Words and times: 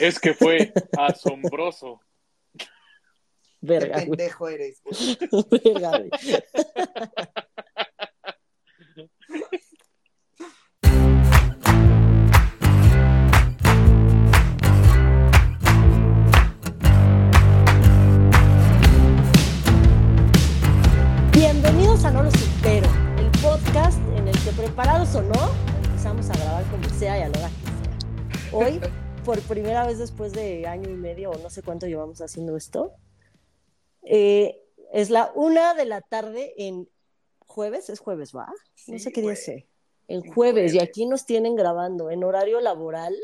Es 0.00 0.18
que 0.18 0.34
fue 0.34 0.72
asombroso. 0.98 2.00
Verga, 3.60 3.98
Qué 4.00 4.06
güey. 4.06 4.18
pendejo 4.18 4.48
eres. 4.48 4.82
güey. 4.84 5.18
Verga, 5.50 5.98
güey. 5.98 6.10
Bienvenidos 21.32 22.04
a 22.04 22.10
No 22.10 22.22
Lo 22.22 22.30
Supero, 22.30 22.88
el 23.18 23.30
podcast 23.40 23.98
en 24.16 24.28
el 24.28 24.38
que 24.42 24.50
preparados 24.52 25.14
o 25.14 25.22
no, 25.22 25.50
empezamos 25.84 26.28
a 26.30 26.34
grabar 26.34 26.64
como 26.64 26.88
sea 26.88 27.18
y 27.18 27.22
a 27.22 27.28
la 27.28 27.38
hora 27.38 27.48
que 27.48 28.48
sea. 28.50 28.58
Hoy, 28.58 28.80
por 29.26 29.42
primera 29.42 29.86
vez 29.86 29.98
después 29.98 30.32
de 30.32 30.66
año 30.68 30.88
y 30.88 30.94
medio 30.94 31.32
o 31.32 31.38
no 31.38 31.50
sé 31.50 31.62
cuánto 31.62 31.86
llevamos 31.86 32.20
haciendo 32.22 32.56
esto, 32.56 32.94
eh, 34.04 34.62
es 34.92 35.10
la 35.10 35.32
una 35.34 35.74
de 35.74 35.84
la 35.84 36.00
tarde 36.00 36.54
en 36.56 36.88
jueves, 37.46 37.90
es 37.90 37.98
jueves, 38.00 38.34
¿va? 38.34 38.56
no 38.88 38.98
Sí, 38.98 38.98
sé 39.00 39.12
qué 39.12 39.20
día 39.22 39.32
güey. 39.32 39.34
es. 39.34 39.48
En 39.48 39.66
En 40.08 40.22
jueves, 40.22 40.74
y 40.74 40.78
jueves. 40.78 40.88
aquí 40.88 41.06
nos 41.06 41.26
tienen 41.26 41.56
grabando 41.56 42.10
en 42.10 42.22
horario 42.24 42.60
laboral. 42.60 43.16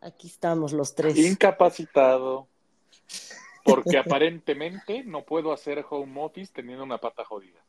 Aquí 0.00 0.28
estamos 0.28 0.72
los 0.72 0.94
tres. 0.94 1.16
Incapacitado. 1.16 2.48
Porque 3.64 3.98
aparentemente 3.98 5.02
no 5.04 5.24
puedo 5.24 5.52
hacer 5.52 5.84
home 5.90 6.22
office 6.22 6.52
teniendo 6.54 6.84
una 6.84 6.98
pata 6.98 7.24
jodida. 7.24 7.60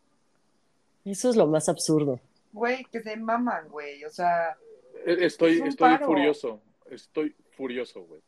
Eso 1.05 1.29
es 1.29 1.35
lo 1.35 1.47
más 1.47 1.69
absurdo. 1.69 2.19
Güey, 2.51 2.85
que 2.85 3.01
se 3.01 3.17
maman, 3.17 3.67
güey. 3.69 4.03
O 4.05 4.09
sea, 4.11 4.57
Estoy, 5.07 5.55
Es 5.55 5.61
un 5.61 5.67
estoy 5.67 5.89
paro. 5.91 6.05
furioso. 6.05 6.61
Estoy 6.91 7.35
furioso, 7.51 8.01
güey. 8.01 8.21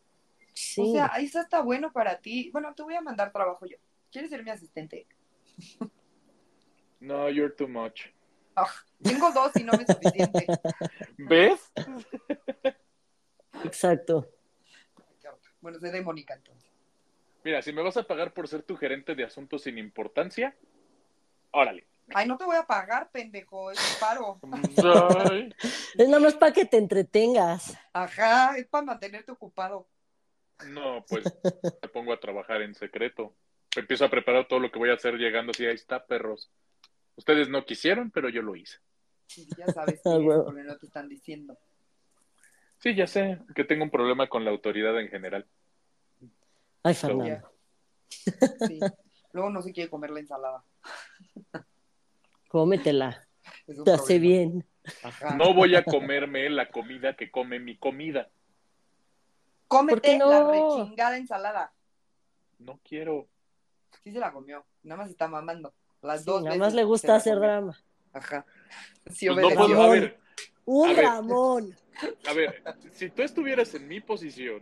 Sí. 0.54 0.80
o 0.80 0.92
sea, 0.92 1.06
eso 1.18 1.40
está 1.40 1.60
bueno 1.60 1.92
para 1.92 2.18
ti. 2.20 2.50
Bueno, 2.52 2.74
te 2.74 2.82
voy 2.82 2.94
a 2.94 3.00
mandar 3.00 3.32
trabajo 3.32 3.66
yo. 3.66 3.76
¿Quieres 4.10 4.30
ser 4.30 4.42
mi 4.42 4.50
asistente? 4.50 5.06
No, 6.98 7.28
you're 7.30 7.54
too 7.54 7.68
much. 7.68 8.06
Ah, 8.56 8.68
tengo 9.02 9.30
dos 9.32 9.52
y 9.56 9.64
no 9.64 9.72
me 9.72 9.84
es 9.84 9.88
suficiente. 9.94 10.46
¿Ves? 11.16 11.72
Exacto. 13.64 14.28
Bueno, 15.60 15.78
sé 15.78 15.90
de 15.90 16.00
Mónica 16.02 16.34
entonces. 16.34 16.70
Mira, 17.44 17.62
si 17.62 17.72
me 17.72 17.82
vas 17.82 17.96
a 17.96 18.02
pagar 18.02 18.32
por 18.34 18.48
ser 18.48 18.62
tu 18.62 18.76
gerente 18.76 19.14
de 19.14 19.24
asuntos 19.24 19.62
sin 19.62 19.78
importancia, 19.78 20.56
órale. 21.52 21.86
Ay, 22.14 22.26
no 22.26 22.36
te 22.36 22.44
voy 22.44 22.56
a 22.56 22.64
pagar, 22.66 23.10
pendejo. 23.10 23.70
Es 23.70 23.78
un 23.78 24.00
paro. 24.00 24.40
Ay, 25.30 25.54
Es 25.96 26.08
nada 26.08 26.20
más 26.20 26.34
para 26.34 26.52
que 26.52 26.64
te 26.64 26.76
entretengas. 26.76 27.76
Ajá, 27.92 28.56
es 28.56 28.66
para 28.66 28.84
mantenerte 28.84 29.32
ocupado. 29.32 29.88
no, 30.68 31.04
pues 31.08 31.24
me 31.82 31.88
pongo 31.88 32.12
a 32.12 32.20
trabajar 32.20 32.62
en 32.62 32.74
secreto. 32.74 33.34
Empiezo 33.76 34.04
a 34.04 34.10
preparar 34.10 34.48
todo 34.48 34.58
lo 34.58 34.70
que 34.70 34.78
voy 34.78 34.90
a 34.90 34.94
hacer 34.94 35.14
llegando 35.14 35.52
así, 35.52 35.64
ahí 35.66 35.74
está, 35.74 36.04
perros. 36.04 36.50
Ustedes 37.16 37.48
no 37.48 37.64
quisieron, 37.64 38.10
pero 38.10 38.28
yo 38.28 38.42
lo 38.42 38.56
hice. 38.56 38.78
Sí, 39.26 39.48
ya 39.56 39.66
sabes 39.68 40.00
Ah, 40.04 40.18
que 40.18 40.24
porque 40.44 40.62
no 40.62 40.76
te 40.76 40.86
están 40.86 41.08
diciendo. 41.08 41.56
Sí, 42.78 42.94
ya 42.94 43.06
sé 43.06 43.38
que 43.54 43.64
tengo 43.64 43.84
un 43.84 43.90
problema 43.90 44.28
con 44.28 44.44
la 44.44 44.50
autoridad 44.50 44.98
en 44.98 45.08
general. 45.08 45.46
Ay, 46.82 46.94
Fernando. 46.94 47.52
Sí. 48.08 48.80
Luego 49.32 49.50
no 49.50 49.62
se 49.62 49.72
quiere 49.72 49.90
comer 49.90 50.10
la 50.10 50.20
ensalada. 50.20 50.64
Cómetela. 52.50 53.26
Te 53.84 53.92
hace 53.92 54.18
problema. 54.18 54.20
bien. 54.20 54.66
Ajá. 55.04 55.36
No 55.36 55.54
voy 55.54 55.76
a 55.76 55.84
comerme 55.84 56.50
la 56.50 56.68
comida 56.68 57.14
que 57.14 57.30
come 57.30 57.60
mi 57.60 57.76
comida. 57.76 58.28
¿Por 59.68 60.00
qué 60.00 60.18
Cómete 60.18 60.18
no? 60.18 60.28
la 60.30 60.50
rechingada 60.50 61.16
ensalada. 61.16 61.72
No 62.58 62.80
quiero. 62.82 63.28
Sí 64.02 64.10
se 64.10 64.18
la 64.18 64.32
comió. 64.32 64.64
Nada 64.82 65.02
más 65.02 65.10
está 65.10 65.28
mamando. 65.28 65.72
Las 66.02 66.20
Sí, 66.20 66.26
dos 66.26 66.42
nada 66.42 66.50
veces 66.56 66.60
más 66.60 66.74
le 66.74 66.84
gusta 66.84 67.14
hacer 67.14 67.34
comió. 67.34 67.48
drama. 67.50 67.78
Ajá. 68.12 68.44
Sí, 69.10 69.26
Pues 69.28 69.36
no 69.36 69.46
obedeció. 69.46 69.66
puedo. 69.76 69.82
A 69.82 69.88
ver, 69.90 70.18
Un 70.64 70.88
A 70.88 70.92
ver. 70.92 71.04
Ramón. 71.04 71.76
a 72.28 72.32
ver, 72.32 72.62
si 72.92 73.10
tú 73.10 73.22
estuvieras 73.22 73.72
en 73.74 73.86
mi 73.86 74.00
posición 74.00 74.60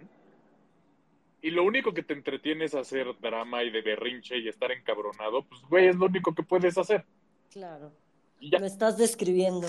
y 1.41 1.51
lo 1.53 1.63
único 1.65 1.95
que 1.95 2.03
te 2.03 2.13
entretiene 2.13 2.65
es 2.67 2.75
hacer 2.75 3.07
drama 3.21 3.63
y 3.63 3.71
de 3.71 3.81
berrinche 3.81 4.37
y 4.39 4.49
estar 4.49 4.73
encabronado, 4.73 5.45
pues 5.47 5.63
güey, 5.71 5.87
es 5.87 5.97
lo 5.97 6.07
único 6.07 6.35
que 6.35 6.43
puedes 6.43 6.77
hacer. 6.77 7.07
Claro. 7.53 7.93
Ya. 8.41 8.59
Me 8.61 8.67
estás 8.67 8.97
describiendo. 8.97 9.69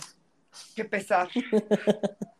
Qué 0.76 0.86
pesar. 0.86 1.30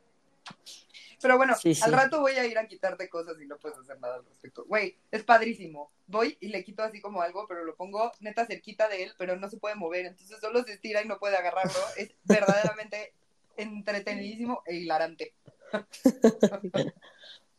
Pero 1.22 1.36
bueno, 1.36 1.54
Sí, 1.56 1.76
sí. 1.76 1.82
al 1.84 1.92
rato 1.92 2.22
voy 2.22 2.32
a 2.34 2.46
ir 2.46 2.58
a 2.58 2.66
quitarte 2.66 3.10
cosas 3.10 3.36
y 3.42 3.46
no 3.46 3.58
puedes 3.58 3.78
hacer 3.78 4.00
nada 4.00 4.16
al 4.16 4.26
respecto. 4.26 4.64
Güey, 4.66 4.98
es 5.12 5.24
padrísimo. 5.24 5.92
Voy 6.08 6.38
y 6.40 6.48
le 6.48 6.64
quito 6.64 6.82
así 6.82 7.02
como 7.02 7.22
algo, 7.22 7.46
pero 7.46 7.66
lo 7.66 7.76
pongo 7.76 8.10
neta 8.22 8.46
cerquita 8.46 8.88
de 8.88 9.04
él, 9.04 9.12
pero 9.18 9.36
no 9.36 9.50
se 9.50 9.58
puede 9.58 9.76
mover. 9.76 10.06
Entonces 10.06 10.40
solo 10.40 10.64
se 10.64 10.72
estira 10.74 11.04
y 11.04 11.08
no 11.10 11.20
puede 11.20 11.36
agarrarlo. 11.36 11.78
Es 11.98 12.12
verdaderamente 12.24 13.14
entretenidísimo 13.58 14.64
e 14.66 14.78
hilarante. 14.78 15.34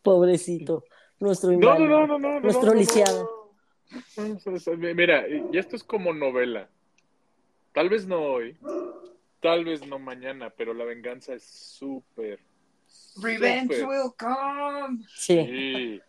Pobrecito. 0.03 0.85
Nuestro 1.19 1.53
No, 1.53 1.79
no, 1.79 1.87
no, 1.87 2.07
no, 2.07 2.19
no, 2.19 2.19
no. 2.19 2.41
Nuestro 2.41 2.69
no, 2.69 2.73
no, 2.73 2.81
lisiado. 2.81 3.51
no. 4.17 4.77
Mira, 4.95 5.25
y 5.29 5.59
esto 5.59 5.77
es 5.77 5.85
como 5.85 6.15
novela. 6.15 6.71
Tal 7.73 7.89
vez 7.89 8.07
no 8.07 8.21
hoy, 8.23 8.57
tal 9.41 9.65
vez 9.65 9.87
no 9.87 9.99
mañana, 9.99 10.51
pero 10.51 10.75
la 10.75 10.85
venganza 10.85 11.35
es 11.35 11.45
súper. 11.45 12.41
Revenge 13.23 13.81
súper- 13.81 13.89
will 13.89 14.13
come. 14.19 15.05
Sí. 15.15 15.45
Sí. 15.47 16.01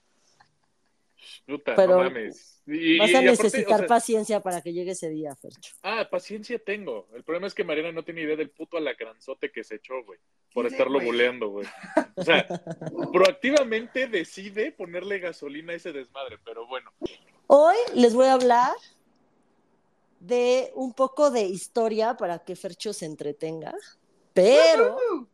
Puta, 1.46 1.76
Pero 1.76 1.98
no 1.98 2.04
mames. 2.04 2.62
Y- 2.68 2.98
Vas 2.98 3.10
y 3.10 3.16
a 3.16 3.20
aparte, 3.20 3.44
necesitar 3.44 3.76
o 3.76 3.78
sea, 3.80 3.88
paciencia 3.88 4.40
para 4.42 4.62
que 4.62 4.74
llegue 4.74 4.92
ese 4.92 5.10
día, 5.10 5.36
Fercho. 5.36 5.74
Ah, 5.84 6.08
paciencia 6.10 6.58
tengo. 6.60 7.08
El 7.14 7.24
problema 7.24 7.48
es 7.48 7.54
que 7.54 7.64
Mariana 7.64 7.92
no 7.92 8.04
tiene 8.04 8.22
idea 8.22 8.36
del 8.36 8.50
puto 8.50 8.78
alacranzote 8.78 9.52
que 9.52 9.64
se 9.64 9.76
echó, 9.76 10.04
güey. 10.04 10.20
Por 10.54 10.66
estarlo 10.68 10.96
güey. 10.96 11.06
buleando, 11.08 11.50
güey. 11.50 11.68
O 12.16 12.24
sea, 12.24 12.48
proactivamente 13.12 14.08
decide 14.08 14.72
ponerle 14.72 15.20
gasolina 15.20 15.74
a 15.74 15.76
ese 15.76 15.92
desmadre, 15.92 16.38
pero 16.44 16.68
bueno. 16.68 16.92
Hoy 17.48 17.76
les 17.96 18.14
voy 18.14 18.28
a 18.28 18.34
hablar 18.34 18.74
de 20.22 20.72
un 20.76 20.94
poco 20.94 21.32
de 21.32 21.42
historia 21.42 22.16
para 22.16 22.40
que 22.40 22.56
Fercho 22.56 22.94
se 22.94 23.06
entretenga, 23.06 23.74
pero, 24.34 25.28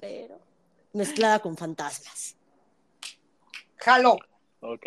pero, 0.00 0.38
mezclada 0.94 1.38
con 1.40 1.56
fantasmas. 1.56 2.34
Jalo. 3.76 4.16
Ok. 4.60 4.86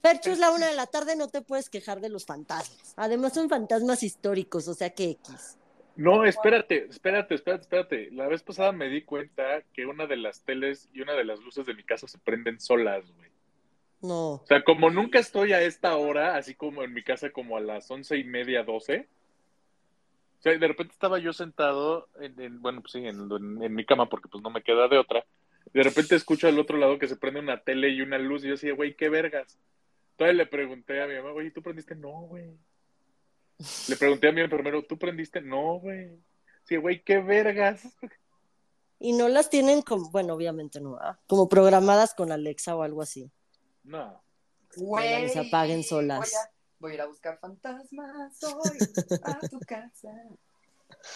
Fercho 0.00 0.30
es 0.30 0.38
la 0.38 0.52
una 0.52 0.68
de 0.68 0.76
la 0.76 0.86
tarde, 0.86 1.16
no 1.16 1.28
te 1.28 1.42
puedes 1.42 1.68
quejar 1.68 2.00
de 2.00 2.08
los 2.08 2.24
fantasmas. 2.24 2.94
Además 2.96 3.34
son 3.34 3.48
fantasmas 3.48 4.04
históricos, 4.04 4.68
o 4.68 4.74
sea 4.74 4.90
que 4.90 5.10
X. 5.10 5.58
No, 5.96 6.24
espérate, 6.24 6.86
espérate, 6.88 7.34
espérate, 7.34 7.62
espérate. 7.62 8.10
La 8.12 8.28
vez 8.28 8.42
pasada 8.44 8.70
me 8.70 8.88
di 8.88 9.02
cuenta 9.02 9.62
que 9.72 9.86
una 9.86 10.06
de 10.06 10.18
las 10.18 10.42
teles 10.42 10.88
y 10.92 11.00
una 11.00 11.14
de 11.14 11.24
las 11.24 11.40
luces 11.40 11.66
de 11.66 11.74
mi 11.74 11.82
casa 11.82 12.06
se 12.06 12.18
prenden 12.18 12.60
solas, 12.60 13.04
güey. 13.16 13.30
No. 14.02 14.34
O 14.34 14.46
sea, 14.46 14.62
como 14.62 14.90
nunca 14.90 15.18
estoy 15.18 15.52
a 15.52 15.62
esta 15.62 15.96
hora, 15.96 16.36
así 16.36 16.54
como 16.54 16.82
en 16.82 16.92
mi 16.92 17.02
casa 17.02 17.30
como 17.30 17.56
a 17.56 17.60
las 17.60 17.90
once 17.90 18.16
y 18.16 18.24
media, 18.24 18.62
doce. 18.62 19.08
O 20.38 20.42
sea, 20.42 20.56
de 20.56 20.68
repente 20.68 20.92
estaba 20.92 21.18
yo 21.18 21.32
sentado, 21.32 22.08
en, 22.20 22.38
en- 22.40 22.60
bueno, 22.62 22.80
pues 22.82 22.92
sí, 22.92 22.98
en, 22.98 23.28
en- 23.32 23.62
en 23.62 23.74
mi 23.74 23.84
cama, 23.84 24.08
porque 24.08 24.28
pues 24.28 24.42
no 24.42 24.50
me 24.50 24.62
queda 24.62 24.86
de 24.88 24.98
otra. 24.98 25.24
De 25.72 25.82
repente 25.82 26.14
escucho 26.14 26.46
al 26.46 26.58
otro 26.58 26.76
lado 26.78 26.98
que 26.98 27.08
se 27.08 27.16
prende 27.16 27.40
una 27.40 27.62
tele 27.62 27.88
y 27.88 28.00
una 28.02 28.18
luz, 28.18 28.42
y 28.44 28.48
yo 28.48 28.52
decía, 28.52 28.74
güey, 28.74 28.94
qué 28.94 29.08
vergas. 29.08 29.58
Entonces 30.12 30.36
le 30.36 30.46
pregunté 30.46 31.02
a 31.02 31.06
mi 31.06 31.14
mamá, 31.16 31.32
güey, 31.32 31.50
¿tú 31.50 31.62
prendiste? 31.62 31.94
No, 31.94 32.12
güey. 32.22 32.56
Le 33.88 33.96
pregunté 33.96 34.28
a 34.28 34.32
mi 34.32 34.42
enfermero, 34.42 34.82
¿tú 34.84 34.98
prendiste? 34.98 35.40
No, 35.40 35.78
güey. 35.80 36.10
Sí, 36.64 36.76
güey, 36.76 37.02
qué 37.02 37.18
vergas. 37.18 37.82
Y 38.98 39.12
no 39.12 39.28
las 39.28 39.50
tienen 39.50 39.82
como, 39.82 40.10
bueno, 40.10 40.34
obviamente 40.34 40.80
no, 40.80 40.98
como 41.26 41.48
programadas 41.48 42.14
con 42.14 42.32
Alexa 42.32 42.76
o 42.76 42.82
algo 42.82 43.02
así. 43.02 43.30
No. 43.86 44.22
Güey. 44.76 45.28
se 45.30 45.38
apaguen 45.40 45.82
solas. 45.84 46.18
Voy 46.20 46.28
a, 46.28 46.50
voy 46.80 46.90
a 46.90 46.94
ir 46.94 47.00
a 47.02 47.06
buscar 47.06 47.38
fantasmas 47.38 48.42
hoy 48.44 48.78
a 49.22 49.38
tu 49.48 49.58
casa. 49.60 50.12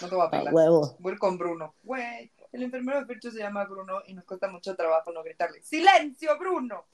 No 0.01 0.09
te 0.09 0.15
voy 0.15 0.25
a 0.25 0.29
A 0.29 0.31
pelar. 0.31 0.55
huevo. 0.55 0.97
Voy 0.99 1.17
con 1.19 1.37
Bruno. 1.37 1.75
Güey, 1.83 2.31
el 2.53 2.63
enfermero 2.63 3.01
de 3.01 3.07
Fercho 3.07 3.31
se 3.31 3.39
llama 3.41 3.65
Bruno 3.65 4.01
y 4.07 4.15
nos 4.15 4.25
cuesta 4.25 4.49
mucho 4.49 4.75
trabajo 4.77 5.13
no 5.13 5.23
gritarle. 5.23 5.63
¡Silencio, 5.63 6.39
Bruno! 6.39 6.87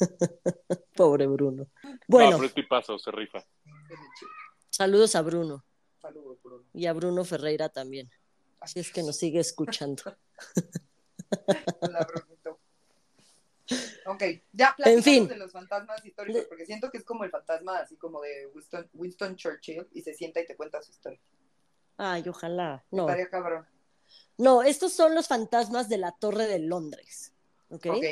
Pobre 0.96 1.26
Bruno. 1.26 1.66
No, 1.82 1.98
Bueno, 2.08 2.36
pero 2.36 2.44
es 2.48 2.54
tipazo, 2.54 2.98
se 2.98 3.10
rifa. 3.10 3.44
saludos 4.70 5.14
a 5.16 5.22
Bruno 5.22 5.64
Saludos, 6.00 6.38
Bruno. 6.42 6.64
y 6.72 6.86
a 6.86 6.92
Bruno 6.92 7.24
Ferreira 7.24 7.68
también. 7.68 8.10
Así 8.60 8.80
es 8.80 8.90
que 8.92 9.02
nos 9.02 9.16
sigue 9.16 9.40
escuchando. 9.40 10.02
Hola, 11.80 12.06
Brunito. 12.08 12.37
Ok, 14.06 14.22
ya 14.52 14.74
En 14.84 15.02
fin. 15.02 15.28
de 15.28 15.36
los 15.36 15.52
fantasmas 15.52 16.04
históricos, 16.04 16.44
porque 16.48 16.64
siento 16.64 16.90
que 16.90 16.98
es 16.98 17.04
como 17.04 17.24
el 17.24 17.30
fantasma 17.30 17.78
así 17.78 17.96
como 17.96 18.20
de 18.22 18.46
Winston, 18.54 18.88
Winston 18.94 19.36
Churchill 19.36 19.86
y 19.92 20.00
se 20.02 20.14
sienta 20.14 20.40
y 20.40 20.46
te 20.46 20.56
cuenta 20.56 20.80
su 20.82 20.90
historia. 20.90 21.20
Ay, 21.98 22.26
ojalá. 22.28 22.84
No, 22.90 23.02
Estaría 23.02 23.28
cabrón. 23.28 23.66
no, 24.38 24.62
estos 24.62 24.92
son 24.92 25.14
los 25.14 25.26
fantasmas 25.28 25.88
de 25.88 25.98
la 25.98 26.12
Torre 26.12 26.46
de 26.46 26.60
Londres. 26.60 27.32
¿Ok? 27.70 27.86
Ok. 27.86 28.04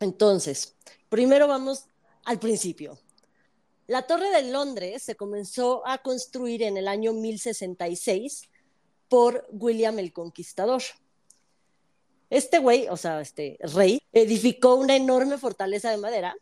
Entonces, 0.00 0.76
primero 1.08 1.48
vamos 1.48 1.86
al 2.24 2.38
principio. 2.38 2.98
La 3.88 4.06
Torre 4.06 4.28
de 4.30 4.50
Londres 4.50 5.02
se 5.02 5.16
comenzó 5.16 5.86
a 5.86 5.98
construir 5.98 6.62
en 6.62 6.76
el 6.76 6.86
año 6.88 7.12
1066 7.12 8.48
por 9.08 9.46
William 9.50 9.98
el 9.98 10.12
Conquistador. 10.12 10.82
Este 12.30 12.58
güey, 12.58 12.88
o 12.88 12.96
sea, 12.96 13.20
este 13.20 13.58
rey, 13.74 14.00
edificó 14.12 14.74
una 14.74 14.96
enorme 14.96 15.38
fortaleza 15.38 15.90
de 15.90 15.98
madera 15.98 16.34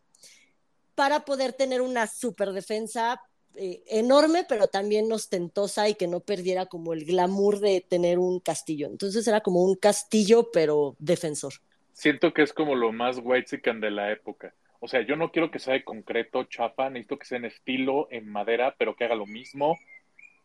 para 0.95 1.25
poder 1.25 1.53
tener 1.53 1.81
una 1.81 2.07
super 2.07 2.53
defensa 2.53 3.21
eh, 3.57 3.83
enorme, 3.87 4.45
pero 4.49 4.67
también 4.67 5.13
ostentosa 5.13 5.89
y 5.89 5.95
que 5.95 6.09
no 6.09 6.21
perdiera 6.21 6.67
como 6.67 6.93
el 6.93 7.05
glamour 7.05 7.61
de 7.61 7.81
tener 7.81 8.19
un 8.19 8.41
castillo. 8.41 8.89
Entonces 8.89 9.27
era 9.29 9.43
como 9.43 9.63
un 9.63 9.77
castillo, 9.77 10.51
pero 10.53 10.97
defensor. 10.99 11.55
Siento 11.93 12.33
que 12.33 12.43
es 12.43 12.53
como 12.53 12.75
lo 12.75 12.93
más 12.93 13.21
white 13.23 13.57
de 13.59 13.91
la 13.91 14.11
época. 14.11 14.53
O 14.81 14.89
sea, 14.89 15.03
yo 15.03 15.17
no 15.17 15.31
quiero 15.31 15.51
que 15.51 15.61
sea 15.61 15.75
de 15.75 15.85
concreto, 15.85 16.45
chapa, 16.45 16.91
necesito 16.91 17.19
que 17.19 17.27
sea 17.27 17.39
en 17.39 17.45
estilo, 17.45 18.09
en 18.11 18.29
madera, 18.29 18.75
pero 18.77 18.97
que 18.97 19.05
haga 19.05 19.15
lo 19.15 19.27
mismo, 19.27 19.79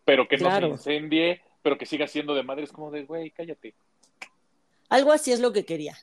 pero 0.06 0.28
que 0.28 0.38
no 0.38 0.56
se 0.56 0.68
incendie, 0.68 1.42
pero 1.62 1.78
que 1.78 1.86
siga 1.86 2.08
siendo 2.08 2.36
de 2.36 2.44
madera. 2.44 2.66
Es 2.66 2.72
como 2.72 2.92
de, 2.92 3.04
güey, 3.04 3.32
cállate. 3.32 3.74
Algo 4.90 5.12
así 5.12 5.32
es 5.32 5.40
lo 5.40 5.54
que 5.54 5.66
quería. 5.66 5.98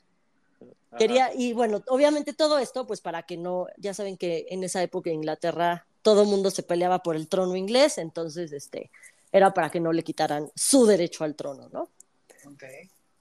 Quería, 0.97 1.31
y 1.33 1.53
bueno, 1.53 1.83
obviamente 1.87 2.33
todo 2.33 2.57
esto, 2.57 2.87
pues 2.87 3.01
para 3.01 3.23
que 3.23 3.37
no, 3.37 3.67
ya 3.77 3.93
saben 3.93 4.17
que 4.17 4.47
en 4.49 4.63
esa 4.63 4.81
época 4.81 5.09
en 5.09 5.17
Inglaterra 5.17 5.85
todo 6.01 6.23
el 6.23 6.27
mundo 6.27 6.49
se 6.49 6.63
peleaba 6.63 7.03
por 7.03 7.15
el 7.15 7.27
trono 7.27 7.55
inglés, 7.55 7.97
entonces 7.97 8.51
este, 8.51 8.89
era 9.31 9.53
para 9.53 9.69
que 9.69 9.79
no 9.79 9.91
le 9.91 10.03
quitaran 10.03 10.49
su 10.55 10.85
derecho 10.85 11.23
al 11.23 11.35
trono, 11.35 11.69
¿no? 11.69 11.89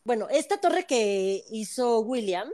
Bueno, 0.05 0.29
esta 0.31 0.59
torre 0.59 0.87
que 0.87 1.45
hizo 1.51 2.01
William, 2.01 2.49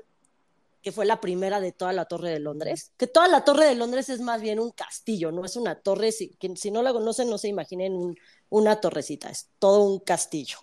que 0.82 0.91
fue 0.91 1.05
la 1.05 1.20
primera 1.20 1.61
de 1.61 1.70
toda 1.70 1.93
la 1.93 2.06
torre 2.06 2.31
de 2.31 2.41
Londres, 2.41 2.93
que 2.97 3.06
toda 3.06 3.29
la 3.29 3.44
torre 3.44 3.67
de 3.67 3.75
Londres 3.75 4.08
es 4.08 4.20
más 4.20 4.41
bien 4.41 4.58
un 4.58 4.70
castillo, 4.70 5.31
no 5.31 5.44
es 5.44 5.56
una 5.56 5.79
torre, 5.79 6.11
si, 6.12 6.31
que, 6.37 6.56
si 6.56 6.70
no 6.70 6.82
la 6.82 6.93
conocen 6.93 7.29
no 7.29 7.38
se 7.38 7.49
imaginen 7.49 8.17
una 8.49 8.81
torrecita, 8.81 9.29
es 9.29 9.50
todo 9.58 9.82
un 9.82 10.00
castillo. 10.00 10.58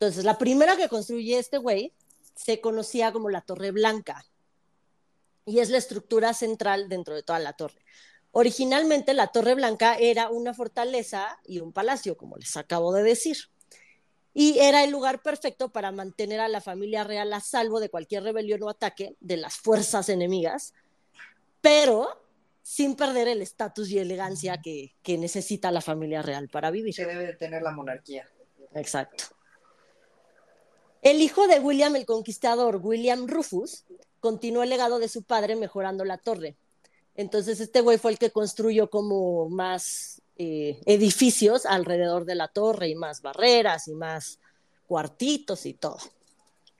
Entonces, 0.00 0.24
la 0.24 0.38
primera 0.38 0.76
que 0.76 0.88
construye 0.88 1.38
este 1.38 1.58
güey 1.58 1.92
se 2.36 2.60
conocía 2.60 3.10
como 3.12 3.30
la 3.30 3.40
Torre 3.40 3.72
Blanca 3.72 4.24
y 5.44 5.58
es 5.58 5.70
la 5.70 5.78
estructura 5.78 6.34
central 6.34 6.88
dentro 6.88 7.14
de 7.14 7.24
toda 7.24 7.40
la 7.40 7.54
torre. 7.54 7.82
Originalmente 8.30 9.12
la 9.14 9.28
Torre 9.28 9.54
Blanca 9.54 9.96
era 9.96 10.28
una 10.28 10.54
fortaleza 10.54 11.40
y 11.46 11.58
un 11.58 11.72
palacio, 11.72 12.16
como 12.16 12.36
les 12.36 12.56
acabo 12.56 12.92
de 12.92 13.02
decir, 13.02 13.38
y 14.34 14.60
era 14.60 14.84
el 14.84 14.90
lugar 14.90 15.20
perfecto 15.20 15.70
para 15.70 15.90
mantener 15.90 16.38
a 16.38 16.48
la 16.48 16.60
familia 16.60 17.02
real 17.02 17.32
a 17.32 17.40
salvo 17.40 17.80
de 17.80 17.88
cualquier 17.88 18.22
rebelión 18.22 18.62
o 18.62 18.68
ataque 18.68 19.16
de 19.18 19.38
las 19.38 19.56
fuerzas 19.56 20.08
enemigas, 20.10 20.74
pero 21.60 22.22
sin 22.62 22.94
perder 22.94 23.26
el 23.26 23.42
estatus 23.42 23.90
y 23.90 23.98
elegancia 23.98 24.60
que, 24.62 24.94
que, 25.02 25.18
necesita 25.18 25.72
la 25.72 25.80
familia 25.80 26.22
real 26.22 26.48
para 26.48 26.70
vivir. 26.70 26.94
Se 26.94 27.06
debe 27.06 27.26
de 27.26 27.32
tener 27.32 27.62
la 27.62 27.72
monarquía. 27.72 28.28
Exacto. 28.74 29.37
El 31.02 31.22
hijo 31.22 31.46
de 31.46 31.60
William 31.60 31.94
el 31.96 32.06
Conquistador, 32.06 32.80
William 32.82 33.26
Rufus, 33.28 33.84
continuó 34.20 34.62
el 34.62 34.70
legado 34.70 34.98
de 34.98 35.08
su 35.08 35.22
padre 35.22 35.56
mejorando 35.56 36.04
la 36.04 36.18
torre. 36.18 36.56
Entonces 37.14 37.60
este 37.60 37.80
güey 37.80 37.98
fue 37.98 38.12
el 38.12 38.18
que 38.18 38.30
construyó 38.30 38.90
como 38.90 39.48
más 39.48 40.22
eh, 40.36 40.80
edificios 40.86 41.66
alrededor 41.66 42.24
de 42.24 42.34
la 42.34 42.48
torre 42.48 42.88
y 42.88 42.94
más 42.94 43.22
barreras 43.22 43.88
y 43.88 43.94
más 43.94 44.38
cuartitos 44.86 45.66
y 45.66 45.74
todo. 45.74 45.98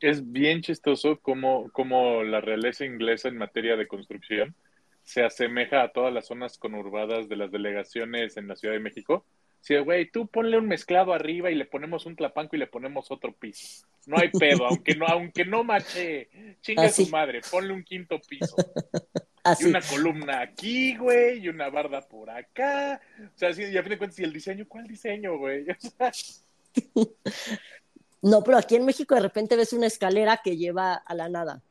Es 0.01 0.31
bien 0.31 0.63
chistoso 0.63 1.19
cómo, 1.21 1.71
cómo 1.73 2.23
la 2.23 2.41
realeza 2.41 2.85
inglesa 2.85 3.29
en 3.29 3.37
materia 3.37 3.77
de 3.77 3.89
construcción 3.89 4.55
se 5.03 5.25
asemeja 5.25 5.83
a 5.83 5.93
todas 5.93 6.13
las 6.13 6.27
zonas 6.27 6.59
conurbadas 6.59 7.29
de 7.29 7.37
las 7.37 7.51
delegaciones 7.51 8.37
en 8.37 8.47
la 8.47 8.57
Ciudad 8.57 8.75
de 8.75 8.81
México 8.81 9.25
Sí, 9.61 9.77
güey, 9.79 10.11
tú 10.11 10.29
ponle 10.29 10.57
un 10.57 10.67
mezclado 10.67 11.13
arriba 11.13 11.51
y 11.51 11.55
le 11.55 11.65
ponemos 11.65 12.07
un 12.07 12.15
clapanco 12.15 12.57
y 12.57 12.59
le 12.59 12.67
ponemos 12.67 13.11
otro 13.11 13.33
piso. 13.33 13.87
No 14.07 14.19
hay 14.19 14.31
pedo, 14.31 14.67
aunque 14.67 14.95
no, 14.95 15.07
aunque 15.07 15.45
no 15.45 15.65
mache, 15.65 16.29
chinga 16.61 16.89
su 16.91 17.09
madre, 17.09 17.41
ponle 17.51 17.73
un 17.73 17.85
quinto 17.85 18.21
piso. 18.21 18.57
Y 19.61 19.65
una 19.65 19.81
columna 19.81 20.43
aquí, 20.43 20.95
güey, 20.97 21.39
y 21.39 21.49
una 21.49 21.71
barda 21.71 22.03
por 22.03 22.29
acá. 22.29 23.01
O 23.19 23.39
sea, 23.39 23.55
sí, 23.55 23.65
y 23.65 23.79
a 23.79 23.83
fin 23.83 23.91
de 23.91 23.99
cuentas, 23.99 24.19
¿y 24.19 24.25
el 24.25 24.33
diseño? 24.33 24.67
¿Cuál 24.69 24.87
diseño, 24.87 25.39
güey? 25.39 25.65
no, 28.23 28.43
pero 28.43 28.59
aquí 28.59 28.77
en 28.77 28.85
México 28.85 29.15
de 29.15 29.23
repente 29.23 29.57
ves 29.57 29.73
una 29.73 29.87
escalera 29.87 30.43
que 30.45 30.59
lleva 30.59 30.95
a 30.95 31.15
la 31.15 31.31
nada. 31.31 31.63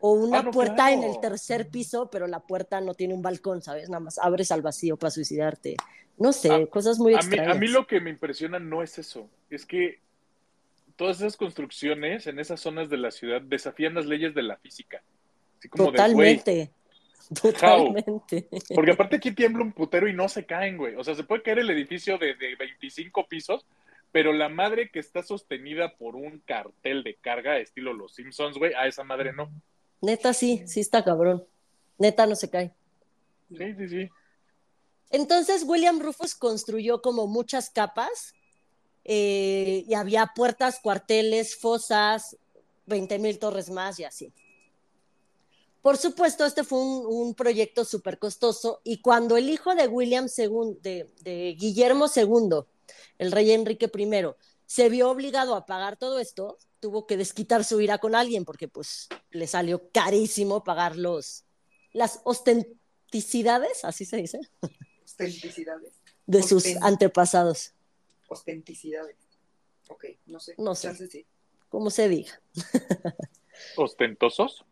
O 0.00 0.12
una 0.12 0.40
ah, 0.40 0.50
puerta 0.50 0.92
en 0.92 1.02
el 1.02 1.18
tercer 1.20 1.68
piso, 1.68 2.10
pero 2.10 2.26
la 2.26 2.40
puerta 2.40 2.80
no 2.80 2.94
tiene 2.94 3.14
un 3.14 3.22
balcón, 3.22 3.62
¿sabes? 3.62 3.88
Nada 3.88 4.00
más 4.00 4.18
abres 4.18 4.52
al 4.52 4.62
vacío 4.62 4.96
para 4.96 5.10
suicidarte. 5.10 5.76
No 6.18 6.32
sé, 6.32 6.50
ah, 6.50 6.66
cosas 6.66 6.98
muy 6.98 7.14
extrañas. 7.14 7.56
A 7.56 7.58
mí, 7.58 7.68
lo 7.68 7.86
que 7.86 8.00
me 8.00 8.10
impresiona 8.10 8.58
no 8.58 8.82
es 8.82 8.98
eso, 8.98 9.28
es 9.50 9.66
que 9.66 10.00
todas 10.96 11.18
esas 11.18 11.36
construcciones 11.36 12.26
en 12.26 12.38
esas 12.38 12.60
zonas 12.60 12.88
de 12.88 12.96
la 12.96 13.10
ciudad 13.10 13.40
desafían 13.42 13.94
las 13.94 14.06
leyes 14.06 14.34
de 14.34 14.42
la 14.42 14.56
física. 14.56 15.02
Totalmente. 15.74 16.70
Totalmente. 17.42 18.48
Porque 18.74 18.92
aparte 18.92 19.16
aquí 19.16 19.32
tiembla 19.32 19.64
un 19.64 19.72
putero 19.72 20.08
y 20.08 20.12
no 20.12 20.28
se 20.28 20.46
caen, 20.46 20.76
güey. 20.76 20.94
O 20.94 21.04
sea, 21.04 21.14
se 21.14 21.24
puede 21.24 21.42
caer 21.42 21.58
el 21.58 21.70
edificio 21.70 22.18
de, 22.18 22.34
de 22.34 22.54
25 22.54 23.26
pisos, 23.26 23.66
pero 24.12 24.32
la 24.32 24.48
madre 24.48 24.90
que 24.90 25.00
está 25.00 25.22
sostenida 25.22 25.94
por 25.96 26.14
un 26.14 26.38
cartel 26.46 27.02
de 27.02 27.14
carga, 27.14 27.58
estilo 27.58 27.92
Los 27.92 28.14
Simpsons, 28.14 28.56
güey, 28.56 28.72
a 28.74 28.86
esa 28.86 29.04
madre 29.04 29.32
no. 29.32 29.50
Neta 30.00 30.32
sí, 30.32 30.62
sí 30.66 30.80
está 30.80 31.04
cabrón. 31.04 31.46
Neta 31.98 32.26
no 32.26 32.36
se 32.36 32.50
cae. 32.50 32.74
Sí, 33.48 33.74
sí, 33.78 33.88
sí. 33.88 34.08
Entonces 35.10 35.62
William 35.64 36.00
Rufus 36.00 36.34
construyó 36.34 37.00
como 37.00 37.26
muchas 37.26 37.70
capas 37.70 38.34
eh, 39.04 39.84
y 39.86 39.94
había 39.94 40.32
puertas, 40.34 40.80
cuarteles, 40.80 41.56
fosas, 41.56 42.36
20 42.86 43.18
mil 43.18 43.38
torres 43.38 43.70
más 43.70 43.98
y 44.00 44.04
así. 44.04 44.32
Por 45.80 45.96
supuesto, 45.96 46.44
este 46.44 46.64
fue 46.64 46.80
un, 46.80 47.34
proyecto 47.34 47.84
súper 47.84 48.18
costoso 48.18 48.80
y 48.82 49.00
cuando 49.00 49.36
el 49.36 49.48
hijo 49.48 49.74
de 49.76 49.86
William 49.86 50.26
II, 50.36 50.78
de, 50.82 51.08
de 51.22 51.54
Guillermo 51.56 52.06
II, 52.14 52.64
el 53.18 53.30
rey 53.30 53.52
Enrique 53.52 53.88
I, 53.94 54.06
se 54.66 54.88
vio 54.88 55.10
obligado 55.10 55.54
a 55.54 55.64
pagar 55.64 55.96
todo 55.96 56.18
esto, 56.18 56.58
tuvo 56.80 57.06
que 57.06 57.16
desquitar 57.16 57.64
su 57.64 57.80
ira 57.80 57.98
con 57.98 58.14
alguien 58.14 58.44
porque 58.44 58.68
pues 58.68 59.08
le 59.30 59.46
salió 59.46 59.90
carísimo 59.90 60.64
pagar 60.64 60.96
los, 60.96 61.44
las 61.92 62.20
ostenticidades, 62.24 63.84
así 63.84 64.04
se 64.04 64.18
dice. 64.18 64.40
Ostenticidades. 65.04 65.94
De 66.26 66.42
sus 66.42 66.64
antepasados. 66.82 67.74
Ostenticidades. 68.28 69.16
Ok, 69.88 70.04
no 70.26 70.40
sé. 70.40 70.54
No 70.58 70.74
sé. 70.74 71.26
¿Cómo 71.68 71.90
se 71.90 72.08
diga? 72.08 72.40
¿Ostentosos? 73.76 74.64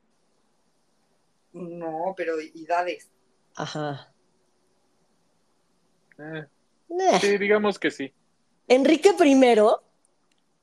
No, 1.53 2.15
pero 2.17 2.41
idades. 2.41 3.11
Ajá. 3.55 4.13
Eh, 6.19 6.47
eh. 6.91 7.19
Sí, 7.21 7.39
digamos 7.39 7.79
que 7.79 7.93
sí. 7.93 8.13
Enrique 8.69 9.11
I 9.19 9.57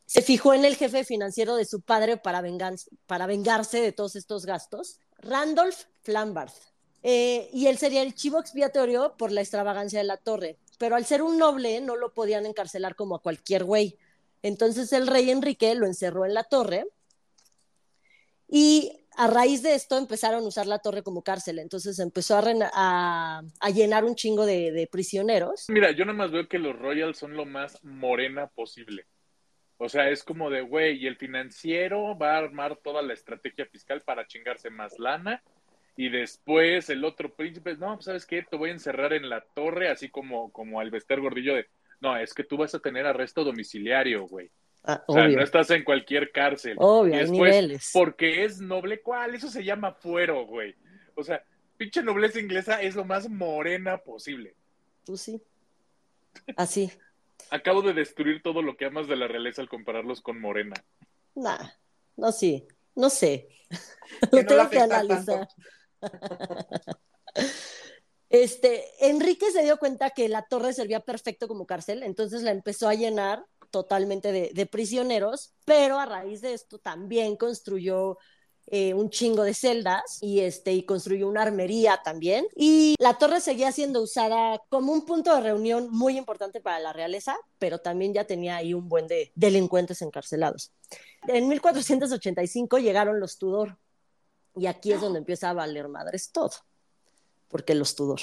se 0.06 0.22
fijó 0.22 0.54
en 0.54 0.66
el 0.66 0.76
jefe 0.76 1.06
financiero 1.06 1.56
de 1.56 1.66
su 1.66 1.82
padre 1.82 2.18
para, 2.18 2.42
vengarse 2.42 3.82
de 3.82 3.92
todos 3.92 4.16
estos 4.16 4.46
gastos, 4.46 5.00
Randolph 5.20 5.86
Flambard. 6.02 6.52
Eh, 7.04 7.50
y 7.54 7.68
él 7.68 7.78
sería 7.78 8.02
el 8.02 8.14
chivo 8.14 8.40
expiatorio 8.40 9.16
por 9.18 9.32
la 9.32 9.42
extravagancia 9.42 10.00
de 10.00 10.06
la 10.06 10.18
torre. 10.18 10.58
Pero 10.78 10.96
al 10.96 11.06
ser 11.06 11.22
un 11.22 11.38
noble, 11.38 11.80
no 11.82 11.96
lo 11.96 12.14
podían 12.14 12.46
encarcelar 12.46 12.96
como 12.96 13.16
a 13.16 13.22
cualquier 13.22 13.64
güey. 13.64 13.98
Entonces 14.44 14.92
el 14.94 15.08
rey 15.08 15.30
Enrique 15.30 15.74
lo 15.76 15.86
encerró 15.86 16.26
en 16.26 16.34
la 16.34 16.44
torre 16.44 16.88
y 18.48 19.01
a 19.18 19.28
raíz 19.28 19.62
de 19.62 19.76
esto 19.76 19.98
empezaron 19.98 20.44
a 20.44 20.48
usar 20.48 20.68
la 20.68 20.80
torre 20.80 21.04
como 21.04 21.24
cárcel. 21.24 21.60
Entonces 21.60 22.00
empezó 22.00 22.38
a, 22.38 23.42
llenar 23.74 24.06
un 24.06 24.16
chingo 24.16 24.46
de, 24.46 24.88
prisioneros. 24.92 25.66
Mira, 25.70 25.92
yo 25.92 26.06
nada 26.06 26.18
más 26.18 26.32
veo 26.32 26.48
que 26.48 26.60
los 26.60 26.78
Royals 26.78 27.18
son 27.18 27.36
lo 27.36 27.46
más 27.46 27.84
morena 27.84 28.48
posible. 28.48 29.06
O 29.78 29.90
sea, 29.90 30.10
es 30.10 30.24
como 30.24 30.50
de, 30.50 30.62
güey, 30.62 30.98
y 31.04 31.08
el 31.08 31.18
financiero 31.18 32.18
va 32.18 32.36
a 32.36 32.38
armar 32.38 32.78
toda 32.78 33.02
la 33.02 33.14
estrategia 33.14 33.66
fiscal 33.66 34.02
para 34.02 34.28
chingarse 34.28 34.70
más 34.70 35.00
lana 35.00 35.42
y 35.96 36.10
después 36.10 36.90
el 36.90 37.04
otro 37.04 37.34
príncipe, 37.34 37.76
no, 37.76 37.96
pues, 37.96 38.06
sabes 38.06 38.26
qué, 38.26 38.44
te 38.44 38.56
voy 38.56 38.70
a 38.70 38.74
encerrar 38.74 39.14
en 39.14 39.30
la 39.30 39.42
torre, 39.42 39.90
así 39.90 40.10
como, 40.10 40.52
como 40.52 40.80
al 40.80 40.90
Bester 40.90 41.20
Gordillo 41.20 41.56
de, 41.56 41.68
no, 42.00 42.18
es 42.18 42.34
que 42.34 42.44
tú 42.44 42.58
vas 42.58 42.74
a 42.74 42.80
tener 42.80 43.06
arresto 43.06 43.44
domiciliario, 43.44 44.28
güey. 44.28 44.50
Ah, 44.84 45.04
o 45.08 45.14
sea, 45.14 45.28
no 45.28 45.44
estás 45.44 45.70
en 45.70 45.84
cualquier 45.84 46.32
cárcel. 46.32 46.76
Obvio, 46.80 47.16
después, 47.16 47.32
niveles. 47.32 47.92
Porque 47.94 48.44
es 48.46 48.60
noble, 48.60 49.02
¿cuál? 49.02 49.36
Eso 49.36 49.50
se 49.50 49.64
llama 49.64 49.94
fuero, 49.94 50.46
güey. 50.46 50.76
O 51.16 51.24
sea, 51.24 51.44
pinche 51.78 52.02
nobleza 52.02 52.40
inglesa 52.40 52.82
es 52.82 52.96
lo 52.96 53.06
más 53.06 53.30
morena 53.30 54.00
posible. 54.00 54.56
Tú 55.04 55.14
pues 55.14 55.22
sí. 55.22 55.42
Así. 56.58 56.92
Acabo 57.52 57.82
de 57.82 57.94
destruir 57.94 58.42
todo 58.42 58.62
lo 58.62 58.78
que 58.78 58.86
amas 58.86 59.08
de 59.08 59.18
la 59.18 59.28
realeza 59.28 59.62
al 59.62 59.70
compararlos 59.70 60.22
con 60.22 60.40
morena. 60.40 60.76
Nah, 61.36 61.70
no 62.18 62.32
sí. 62.32 62.66
No 62.96 63.10
sé. 63.10 63.50
Lo 64.32 64.42
no 64.42 64.48
tengo 64.48 64.70
que 64.70 64.80
analizar. 64.80 65.48
Este, 68.32 68.86
Enrique 69.02 69.52
se 69.52 69.62
dio 69.62 69.78
cuenta 69.78 70.12
que 70.12 70.30
la 70.30 70.44
torre 70.44 70.72
servía 70.72 71.02
perfecto 71.02 71.50
como 71.50 71.66
cárcel, 71.66 72.02
entonces 72.02 72.44
la 72.44 72.52
empezó 72.52 72.88
a 72.88 72.94
llenar 72.94 73.46
totalmente 73.72 74.32
de, 74.32 74.52
de 74.54 74.66
prisioneros, 74.66 75.54
pero 75.66 76.00
a 76.00 76.06
raíz 76.06 76.42
de 76.42 76.54
esto 76.54 76.78
también 76.80 77.36
construyó 77.36 78.18
eh, 78.68 78.94
un 78.94 79.10
chingo 79.10 79.44
de 79.44 79.54
celdas 79.54 80.20
y, 80.22 80.40
este, 80.42 80.72
y 80.72 80.84
construyó 80.84 81.28
una 81.28 81.42
armería 81.42 82.00
también. 82.04 82.48
Y 82.56 82.96
la 83.00 83.18
torre 83.18 83.42
seguía 83.42 83.72
siendo 83.72 84.02
usada 84.02 84.62
como 84.70 84.94
un 84.94 85.06
punto 85.06 85.36
de 85.36 85.42
reunión 85.42 85.90
muy 85.92 86.18
importante 86.18 86.62
para 86.62 86.80
la 86.80 86.94
realeza, 86.94 87.36
pero 87.60 87.80
también 87.80 88.14
ya 88.14 88.26
tenía 88.26 88.56
ahí 88.58 88.74
un 88.74 88.88
buen 88.88 89.08
de 89.08 89.32
delincuentes 89.36 90.02
encarcelados. 90.02 90.72
En 91.28 91.50
1485 91.50 92.78
llegaron 92.78 93.20
los 93.20 93.38
Tudor 93.38 93.78
y 94.56 94.68
aquí 94.68 94.94
es 94.94 95.02
donde 95.02 95.20
empieza 95.20 95.50
a 95.50 95.54
valer 95.54 95.90
madres 95.90 96.32
todo, 96.32 96.52
porque 97.50 97.76
los 97.76 97.96
Tudor, 97.96 98.22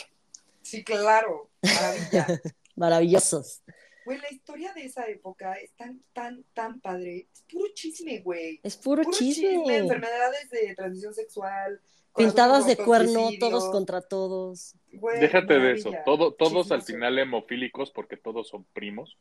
Sí, 0.62 0.84
claro. 0.84 1.50
Maravilla. 1.62 2.26
maravillosos. 2.76 3.62
Güey, 4.08 4.20
la 4.20 4.32
historia 4.32 4.72
de 4.72 4.86
esa 4.86 5.06
época 5.06 5.52
es 5.56 5.70
tan, 5.72 6.00
tan, 6.14 6.42
tan 6.54 6.80
padre. 6.80 7.28
Es 7.30 7.42
puro 7.42 7.66
chisme, 7.74 8.20
güey. 8.20 8.58
Es 8.62 8.74
puro, 8.78 9.02
Puro 9.02 9.14
chisme. 9.14 9.76
Enfermedades 9.76 10.48
de 10.48 10.74
transmisión 10.74 11.12
sexual. 11.12 11.78
Pintadas 12.16 12.66
de 12.66 12.78
cuerno, 12.78 13.28
todos 13.38 13.68
contra 13.68 14.00
todos. 14.00 14.74
Güey, 14.94 15.20
Déjate 15.20 15.58
de 15.58 15.72
eso. 15.72 15.92
Todo, 16.06 16.32
todos 16.32 16.72
al 16.72 16.80
final 16.80 17.18
hemofílicos 17.18 17.90
porque 17.90 18.16
todos 18.16 18.48
son 18.48 18.64
primos. 18.72 19.18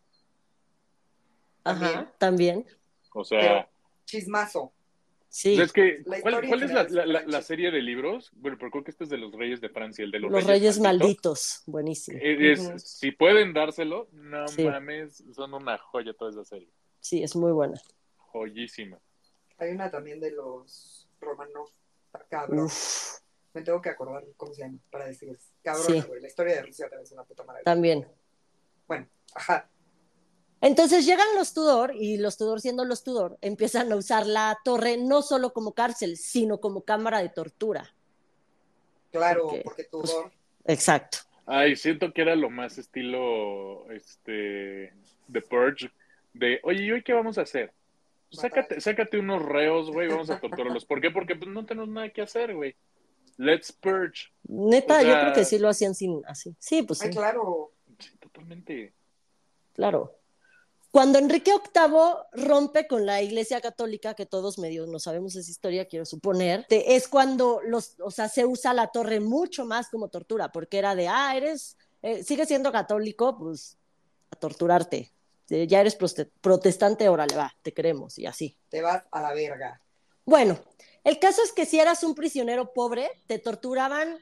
Ajá, 1.65 2.09
también. 2.17 2.65
O 3.13 3.25
sea, 3.25 3.39
Pero- 3.41 3.69
Chismazo. 4.05 4.71
Sí, 5.39 5.53
es 5.61 5.71
que, 5.71 6.03
¿cuál, 6.21 6.63
es 6.63 6.71
la, 6.71 7.05
la- 7.05 7.41
serie 7.43 7.69
de 7.69 7.79
libros? 7.79 8.31
Bueno, 8.33 8.57
pero 8.59 8.71
creo 8.71 8.83
que 8.83 8.89
este 8.89 9.03
es 9.03 9.09
de 9.11 9.19
los 9.19 9.31
Reyes 9.33 9.61
de 9.61 9.69
Francia, 9.69 10.03
el 10.03 10.09
de 10.09 10.19
los, 10.19 10.31
los 10.31 10.43
reyes 10.45 10.79
Malditos. 10.79 11.03
malditos, 11.03 11.63
buenísimo. 11.67 12.17
Es- 12.19 12.59
Ujú. 12.61 12.79
Si 12.79 13.11
pueden 13.11 13.53
dárselo, 13.53 14.07
no 14.13 14.47
Sí. 14.47 14.63
mames, 14.65 15.23
son 15.35 15.53
una 15.53 15.77
joya 15.77 16.11
toda 16.15 16.31
esa 16.31 16.43
serie. 16.43 16.67
Sí, 17.01 17.21
es 17.21 17.35
muy 17.35 17.51
buena. 17.51 17.79
Joyísima. 18.17 18.99
Hay 19.59 19.69
una 19.73 19.91
también 19.91 20.19
de 20.19 20.31
los 20.31 21.07
Romanov. 21.21 21.69
Está 22.07 22.25
Cabrón. 22.29 22.61
Uf, 22.65 23.19
Me 23.53 23.61
tengo 23.61 23.79
que 23.79 23.89
acordar 23.89 24.23
cómo 24.37 24.55
se 24.55 24.63
llama 24.63 24.79
para 24.89 25.05
decirles. 25.05 25.51
Cabrón, 25.61 25.85
Sí. 25.85 26.01
güey. 26.07 26.19
La 26.19 26.27
historia 26.29 26.55
de 26.55 26.61
Rusia 26.63 26.85
también 26.89 27.03
es 27.03 27.11
una 27.11 27.23
puta 27.25 27.43
maravilla. 27.43 27.63
también. 27.63 28.07
Bueno, 28.87 29.07
ajá. 29.35 29.69
Entonces 30.61 31.05
llegan 31.05 31.27
los 31.35 31.53
Tudor 31.53 31.93
y 31.95 32.17
los 32.17 32.37
Tudor 32.37 32.61
siendo 32.61 32.83
los 32.83 33.03
Tudor 33.03 33.37
empiezan 33.41 33.91
a 33.91 33.95
usar 33.95 34.25
la 34.25 34.57
torre 34.63 34.97
no 34.97 35.21
solo 35.21 35.53
como 35.53 35.73
cárcel, 35.73 36.17
sino 36.17 36.59
como 36.59 36.81
cámara 36.81 37.21
de 37.21 37.29
tortura. 37.29 37.93
Claro, 39.11 39.43
Porque, 39.43 39.61
porque 39.61 39.83
pues, 39.91 40.09
Tudor. 40.11 40.31
Exacto. 40.65 41.19
Ay, 41.45 41.75
siento 41.75 42.11
que 42.11 42.21
era 42.21 42.35
lo 42.35 42.49
más 42.49 42.77
estilo 42.77 43.89
este 43.91 44.93
The 45.31 45.41
Purge 45.41 45.91
de, 46.33 46.59
oye, 46.63 46.83
¿y 46.83 46.91
hoy 46.91 47.03
qué 47.03 47.13
vamos 47.13 47.37
a 47.37 47.41
hacer? 47.43 47.71
Pues 48.29 48.41
sácate, 48.41 48.81
sácate 48.81 49.17
unos 49.17 49.41
reos, 49.41 49.89
güey, 49.89 50.09
vamos 50.09 50.29
a 50.29 50.39
torturarlos. 50.39 50.85
¿Por 50.85 50.99
qué? 50.99 51.09
Porque 51.11 51.35
pues, 51.35 51.49
no 51.49 51.65
tenemos 51.65 51.89
nada 51.89 52.09
que 52.09 52.21
hacer, 52.21 52.53
güey. 52.53 52.75
Let's 53.37 53.71
purge. 53.71 54.31
Neta, 54.47 54.99
O 54.99 55.01
yo 55.03 55.19
creo 55.21 55.33
que 55.33 55.45
sí 55.45 55.59
lo 55.59 55.69
hacían 55.69 55.95
sin 55.95 56.21
así. 56.25 56.55
Sí, 56.59 56.81
pues 56.83 56.99
sí, 56.99 57.07
Ay, 57.07 57.13
claro. 57.13 57.71
Sí, 57.99 58.09
totalmente. 58.19 58.93
claro. 59.73 60.16
Cuando 60.91 61.19
Enrique 61.19 61.51
VIII 61.51 62.45
rompe 62.47 62.87
con 62.87 63.05
la 63.05 63.21
Iglesia 63.21 63.61
Católica, 63.61 64.13
que 64.15 64.25
todos 64.25 64.57
medio 64.57 64.87
no 64.87 64.99
sabemos 64.99 65.35
esa 65.35 65.51
historia, 65.51 65.85
quiero 65.87 66.05
suponer, 66.05 66.65
te- 66.67 66.95
es 66.95 67.07
cuando 67.07 67.59
los, 67.63 67.95
o 67.99 68.09
sea, 68.09 68.29
se 68.29 68.45
usa 68.45 68.73
la 68.73 68.87
torre 68.87 69.19
mucho 69.19 69.65
más 69.65 69.89
como 69.89 70.07
tortura, 70.09 70.51
porque 70.51 70.77
era 70.79 70.95
de, 70.95 71.07
ah, 71.07 71.35
eres, 71.35 71.77
eh, 72.01 72.23
sigues 72.23 72.47
siendo 72.47 72.71
católico, 72.71 73.37
pues 73.37 73.77
a 74.31 74.35
torturarte. 74.37 75.11
Eh, 75.49 75.67
ya 75.67 75.81
eres 75.81 75.97
protestante, 76.41 77.07
órale, 77.09 77.35
va, 77.35 77.53
te 77.61 77.73
queremos 77.73 78.17
y 78.17 78.25
así. 78.25 78.57
Te 78.69 78.81
vas 78.81 79.03
a 79.11 79.21
la 79.21 79.33
verga. 79.33 79.79
Bueno, 80.25 80.57
el 81.03 81.19
caso 81.19 81.41
es 81.43 81.53
que 81.53 81.65
si 81.65 81.79
eras 81.79 82.03
un 82.03 82.15
prisionero 82.15 82.73
pobre, 82.73 83.09
te 83.27 83.39
torturaban 83.39 84.17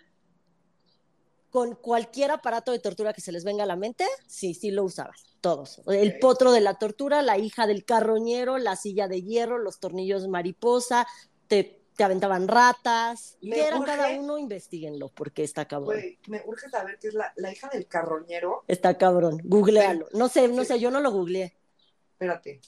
con 1.56 1.74
cualquier 1.76 2.32
aparato 2.32 2.74
de 2.74 2.80
tortura 2.80 3.14
que 3.14 3.22
se 3.22 3.32
les 3.32 3.46
venga 3.46 3.64
a 3.64 3.66
la 3.66 3.78
mente, 3.78 4.04
sí, 4.28 4.54
sí 4.54 4.72
lo 4.72 4.84
usabas, 4.84 5.24
todos. 5.40 5.82
El 5.88 6.20
potro 6.20 6.52
de 6.52 6.60
la 6.60 6.74
tortura, 6.78 7.22
la 7.22 7.38
hija 7.38 7.66
del 7.66 7.86
carroñero, 7.86 8.58
la 8.58 8.76
silla 8.76 9.08
de 9.08 9.22
hierro, 9.22 9.58
los 9.58 9.80
tornillos 9.80 10.28
mariposa, 10.28 11.08
te, 11.48 11.80
te 11.96 12.04
aventaban 12.04 12.50
ratas. 12.50 13.38
Me 13.42 13.56
¿Qué 13.56 13.68
era 13.68 13.78
urge- 13.78 13.86
cada 13.86 14.10
uno? 14.20 14.38
Investíguenlo, 14.38 15.08
porque 15.16 15.46
está 15.46 15.64
cabrón. 15.66 15.96
Güey, 15.96 16.20
me 16.28 16.42
urge 16.46 16.68
saber 16.70 16.98
qué 17.00 17.08
es 17.08 17.14
la, 17.14 17.32
la 17.38 17.54
hija 17.54 17.70
del 17.70 17.88
carroñero. 17.88 18.66
Está 18.68 18.98
cabrón, 18.98 19.40
googlealo. 19.46 20.10
No 20.12 20.28
sé, 20.28 20.50
no 20.50 20.64
Sí. 20.64 20.74
sé, 20.74 20.80
yo 20.82 20.92
no 20.92 21.00
lo 21.00 21.10
googleé. 21.14 21.56
Espérate. 22.12 22.60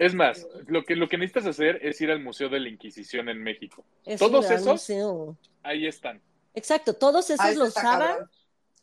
Es 0.00 0.14
más, 0.16 0.48
lo 0.66 0.82
que, 0.84 0.96
lo 0.96 1.08
que 1.08 1.16
necesitas 1.16 1.46
hacer 1.46 1.78
es 1.80 2.00
ir 2.00 2.10
al 2.10 2.18
Museo 2.20 2.48
de 2.48 2.58
la 2.58 2.68
Inquisición 2.68 3.28
en 3.28 3.40
México. 3.40 3.84
Es 4.04 4.18
¿Todos 4.18 4.50
esos? 4.50 4.66
museo. 4.66 5.36
Ahí 5.62 5.86
están. 5.86 6.20
Exacto, 6.54 6.94
todos 6.94 7.30
esos 7.30 7.40
Ah, 7.44 7.50
ese 7.50 7.58
lo 7.58 7.66
está 7.66 7.80
usaban. 7.80 8.30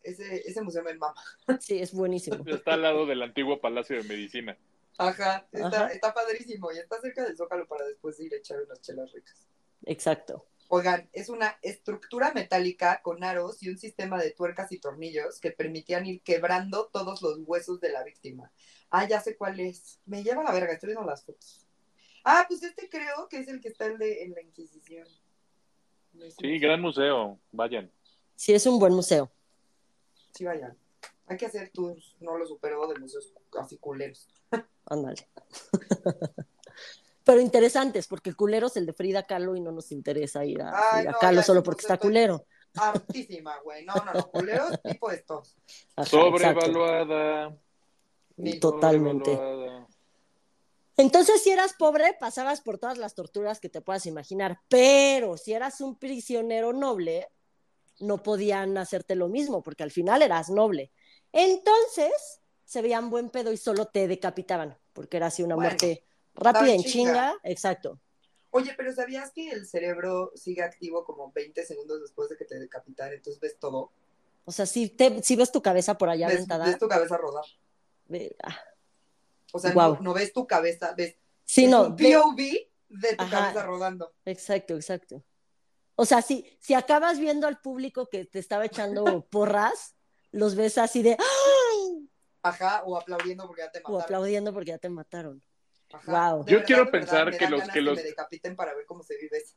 Ese, 0.01 0.47
ese 0.47 0.61
museo 0.61 0.83
me 0.83 0.93
mama. 0.95 1.21
Sí, 1.59 1.79
es 1.79 1.93
buenísimo. 1.93 2.43
Está 2.47 2.73
al 2.73 2.81
lado 2.81 3.05
del 3.05 3.21
antiguo 3.21 3.59
Palacio 3.59 3.97
de 3.97 4.03
Medicina. 4.03 4.57
Ajá, 4.97 5.47
está, 5.51 5.67
Ajá. 5.67 5.87
está 5.93 6.13
padrísimo 6.13 6.71
y 6.71 6.77
está 6.77 6.99
cerca 6.99 7.23
del 7.23 7.37
Zócalo 7.37 7.67
para 7.67 7.85
después 7.85 8.19
ir 8.19 8.33
a 8.33 8.37
echar 8.37 8.61
unas 8.61 8.81
chelas 8.81 9.11
ricas. 9.13 9.47
Exacto. 9.85 10.45
Oigan, 10.71 11.09
es 11.13 11.29
una 11.29 11.57
estructura 11.61 12.31
metálica 12.33 13.01
con 13.01 13.23
aros 13.23 13.63
y 13.63 13.69
un 13.69 13.77
sistema 13.77 14.21
de 14.21 14.31
tuercas 14.31 14.71
y 14.71 14.77
tornillos 14.79 15.39
que 15.39 15.51
permitían 15.51 16.05
ir 16.05 16.21
quebrando 16.21 16.87
todos 16.93 17.21
los 17.21 17.39
huesos 17.45 17.79
de 17.79 17.91
la 17.91 18.03
víctima. 18.03 18.51
Ah, 18.91 19.07
ya 19.07 19.19
sé 19.19 19.35
cuál 19.35 19.59
es. 19.59 19.99
Me 20.05 20.21
lleva 20.21 20.43
la 20.43 20.51
verga, 20.51 20.73
estoy 20.73 20.87
viendo 20.87 21.05
las 21.05 21.23
fotos. 21.23 21.65
Ah, 22.23 22.45
pues 22.47 22.61
este 22.61 22.89
creo 22.89 23.27
que 23.29 23.39
es 23.39 23.47
el 23.47 23.61
que 23.61 23.69
está 23.69 23.85
el 23.85 23.97
de, 23.97 24.23
en 24.23 24.33
la 24.33 24.41
Inquisición. 24.41 25.07
Sí, 26.39 26.59
gran 26.59 26.81
museo. 26.81 27.39
Vayan. 27.51 27.91
Sí, 28.35 28.53
es 28.53 28.65
un 28.65 28.79
buen 28.79 28.93
museo. 28.93 29.31
Sí, 30.33 30.45
vayan. 30.45 30.77
Hay 31.27 31.37
que 31.37 31.45
hacer 31.45 31.69
tours, 31.69 32.15
no 32.19 32.37
lo 32.37 32.47
supero, 32.47 32.87
de 32.87 32.99
museos 32.99 33.31
así 33.59 33.77
culeros. 33.77 34.27
Ándale. 34.85 35.27
Pero 37.23 37.41
interesantes, 37.41 38.07
porque 38.07 38.33
culero 38.33 38.67
es 38.67 38.77
el 38.77 38.87
de 38.87 38.93
Frida 38.93 39.23
Kahlo 39.23 39.55
y 39.55 39.61
no 39.61 39.71
nos 39.71 39.91
interesa 39.91 40.43
ir 40.45 40.61
a 40.63 40.71
Ay, 40.73 41.01
Frida 41.01 41.11
no, 41.11 41.17
Kahlo 41.19 41.41
ya, 41.41 41.43
solo 41.43 41.61
porque 41.61 41.81
está 41.81 41.97
culero. 41.97 42.45
Hartísima, 42.75 43.59
güey. 43.59 43.85
No, 43.85 43.93
no, 43.95 44.13
no, 44.13 44.31
culeros 44.31 44.71
tipo 44.83 45.11
estos. 45.11 45.55
Ajá. 45.95 46.09
Sobrevaluada. 46.09 47.55
Totalmente. 48.59 49.35
Sobrevaluada. 49.35 49.87
Entonces, 50.99 51.41
si 51.41 51.49
eras 51.49 51.73
pobre, 51.79 52.13
pasabas 52.19 52.59
por 52.59 52.77
todas 52.77 52.97
las 52.97 53.15
torturas 53.15 53.61
que 53.61 53.69
te 53.69 53.79
puedas 53.79 54.05
imaginar, 54.05 54.59
pero 54.67 55.37
si 55.37 55.53
eras 55.53 55.79
un 55.79 55.97
prisionero 55.97 56.73
noble, 56.73 57.29
no 58.01 58.21
podían 58.21 58.77
hacerte 58.77 59.15
lo 59.15 59.29
mismo, 59.29 59.63
porque 59.63 59.83
al 59.83 59.91
final 59.91 60.21
eras 60.21 60.49
noble. 60.49 60.91
Entonces, 61.31 62.41
se 62.65 62.81
veían 62.81 63.09
buen 63.09 63.29
pedo 63.29 63.53
y 63.53 63.57
solo 63.57 63.85
te 63.85 64.09
decapitaban, 64.09 64.77
porque 64.91 65.15
era 65.15 65.27
así 65.27 65.41
una 65.41 65.55
Bueno, 65.55 65.69
muerte 65.69 66.03
rápida, 66.35 66.73
en 66.73 66.83
chinga. 66.83 67.33
Exacto. 67.43 68.01
Oye, 68.51 68.73
pero 68.75 68.91
¿sabías 68.91 69.31
que 69.31 69.51
el 69.51 69.67
cerebro 69.67 70.33
sigue 70.35 70.63
activo 70.63 71.05
como 71.05 71.31
20 71.31 71.65
segundos 71.65 72.01
después 72.01 72.27
de 72.27 72.35
que 72.35 72.43
te 72.43 72.59
decapitan? 72.59 73.13
Entonces 73.13 73.39
ves 73.39 73.57
todo. 73.57 73.89
O 74.43 74.51
sea, 74.51 74.65
si, 74.65 74.89
te, 74.89 75.23
si 75.23 75.37
ves 75.37 75.49
tu 75.51 75.61
cabeza 75.61 75.97
por 75.97 76.09
allá 76.09 76.27
Ves, 76.27 76.35
aventada, 76.37 76.65
ves 76.65 76.77
tu 76.77 76.89
cabeza 76.89 77.15
rodar. 77.15 77.45
ah, 78.43 78.57
O 79.51 79.59
sea, 79.59 79.73
no, 79.73 79.97
no 80.01 80.13
ves 80.13 80.31
tu 80.33 80.45
cabeza, 80.47 80.93
ves 80.95 81.15
sí, 81.45 81.67
no, 81.67 81.87
un 81.87 81.95
ve- 81.95 82.13
POV 82.13 82.37
de 82.89 83.15
tu 83.15 83.23
Ajá. 83.23 83.39
cabeza 83.51 83.63
rodando. 83.65 84.13
Exacto, 84.25 84.75
exacto. 84.75 85.23
O 85.95 86.05
sea, 86.05 86.21
si, 86.21 86.45
si 86.59 86.73
acabas 86.73 87.19
viendo 87.19 87.47
al 87.47 87.59
público 87.59 88.07
que 88.09 88.25
te 88.25 88.39
estaba 88.39 88.65
echando 88.65 89.03
porras, 89.31 89.95
los 90.31 90.55
ves 90.55 90.77
así 90.77 91.01
de 91.03 91.17
¡ay! 91.19 92.09
Ajá, 92.41 92.83
o 92.85 92.97
aplaudiendo 92.97 93.45
porque 93.47 93.61
ya 93.63 93.71
te 93.71 93.79
o 93.79 93.81
mataron. 93.83 94.01
aplaudiendo 94.03 94.53
porque 94.53 94.69
ya 94.71 94.77
te 94.77 94.89
mataron. 94.89 95.43
Ajá. 95.91 96.37
De 96.37 96.37
Yo 96.37 96.43
verdad, 96.45 96.65
quiero 96.67 96.85
verdad, 96.85 96.91
pensar 96.91 97.37
que 97.37 97.49
los- 97.49 97.69
que 97.69 97.81
los- 97.81 97.95
me 97.97 98.03
decapiten 98.03 98.55
para 98.55 98.73
ver 98.75 98.85
cómo 98.85 99.03
se 99.03 99.17
vive 99.17 99.37
eso. 99.37 99.55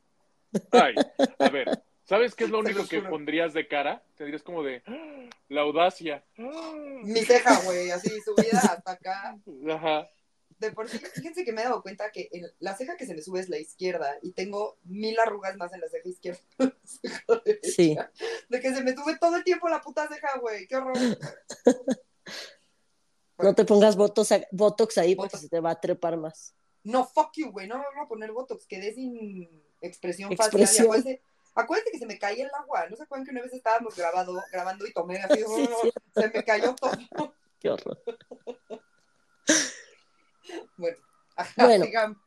Ay, 0.71 0.95
a 1.39 1.49
ver, 1.49 1.83
¿sabes 2.03 2.35
qué 2.35 2.45
es 2.45 2.49
lo 2.49 2.59
único 2.59 2.87
que 2.87 3.01
pondrías 3.01 3.53
de 3.53 3.67
cara? 3.67 4.03
Tendrías 4.15 4.43
como 4.43 4.63
de 4.63 4.83
¡ah! 4.85 5.29
la 5.49 5.61
audacia. 5.61 6.23
Mi 6.37 7.21
ceja, 7.21 7.61
güey, 7.63 7.91
así 7.91 8.09
subida 8.21 8.59
hasta 8.59 8.91
acá. 8.91 9.37
Ajá. 9.69 10.07
De 10.59 10.71
por 10.71 10.87
sí, 10.87 10.99
fíjense 10.99 11.43
que 11.43 11.51
me 11.51 11.61
he 11.61 11.65
dado 11.65 11.81
cuenta 11.81 12.11
que 12.11 12.29
la 12.59 12.75
ceja 12.75 12.95
que 12.95 13.05
se 13.05 13.15
me 13.15 13.21
sube 13.21 13.39
es 13.39 13.49
la 13.49 13.59
izquierda 13.59 14.17
y 14.21 14.31
tengo 14.31 14.77
mil 14.83 15.19
arrugas 15.19 15.57
más 15.57 15.73
en 15.73 15.81
la 15.81 15.89
ceja 15.89 16.07
izquierda. 16.09 16.39
Sí. 17.63 17.97
De 18.49 18.59
que 18.61 18.73
se 18.73 18.83
me 18.83 18.93
sube 18.93 19.17
todo 19.19 19.35
el 19.35 19.43
tiempo 19.43 19.67
la 19.67 19.81
puta 19.81 20.07
ceja, 20.07 20.37
güey. 20.39 20.67
Qué 20.67 20.75
horror. 20.75 20.95
No 23.39 23.53
te 23.55 23.65
pongas 23.65 23.95
botox, 23.97 24.29
botox 24.51 24.97
ahí 24.99 25.15
porque 25.15 25.37
se 25.37 25.49
te 25.49 25.59
va 25.59 25.71
a 25.71 25.79
trepar 25.81 26.15
más. 26.15 26.55
No, 26.83 27.05
fuck 27.05 27.31
you, 27.35 27.51
güey, 27.51 27.67
no 27.67 27.77
me 27.77 27.83
voy 27.95 28.05
a 28.05 28.07
poner 28.07 28.31
Botox, 28.31 28.65
quedé 28.65 28.93
sin 28.93 29.49
expresión, 29.81 30.31
Expresión. 30.31 30.87
facial. 30.87 31.19
Acuérdate, 31.55 31.91
que 31.91 31.99
se 31.99 32.05
me 32.05 32.17
caía 32.17 32.45
el 32.45 32.51
agua, 32.53 32.87
¿no 32.89 32.95
se 32.95 33.03
acuerdan 33.03 33.25
que 33.25 33.31
una 33.31 33.41
vez 33.41 33.53
estábamos 33.53 33.95
grabado, 33.95 34.41
grabando 34.51 34.85
y 34.87 34.93
tomé 34.93 35.17
así, 35.21 35.43
Sí, 35.55 35.69
sí. 35.81 35.91
se 36.15 36.27
me 36.29 36.43
cayó 36.43 36.75
todo? 36.75 36.91
Qué 37.59 37.69
horror. 37.69 38.01
Bueno, 40.77 40.97
ajá, 41.35 41.65
Bueno. 41.65 41.85
sigamos. 41.85 42.17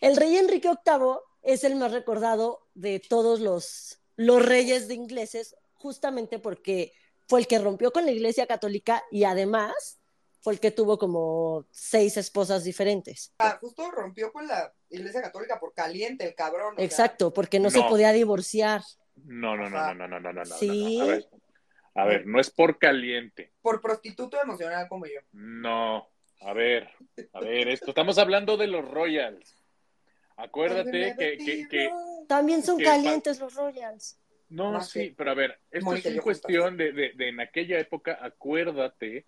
El 0.00 0.16
rey 0.16 0.36
Enrique 0.36 0.68
VIII 0.68 1.16
es 1.42 1.64
el 1.64 1.76
más 1.76 1.92
recordado 1.92 2.66
de 2.74 3.00
todos 3.00 3.40
los, 3.40 3.98
los 4.16 4.44
reyes 4.44 4.88
de 4.88 4.94
ingleses, 4.94 5.56
justamente 5.74 6.38
porque 6.38 6.92
fue 7.28 7.40
el 7.40 7.46
que 7.46 7.58
rompió 7.58 7.92
con 7.92 8.04
la 8.04 8.12
iglesia 8.12 8.46
católica 8.46 9.02
y 9.10 9.24
además 9.24 9.98
fue 10.46 10.52
el 10.52 10.60
que 10.60 10.70
tuvo 10.70 10.96
como 10.96 11.66
seis 11.72 12.16
esposas 12.16 12.62
diferentes. 12.62 13.34
Ah, 13.40 13.58
justo 13.60 13.90
rompió 13.90 14.30
con 14.32 14.46
la 14.46 14.72
iglesia 14.90 15.20
católica 15.20 15.58
por 15.58 15.74
caliente, 15.74 16.24
el 16.24 16.36
cabrón. 16.36 16.74
o 16.74 16.76
sea, 16.76 16.84
Exacto, 16.84 17.34
porque 17.34 17.58
no, 17.58 17.68
se 17.68 17.82
podía 17.82 18.12
divorciar. 18.12 18.80
No, 19.24 19.56
no, 19.56 19.68
no, 19.68 19.76
Ajá. 19.76 19.94
no, 19.94 20.06
no, 20.06 20.20
no, 20.20 20.32
no, 20.32 20.32
no, 20.32 20.44
no, 20.44 20.54
Sí. 20.56 20.98
no. 20.98 21.02
A 21.02 21.06
ver, 21.08 21.28
a 21.96 22.04
ver, 22.04 22.26
no 22.28 22.38
es 22.38 22.48
por 22.52 22.78
caliente. 22.78 23.50
por 23.60 23.80
prostituto 23.80 24.40
emocional 24.40 24.86
como 24.88 25.06
yo. 25.06 25.18
No. 25.32 26.08
A 26.40 26.52
ver, 26.52 26.90
a 27.32 27.40
ver, 27.40 27.66
esto. 27.66 27.86
Estamos 27.90 28.16
hablando 28.16 28.56
de 28.56 28.68
los 28.68 28.88
Royals. 28.88 29.52
Acuérdate 30.36 31.16
que, 31.18 31.38
que, 31.38 31.66
que- 31.68 31.90
También 32.28 32.62
son 32.62 32.78
Que 32.78 32.84
calientes 32.84 33.40
los 33.40 33.52
Royals. 33.54 34.16
No, 34.50 34.80
sí, 34.80 35.12
pero 35.18 35.32
a 35.32 35.34
ver, 35.34 35.58
esto 35.72 35.92
es 35.94 36.20
cuestión 36.20 36.76
de, 36.76 36.92
de- 36.92 37.12
de 37.16 37.30
en 37.30 37.40
aquella 37.40 37.80
época, 37.80 38.16
acuérdate 38.22 39.26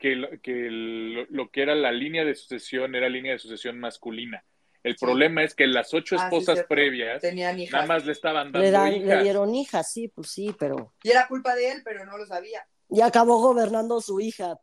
que, 0.00 0.16
lo, 0.16 0.28
que 0.40 0.52
lo, 0.70 1.26
lo 1.30 1.50
que 1.50 1.62
era 1.62 1.76
la 1.76 1.92
línea 1.92 2.24
de 2.24 2.34
sucesión 2.34 2.94
era 2.96 3.08
línea 3.08 3.32
de 3.34 3.38
sucesión 3.38 3.78
masculina. 3.78 4.42
El 4.82 4.96
Sí. 4.96 5.04
problema 5.04 5.44
es 5.44 5.54
que 5.54 5.66
las 5.66 5.92
ocho 5.92 6.16
Ah, 6.18 6.28
sí, 6.30 6.36
esposas 6.36 6.64
previas 6.66 7.20
Tenían 7.20 7.60
hijas. 7.60 7.72
nada 7.74 7.86
más 7.86 8.06
le 8.06 8.12
estaban 8.12 8.50
dando 8.50 8.60
Le, 8.60 8.70
dan- 8.70 8.90
le 8.92 8.96
hijas. 8.98 9.22
dieron 9.22 9.54
hijas, 9.54 9.92
sí, 9.92 10.08
pues 10.08 10.30
sí, 10.30 10.56
pero 10.58 10.94
Y 11.04 11.10
era 11.10 11.28
culpa 11.28 11.54
de 11.54 11.70
él, 11.70 11.82
pero 11.84 12.04
no 12.06 12.16
lo 12.16 12.24
sabía. 12.26 12.66
y 12.88 13.02
acabó 13.02 13.38
gobernando 13.42 14.00
su 14.00 14.18
hija. 14.20 14.58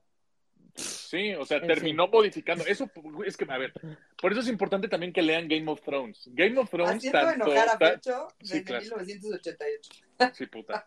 Sí, 0.76 1.34
o 1.34 1.44
sea, 1.46 1.58
En 1.58 1.68
terminó 1.68 2.08
modificando. 2.08 2.64
Eso 2.68 2.90
es 3.26 3.36
que, 3.38 3.46
a 3.50 3.58
ver, 3.58 3.74
por 4.22 4.32
eso 4.32 4.42
es 4.42 4.48
importante 4.48 4.88
también 4.88 5.12
que 5.12 5.22
lean 5.24 5.48
Game 5.48 5.70
of 5.72 5.82
Thrones. 5.82 6.30
Game 6.34 6.58
of 6.60 6.70
Thrones 6.70 6.98
Haciendo 6.98 7.20
tanto... 7.20 7.46
enojar 7.46 7.70
a 7.70 7.78
Pecho 7.80 8.28
Sí, 8.42 8.60
desde 8.60 8.64
claro. 8.64 8.82
1988. 8.98 9.90
Sí, 10.34 10.46
puta. 10.48 10.86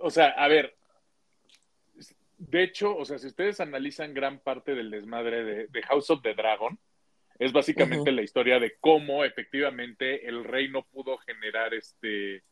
O 0.00 0.10
sea, 0.10 0.28
a 0.28 0.48
ver. 0.48 0.74
De 2.38 2.62
hecho, 2.62 2.96
o 2.96 3.04
sea, 3.04 3.18
si 3.18 3.26
ustedes 3.26 3.60
analizan 3.60 4.14
gran 4.14 4.38
parte 4.38 4.74
del 4.74 4.90
desmadre 4.90 5.44
de, 5.44 5.66
de 5.66 5.82
House 5.82 6.10
of 6.10 6.22
the 6.22 6.34
Dragon, 6.34 6.78
es 7.38 7.52
básicamente 7.52 8.10
la 8.10 8.22
historia 8.22 8.58
de 8.58 8.76
cómo 8.80 9.24
efectivamente 9.24 10.26
el 10.28 10.44
rey 10.44 10.68
no 10.68 10.84
pudo 10.84 11.18
generar 11.18 11.74
este 11.74 12.42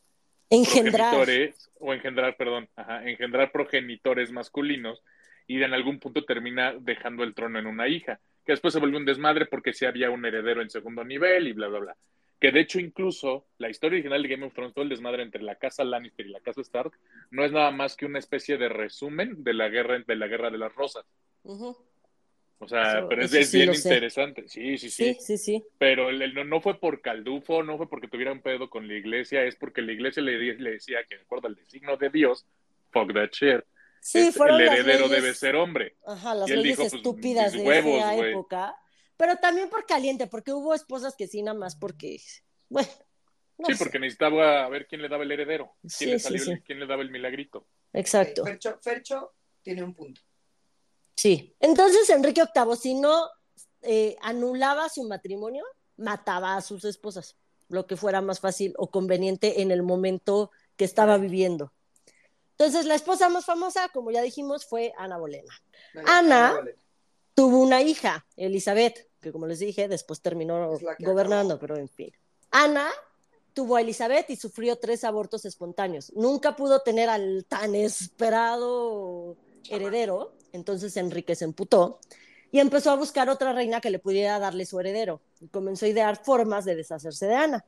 Engendrar. 0.48 1.10
progenitores, 1.10 1.70
o 1.80 1.92
engendrar, 1.92 2.36
perdón, 2.36 2.68
ajá, 2.76 3.08
engendrar 3.08 3.50
progenitores 3.50 4.30
masculinos, 4.30 5.02
y 5.48 5.62
en 5.62 5.74
algún 5.74 5.98
punto 5.98 6.24
termina 6.24 6.74
dejando 6.78 7.24
el 7.24 7.34
trono 7.34 7.58
en 7.58 7.66
una 7.66 7.88
hija, 7.88 8.20
que 8.44 8.52
después 8.52 8.74
se 8.74 8.80
volvió 8.80 8.98
un 8.98 9.04
desmadre 9.04 9.46
porque 9.46 9.72
sí 9.72 9.84
había 9.86 10.10
un 10.10 10.24
heredero 10.24 10.62
en 10.62 10.70
segundo 10.70 11.04
nivel 11.04 11.48
y 11.48 11.52
bla, 11.52 11.66
bla, 11.66 11.78
bla. 11.80 11.96
Que 12.38 12.52
de 12.52 12.60
hecho, 12.60 12.78
incluso 12.78 13.46
la 13.58 13.70
historia 13.70 13.96
original 13.96 14.22
de 14.22 14.28
Game 14.28 14.44
of 14.44 14.52
Thrones, 14.52 14.74
todo 14.74 14.82
el 14.82 14.90
desmadre 14.90 15.22
entre 15.22 15.42
la 15.42 15.54
casa 15.56 15.84
Lannister 15.84 16.26
y 16.26 16.30
la 16.30 16.40
casa 16.40 16.60
Stark, 16.60 16.92
no 17.30 17.44
es 17.44 17.50
nada 17.52 17.70
más 17.70 17.96
que 17.96 18.04
una 18.06 18.18
especie 18.18 18.58
de 18.58 18.68
resumen 18.68 19.42
de 19.42 19.54
la 19.54 19.68
guerra, 19.68 19.98
de 20.06 20.16
la 20.16 20.26
guerra 20.26 20.50
de 20.50 20.58
las 20.58 20.74
rosas. 20.74 21.04
O 22.58 22.66
sea, 22.68 22.98
Eso- 22.98 23.08
pero 23.08 23.22
es, 23.22 23.30
eso 23.32 23.40
es 23.40 23.50
sí 23.50 23.56
bien 23.58 23.74
interesante. 23.74 24.48
Sí, 24.48 24.78
sí, 24.78 24.90
sí. 24.90 25.14
Sí, 25.14 25.20
sí, 25.20 25.38
sí. 25.38 25.64
Pero 25.78 26.08
el- 26.08 26.22
el- 26.22 26.34
no, 26.34 26.44
no 26.44 26.60
fue 26.60 26.78
por 26.80 27.00
Caldufo, 27.02 27.62
no 27.62 27.76
fue 27.76 27.88
porque 27.88 28.08
tuviera 28.08 28.32
un 28.32 28.40
pedo 28.40 28.70
con 28.70 28.88
la 28.88 28.94
iglesia, 28.94 29.44
es 29.44 29.56
porque 29.56 29.82
la 29.82 29.92
iglesia 29.92 30.22
le, 30.22 30.38
le 30.56 30.70
decía 30.72 31.04
que, 31.08 31.16
de 31.16 31.22
acuerdo 31.22 31.48
al 31.48 31.54
designio 31.54 31.96
de 31.96 32.08
Dios, 32.10 32.46
fuck 32.92 33.12
that 33.12 33.30
shit. 33.32 33.60
Sí, 34.00 34.18
es- 34.18 34.34
fueron 34.36 34.60
el 34.60 34.66
las 34.66 34.78
heredero 34.78 35.06
leyes- 35.06 35.22
debe 35.22 35.34
ser 35.34 35.56
hombre. 35.56 35.96
Ajá, 36.06 36.34
las 36.34 36.48
Y 36.48 36.52
él 36.52 36.62
leyes 36.62 36.76
dijo, 36.78 36.82
pues, 36.90 36.94
estúpidas 36.94 37.52
de 37.52 37.62
huevos, 37.62 37.98
esa 37.98 38.28
época. 38.28 38.76
Pero 39.16 39.36
también 39.36 39.68
por 39.70 39.86
caliente, 39.86 40.26
porque 40.26 40.52
hubo 40.52 40.74
esposas 40.74 41.14
que 41.16 41.26
sí, 41.26 41.42
nada 41.42 41.58
más 41.58 41.76
porque, 41.76 42.20
bueno. 42.68 42.88
no 43.58 43.66
sí, 43.66 43.74
sé. 43.74 43.78
porque 43.78 43.98
necesitaba 43.98 44.68
ver 44.68 44.86
quién 44.86 45.02
le 45.02 45.08
daba 45.08 45.24
el 45.24 45.32
heredero, 45.32 45.74
quién, 45.80 45.90
Sí, 45.90 46.06
le, 46.06 46.18
sí, 46.18 46.24
salió 46.24 46.44
sí. 46.44 46.62
quién 46.64 46.80
le 46.80 46.86
daba 46.86 47.02
el 47.02 47.10
milagrito. 47.10 47.66
Exacto. 47.92 48.44
Fercho, 48.44 48.78
Fercho 48.82 49.34
tiene 49.62 49.82
un 49.82 49.94
punto. 49.94 50.20
Sí. 51.14 51.54
Entonces 51.60 52.10
Enrique 52.10 52.42
VIII, 52.54 52.76
si 52.76 52.94
no 52.94 53.28
eh, 53.82 54.16
anulaba 54.20 54.88
su 54.88 55.04
matrimonio, 55.04 55.64
mataba 55.96 56.56
a 56.56 56.60
sus 56.60 56.84
esposas, 56.84 57.38
lo 57.68 57.86
que 57.86 57.96
fuera 57.96 58.20
más 58.20 58.40
fácil 58.40 58.74
o 58.76 58.90
conveniente 58.90 59.62
en 59.62 59.70
el 59.70 59.82
momento 59.82 60.50
que 60.76 60.84
estaba 60.84 61.16
viviendo. 61.16 61.72
Entonces, 62.58 62.86
la 62.86 62.94
esposa 62.94 63.28
más 63.28 63.44
famosa, 63.44 63.90
como 63.90 64.10
ya 64.10 64.22
dijimos, 64.22 64.64
fue 64.64 64.94
Ana 64.96 65.18
Bolena. 65.18 65.52
Ana. 66.06 66.58
Tuvo 67.36 67.60
una 67.60 67.82
hija, 67.82 68.26
Elizabeth, 68.36 69.08
que 69.20 69.30
como 69.30 69.46
les 69.46 69.58
dije, 69.58 69.86
después 69.88 70.20
terminó 70.22 70.70
gobernando, 70.98 71.58
pero 71.60 71.76
en 71.76 71.88
fin. 71.88 72.10
Ana 72.50 72.88
tuvo 73.52 73.76
a 73.76 73.82
Elizabeth 73.82 74.30
y 74.30 74.36
sufrió 74.36 74.76
tres 74.76 75.04
abortos 75.04 75.44
espontáneos. 75.44 76.12
Nunca 76.16 76.56
pudo 76.56 76.80
tener 76.80 77.08
al 77.10 77.44
tan 77.46 77.74
esperado 77.74 79.36
heredero, 79.68 80.32
entonces 80.52 80.96
Enrique 80.96 81.34
se 81.34 81.44
emputó 81.44 81.98
y 82.50 82.58
empezó 82.60 82.90
a 82.90 82.96
buscar 82.96 83.28
otra 83.28 83.52
reina 83.52 83.80
que 83.82 83.90
le 83.90 83.98
pudiera 83.98 84.38
darle 84.38 84.64
su 84.64 84.80
heredero. 84.80 85.20
Y 85.40 85.48
comenzó 85.48 85.84
a 85.84 85.88
idear 85.88 86.22
formas 86.24 86.64
de 86.64 86.74
deshacerse 86.74 87.26
de 87.26 87.34
Ana. 87.34 87.64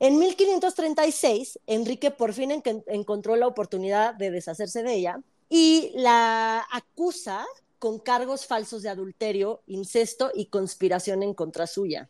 En 0.00 0.18
1536, 0.18 1.58
Enrique 1.66 2.10
por 2.10 2.34
fin 2.34 2.50
en- 2.50 2.84
encontró 2.88 3.36
la 3.36 3.46
oportunidad 3.46 4.14
de 4.14 4.30
deshacerse 4.30 4.82
de 4.82 4.92
ella 4.94 5.20
y 5.48 5.92
la 5.94 6.66
acusa 6.70 7.46
con 7.84 7.98
cargos 7.98 8.46
falsos 8.46 8.80
de 8.80 8.88
adulterio, 8.88 9.62
incesto 9.66 10.30
y 10.34 10.46
conspiración 10.46 11.22
en 11.22 11.34
contra 11.34 11.66
suya. 11.66 12.08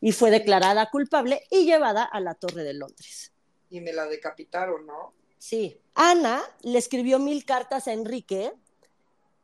Y 0.00 0.10
fue 0.10 0.32
declarada 0.32 0.90
culpable 0.90 1.44
y 1.48 1.64
llevada 1.64 2.02
a 2.02 2.18
la 2.18 2.34
Torre 2.34 2.64
de 2.64 2.74
Londres. 2.74 3.30
Y 3.70 3.80
me 3.80 3.92
la 3.92 4.06
decapitaron, 4.06 4.84
¿no? 4.84 5.14
Sí. 5.38 5.78
Ana 5.94 6.42
le 6.62 6.76
escribió 6.76 7.20
mil 7.20 7.44
cartas 7.44 7.86
a 7.86 7.92
Enrique 7.92 8.52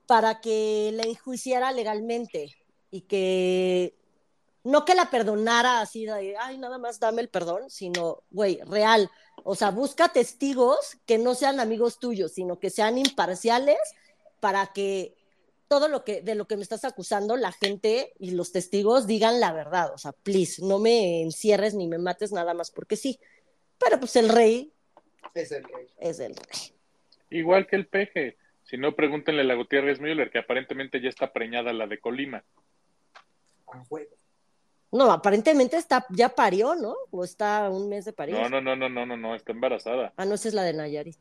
para 0.08 0.40
que 0.40 0.90
la 0.94 1.04
enjuiciara 1.04 1.70
legalmente 1.70 2.56
y 2.90 3.02
que 3.02 3.94
no 4.64 4.84
que 4.84 4.96
la 4.96 5.10
perdonara 5.10 5.80
así 5.80 6.06
de, 6.06 6.36
ay, 6.38 6.58
nada 6.58 6.78
más 6.78 6.98
dame 6.98 7.22
el 7.22 7.28
perdón, 7.28 7.70
sino, 7.70 8.24
güey, 8.32 8.58
real. 8.62 9.08
O 9.44 9.54
sea, 9.54 9.70
busca 9.70 10.08
testigos 10.08 10.98
que 11.06 11.18
no 11.18 11.36
sean 11.36 11.60
amigos 11.60 12.00
tuyos, 12.00 12.32
sino 12.32 12.58
que 12.58 12.68
sean 12.68 12.98
imparciales 12.98 13.78
para 14.40 14.72
que 14.72 15.17
todo 15.68 15.88
lo 15.88 16.02
que 16.02 16.22
de 16.22 16.35
lo 16.35 16.46
que 16.46 16.57
me 16.57 16.62
estás 16.62 16.85
acusando, 16.85 17.37
la 17.37 17.52
gente 17.52 18.14
y 18.18 18.33
los 18.33 18.52
testigos 18.52 19.07
digan 19.07 19.38
la 19.38 19.52
verdad. 19.52 19.92
O 19.94 19.98
sea, 19.98 20.12
please, 20.12 20.64
no 20.64 20.78
me 20.78 21.22
encierres 21.22 21.74
ni 21.74 21.87
me 21.87 21.98
mates 21.98 22.33
nada 22.33 22.54
más 22.54 22.70
porque 22.70 22.96
sí. 22.96 23.20
Pero 23.78 24.00
pues 24.00 24.16
el 24.16 24.28
rey 24.28 24.72
Es 25.35 25.52
el 25.52 25.62
rey. 25.64 25.87
es 25.98 26.18
el 26.20 26.35
rey. 26.35 26.74
Igual 27.31 27.66
que 27.66 27.76
el 27.76 27.87
peje. 27.87 28.37
Si 28.64 28.76
no, 28.76 28.94
pregúntenle 28.94 29.42
a 29.42 29.44
la 29.44 29.54
Gutiérrez 29.54 30.00
Müller, 30.00 30.31
que 30.31 30.38
aparentemente 30.38 31.00
ya 31.00 31.09
está 31.09 31.33
preñada 31.33 31.72
la 31.72 31.87
de 31.87 31.98
Colima. 31.98 32.44
A 33.66 33.83
huevo. 33.88 34.11
No, 34.90 35.11
aparentemente 35.12 35.76
está, 35.76 36.07
ya 36.11 36.31
parió, 36.31 36.74
¿no? 36.74 36.96
O 37.11 37.24
está 37.24 37.68
un 37.70 37.88
mes 37.88 38.07
de 38.07 38.12
parir. 38.14 38.35
No, 38.35 38.48
no, 38.48 38.61
no, 38.61 38.74
no, 38.74 38.88
no, 38.88 39.04
no, 39.07 39.16
no, 39.16 39.35
está 39.35 39.52
embarazada. 39.52 40.12
Ah, 40.16 40.24
no, 40.24 40.35
esa 40.35 40.48
es 40.48 40.54
la 40.54 40.62
de 40.62 40.72
Nayarit. 40.72 41.18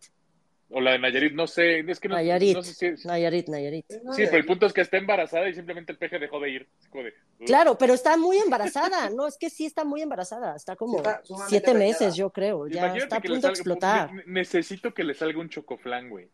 O 0.70 0.82
la 0.82 0.92
de 0.92 1.00
Nayarit, 1.00 1.32
no 1.34 1.48
sé, 1.48 1.80
es 1.80 2.00
que 2.00 2.10
no, 2.10 2.16
Nayarit. 2.16 2.54
no 2.58 2.62
sé 2.62 2.74
si 2.74 2.86
es- 2.88 3.06
Nayarit, 3.06 3.48
Nayarit. 3.48 3.86
Sí, 3.90 4.24
pero 4.26 4.36
el 4.38 4.46
punto 4.46 4.66
es 4.66 4.74
que 4.74 4.82
está 4.82 4.98
embarazada 4.98 5.48
y 5.48 5.54
simplemente 5.54 5.94
el 5.94 5.98
peje 5.98 6.20
dejó 6.20 6.42
de 6.42 6.50
ir. 6.50 6.68
De, 6.92 7.00
uh, 7.40 7.46
Claro, 7.46 7.78
pero 7.78 7.94
está 7.94 8.18
muy 8.18 8.38
embarazada. 8.38 9.10
No, 9.10 9.28
es 9.28 9.38
que 9.38 9.50
sí 9.50 9.66
está 9.66 9.86
muy 9.86 10.02
embarazada. 10.02 10.56
Está 10.58 10.76
como 10.76 10.98
está 10.98 11.22
siete 11.48 11.74
meses, 11.74 12.16
yo 12.16 12.30
creo. 12.32 12.68
Ya 12.68 12.80
Imagínate 12.88 13.04
está 13.04 13.16
a 13.16 13.20
le 13.20 13.28
punto 13.30 13.36
de 13.48 13.54
salga- 13.54 13.56
explotar. 13.56 14.14
ne- 14.14 14.24
necesito 14.28 14.94
que 14.94 15.06
le 15.06 15.14
salga 15.14 15.40
un 15.40 15.48
chocoflán, 15.50 16.10
güey. 16.10 16.28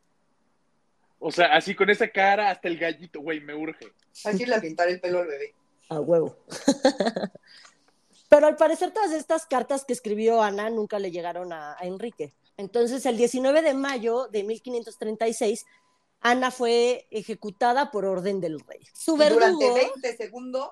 O 1.20 1.32
sea, 1.32 1.54
así 1.56 1.76
con 1.76 1.90
esa 1.92 2.08
cara 2.08 2.50
hasta 2.50 2.68
el 2.68 2.78
gallito, 2.80 3.22
güey, 3.22 3.40
me 3.40 3.54
urge. 3.54 3.86
Hay 4.26 4.36
que 4.36 4.44
irle 4.44 4.56
a 4.56 4.62
pintar 4.62 4.90
el 4.90 5.00
pelo 5.00 5.20
al 5.20 5.28
bebé. 5.28 5.54
A 5.90 6.00
huevo. 6.00 6.38
Pero 8.30 8.48
al 8.48 8.56
parecer 8.56 8.92
todas 8.92 9.12
estas 9.12 9.46
cartas 9.46 9.86
que 9.86 9.94
escribió 9.94 10.42
Ana 10.42 10.70
nunca 10.72 10.98
le 10.98 11.12
llegaron 11.12 11.54
a, 11.54 11.74
a 11.80 11.86
Enrique. 11.86 12.34
Entonces, 12.58 13.06
el 13.06 13.18
19 13.18 13.62
de 13.62 13.74
mayo 13.74 14.28
de 14.28 14.44
1536, 14.44 15.66
Ana 16.20 16.52
fue 16.52 17.08
ejecutada 17.12 17.92
por 17.92 18.06
orden 18.06 18.40
del 18.40 18.60
rey. 18.60 18.88
Su 18.94 19.18
verdugo 19.18 19.60
durante 19.60 19.74
20 19.74 20.18
segundos 20.18 20.70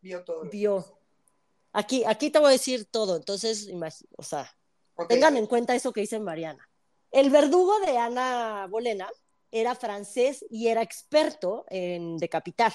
vio 0.00 0.24
todo. 0.24 0.42
vio. 0.50 0.84
Aquí, 1.72 2.04
aquí 2.04 2.30
te 2.30 2.38
voy 2.38 2.48
a 2.48 2.52
decir 2.52 2.84
todo, 2.84 3.16
entonces, 3.16 3.70
o 4.16 4.22
sea, 4.22 4.52
tengan 5.08 5.36
en 5.36 5.46
cuenta 5.46 5.74
eso 5.74 5.92
que 5.92 6.00
dice 6.00 6.18
Mariana. 6.18 6.68
El 7.12 7.30
verdugo 7.30 7.78
de 7.80 7.96
Ana 7.96 8.66
Bolena 8.68 9.08
era 9.52 9.74
francés 9.74 10.44
y 10.50 10.68
era 10.68 10.82
experto 10.82 11.64
en 11.68 12.18
decapitar. 12.18 12.72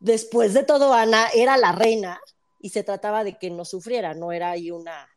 después 0.00 0.54
de 0.54 0.62
todo, 0.62 0.92
Ana 0.92 1.28
era 1.34 1.56
la 1.56 1.72
reina 1.72 2.20
y 2.60 2.70
se 2.70 2.82
trataba 2.82 3.24
de 3.24 3.38
que 3.38 3.50
no 3.50 3.64
sufriera, 3.64 4.14
no 4.14 4.32
era 4.32 4.50
ahí 4.50 4.70
una 4.70 5.08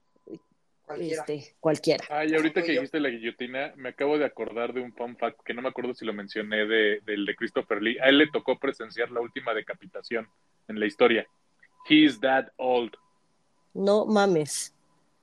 Cualquiera. 0.95 1.21
este, 1.21 1.55
cualquiera. 1.59 2.05
Ay, 2.09 2.35
ahorita 2.35 2.61
que 2.63 2.73
dijiste 2.73 2.99
la 2.99 3.09
guillotina, 3.09 3.73
me 3.75 3.89
acabo 3.89 4.17
de 4.17 4.25
acordar 4.25 4.73
de 4.73 4.81
un 4.81 4.93
fun 4.93 5.17
fact 5.17 5.39
que 5.43 5.53
no 5.53 5.61
me 5.61 5.69
acuerdo 5.69 5.93
si 5.93 6.05
lo 6.05 6.13
mencioné 6.13 6.65
de, 6.65 7.01
del 7.05 7.25
de 7.25 7.35
Christopher 7.35 7.81
Lee. 7.81 7.97
A 7.99 8.09
él 8.09 8.17
le 8.17 8.27
tocó 8.27 8.59
presenciar 8.59 9.11
la 9.11 9.21
última 9.21 9.53
decapitación 9.53 10.27
en 10.67 10.79
la 10.79 10.85
historia. 10.85 11.27
He 11.89 12.05
is 12.05 12.19
that 12.21 12.47
old. 12.57 12.93
No 13.73 14.05
mames. 14.05 14.73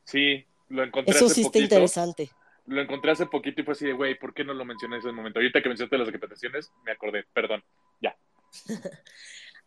Sí, 0.04 0.44
lo 0.68 0.82
encontré 0.82 1.14
Eso 1.14 1.26
hace 1.26 1.34
sí 1.34 1.40
está 1.42 1.50
poquito. 1.52 1.64
interesante. 1.64 2.30
Lo 2.66 2.80
encontré 2.82 3.10
hace 3.10 3.26
poquito 3.26 3.60
y 3.60 3.64
fue 3.64 3.72
así 3.72 3.86
de, 3.86 3.92
güey, 3.92 4.18
¿por 4.18 4.34
qué 4.34 4.44
no 4.44 4.52
lo 4.54 4.64
mencioné 4.64 4.96
en 4.96 5.00
ese 5.00 5.12
momento? 5.12 5.38
Ahorita 5.38 5.62
que 5.62 5.68
mencionaste 5.68 5.98
las 5.98 6.06
decapitaciones, 6.06 6.70
me 6.84 6.92
acordé, 6.92 7.24
perdón. 7.32 7.62
Ya. 8.00 8.16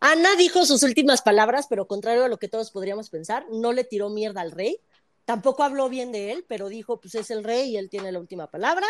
Ana 0.00 0.34
dijo 0.36 0.64
sus 0.66 0.82
últimas 0.82 1.22
palabras, 1.22 1.66
pero 1.68 1.86
contrario 1.86 2.24
a 2.24 2.28
lo 2.28 2.38
que 2.38 2.48
todos 2.48 2.72
podríamos 2.72 3.08
pensar, 3.08 3.46
no 3.52 3.72
le 3.72 3.84
tiró 3.84 4.10
mierda 4.10 4.40
al 4.40 4.50
rey. 4.50 4.80
Tampoco 5.24 5.62
habló 5.62 5.88
bien 5.88 6.12
de 6.12 6.32
él, 6.32 6.44
pero 6.48 6.68
dijo, 6.68 7.00
pues 7.00 7.14
es 7.14 7.30
el 7.30 7.44
rey 7.44 7.70
y 7.70 7.76
él 7.76 7.88
tiene 7.88 8.12
la 8.12 8.18
última 8.18 8.48
palabra. 8.48 8.86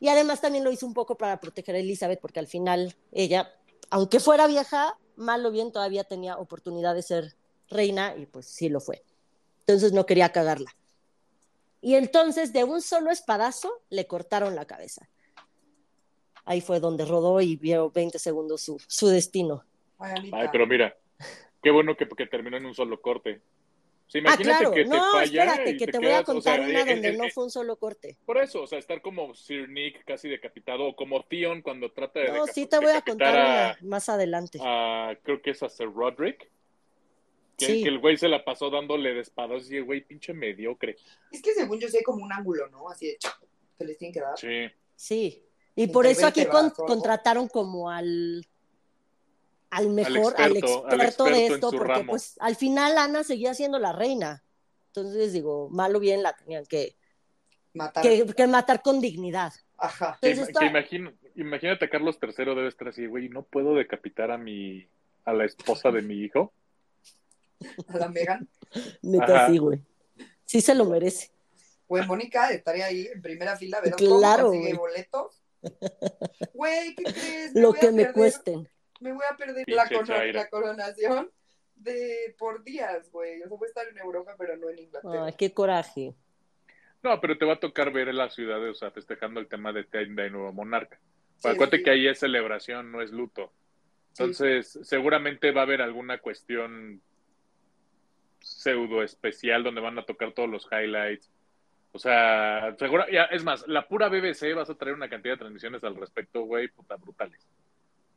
Y 0.00 0.08
además 0.08 0.40
también 0.40 0.64
lo 0.64 0.72
hizo 0.72 0.86
un 0.86 0.94
poco 0.94 1.16
para 1.16 1.40
proteger 1.40 1.74
a 1.74 1.78
Elizabeth, 1.78 2.20
porque 2.20 2.40
al 2.40 2.46
final 2.46 2.94
ella, 3.12 3.52
aunque 3.90 4.20
fuera 4.20 4.46
vieja, 4.46 4.98
mal 5.16 5.44
o 5.44 5.50
bien 5.50 5.72
todavía 5.72 6.04
tenía 6.04 6.36
oportunidad 6.36 6.94
de 6.94 7.02
ser 7.02 7.34
reina 7.68 8.14
y 8.16 8.26
pues 8.26 8.46
sí 8.46 8.68
lo 8.68 8.80
fue. 8.80 9.02
Entonces 9.60 9.92
no 9.92 10.06
quería 10.06 10.32
cagarla. 10.32 10.74
Y 11.80 11.94
entonces 11.94 12.52
de 12.52 12.64
un 12.64 12.82
solo 12.82 13.10
espadazo 13.10 13.82
le 13.90 14.06
cortaron 14.06 14.54
la 14.54 14.64
cabeza. 14.64 15.08
Ahí 16.44 16.60
fue 16.60 16.80
donde 16.80 17.04
rodó 17.04 17.40
y 17.40 17.56
vio 17.56 17.90
20 17.90 18.18
segundos 18.18 18.62
su, 18.62 18.80
su 18.86 19.08
destino. 19.08 19.64
Ay, 19.98 20.30
pero 20.52 20.66
mira, 20.66 20.96
qué 21.62 21.70
bueno 21.70 21.96
que, 21.96 22.06
que 22.08 22.26
terminó 22.26 22.56
en 22.56 22.66
un 22.66 22.74
solo 22.74 23.00
corte. 23.00 23.40
Ah, 24.14 24.18
imagínate 24.18 24.42
claro. 24.44 24.70
que 24.72 24.84
te 24.84 24.88
No, 24.90 25.12
falla 25.12 25.24
espérate, 25.44 25.70
y 25.70 25.76
que 25.76 25.86
te 25.86 25.92
te 25.92 25.98
voy 25.98 26.08
a 26.10 26.20
o 26.20 26.24
contar 26.24 26.58
sea, 26.60 26.68
una 26.68 26.80
eh, 26.82 26.94
donde 26.94 27.08
eh, 27.08 27.16
no 27.16 27.24
fue 27.30 27.44
un 27.44 27.50
solo 27.50 27.76
corte. 27.76 28.16
Por 28.24 28.38
eso, 28.38 28.62
o 28.62 28.66
sea, 28.66 28.78
estar 28.78 29.02
como 29.02 29.34
Sir 29.34 29.68
Nick 29.68 30.04
casi 30.04 30.28
decapitado, 30.28 30.84
o 30.86 30.94
como 30.96 31.24
Theon 31.24 31.60
cuando 31.60 31.90
trata 31.90 32.20
de 32.20 32.28
No, 32.32 32.46
sí 32.46 32.66
te 32.66 32.78
voy 32.78 32.92
a 32.92 33.02
contar 33.02 33.36
a- 33.36 33.44
una 33.80 33.88
más 33.88 34.08
adelante. 34.08 34.58
a- 34.62 35.16
creo 35.22 35.42
que 35.42 35.50
es 35.50 35.62
a 35.62 35.68
Sir 35.68 35.90
Roderick. 35.92 36.48
Que, 37.58 37.64
Sí. 37.66 37.82
que 37.82 37.88
el 37.88 37.98
güey 38.00 38.18
se 38.18 38.28
la 38.28 38.44
pasó 38.44 38.68
dándole 38.68 39.14
de 39.14 39.20
espadas 39.20 39.70
y 39.70 39.78
el 39.78 39.84
güey 39.84 40.02
pinche 40.02 40.34
mediocre. 40.34 40.96
Es 41.32 41.40
que 41.40 41.54
según 41.54 41.80
yo 41.80 41.88
sé 41.88 42.02
como 42.04 42.22
un 42.22 42.30
ángulo, 42.30 42.68
¿no? 42.68 42.90
Así 42.90 43.06
de 43.06 43.18
que 43.78 43.84
les 43.86 43.96
tienen 43.96 44.12
que 44.12 44.20
dar. 44.20 44.38
Sí. 44.38 44.66
Sí. 44.94 45.42
Y 45.74 45.86
por 45.88 46.06
eso 46.06 46.26
aquí 46.26 46.44
con- 46.44 46.68
contrataron 46.70 47.48
como 47.48 47.90
al 47.90 48.46
al 49.70 49.90
mejor, 49.90 50.34
al 50.38 50.56
experto, 50.56 50.88
experto, 50.88 50.88
al 50.88 51.00
experto 51.00 51.24
de 51.24 51.46
esto, 51.46 51.70
porque 51.70 51.92
ramo. 51.92 52.10
pues 52.12 52.36
al 52.40 52.56
final 52.56 52.96
Ana 52.98 53.24
seguía 53.24 53.54
siendo 53.54 53.78
la 53.78 53.92
reina. 53.92 54.42
Entonces 54.88 55.32
digo, 55.32 55.68
mal 55.70 55.94
o 55.94 56.00
bien 56.00 56.22
la 56.22 56.34
tenían 56.34 56.64
que, 56.66 56.96
Matar. 57.74 58.02
que, 58.02 58.26
que 58.26 58.46
matar 58.46 58.80
con 58.82 59.00
dignidad. 59.00 59.52
Ajá. 59.76 60.18
Que, 60.22 60.30
Entonces, 60.30 60.54
que 60.56 60.64
está- 60.64 60.66
imagino- 60.66 61.12
imagínate 61.34 61.84
a 61.84 61.90
Carlos 61.90 62.16
III 62.22 62.44
debe 62.54 62.68
estar 62.68 62.88
así, 62.88 63.06
güey, 63.06 63.28
no 63.28 63.42
puedo 63.42 63.74
decapitar 63.74 64.30
a 64.30 64.38
mi 64.38 64.88
a 65.24 65.32
la 65.32 65.44
esposa 65.44 65.90
de 65.90 66.02
mi 66.02 66.14
hijo. 66.14 66.52
A 67.88 67.98
la 67.98 68.08
Megan. 68.08 68.48
Neta, 69.02 69.24
Ajá. 69.24 69.46
sí, 69.50 69.58
güey. 69.58 69.80
Sí 70.44 70.60
se 70.60 70.74
lo 70.74 70.84
merece. 70.84 71.30
Güey, 71.88 72.06
Mónica 72.06 72.50
estaría 72.50 72.86
ahí 72.86 73.08
en 73.12 73.20
primera 73.22 73.56
fila, 73.56 73.80
¿verdad? 73.80 73.96
Claro, 73.96 74.50
¿Cómo 74.52 74.76
boletos? 74.78 75.42
Güey, 76.54 76.94
¿qué 76.94 77.04
crees? 77.04 77.54
Lo 77.54 77.68
voy 77.70 77.76
a 77.78 77.80
que 77.80 77.92
me 77.92 78.02
perder- 78.04 78.12
cuesten. 78.14 78.68
Me 79.00 79.12
voy 79.12 79.24
a 79.30 79.36
perder 79.36 79.64
la, 79.68 80.48
coronación 80.48 81.30
de 81.74 82.34
por 82.38 82.64
días, 82.64 83.10
güey. 83.10 83.42
O 83.42 83.48
sea, 83.48 83.56
voy 83.56 83.66
a 83.66 83.68
estar 83.68 83.88
en 83.88 83.98
Europa, 83.98 84.34
pero 84.38 84.56
no 84.56 84.70
en 84.70 84.78
Inglaterra. 84.78 85.26
Ay, 85.26 85.34
qué 85.36 85.52
coraje. 85.52 86.14
No, 87.02 87.20
pero 87.20 87.38
te 87.38 87.44
va 87.44 87.54
a 87.54 87.60
tocar 87.60 87.92
ver 87.92 88.08
en 88.08 88.16
la 88.16 88.30
ciudad, 88.30 88.62
o 88.68 88.74
sea, 88.74 88.90
festejando 88.90 89.38
el 89.38 89.48
tema 89.48 89.72
de, 89.72 89.84
de 89.84 90.30
nuevo 90.30 90.52
monarca. 90.52 90.98
Sí, 91.38 91.48
Acuérdate 91.48 91.78
sí, 91.78 91.82
que 91.84 91.90
ahí 91.90 92.06
es 92.08 92.18
celebración, 92.18 92.90
no 92.90 93.02
es 93.02 93.12
luto. 93.12 93.52
sí. 94.12 94.22
Entonces, 94.22 94.78
seguramente 94.82 95.52
va 95.52 95.60
a 95.60 95.64
haber 95.64 95.82
alguna 95.82 96.18
cuestión 96.18 97.02
pseudo 98.40 99.02
especial 99.02 99.62
donde 99.64 99.80
van 99.80 99.98
a 99.98 100.06
tocar 100.06 100.32
todos 100.32 100.48
los 100.48 100.66
highlights. 100.70 101.30
O 101.92 101.98
sea, 101.98 102.76
seguro, 102.78 103.04
ya, 103.10 103.24
es 103.24 103.42
más, 103.42 103.66
la 103.66 103.88
pura 103.88 104.08
BBC 104.08 104.54
vas 104.54 104.70
a 104.70 104.74
traer 104.74 104.94
una 104.94 105.08
cantidad 105.08 105.34
de 105.34 105.38
transmisiones 105.38 105.82
al 105.82 105.96
respecto, 105.96 106.42
güey, 106.42 106.68
puta, 106.68 106.96
brutales. 106.96 107.46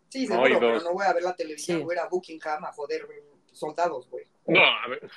Sí, 0.09 0.25
No, 0.27 0.35
seguro, 0.35 0.47
y 0.49 0.59
pero 0.59 0.81
no 0.81 0.93
voy 0.93 1.05
a 1.05 1.13
ver 1.13 1.23
la 1.23 1.35
televisión, 1.35 1.77
Sí. 1.79 1.83
voy 1.83 1.93
a 1.93 1.99
ir 1.99 2.01
a 2.01 2.07
Buckingham 2.09 2.65
a 2.65 2.71
joder 2.73 3.05
güey, 3.05 3.19
soldados, 3.51 4.09
güey. 4.09 4.25
No, 4.47 4.59
a 4.63 4.87
ver, 4.87 5.09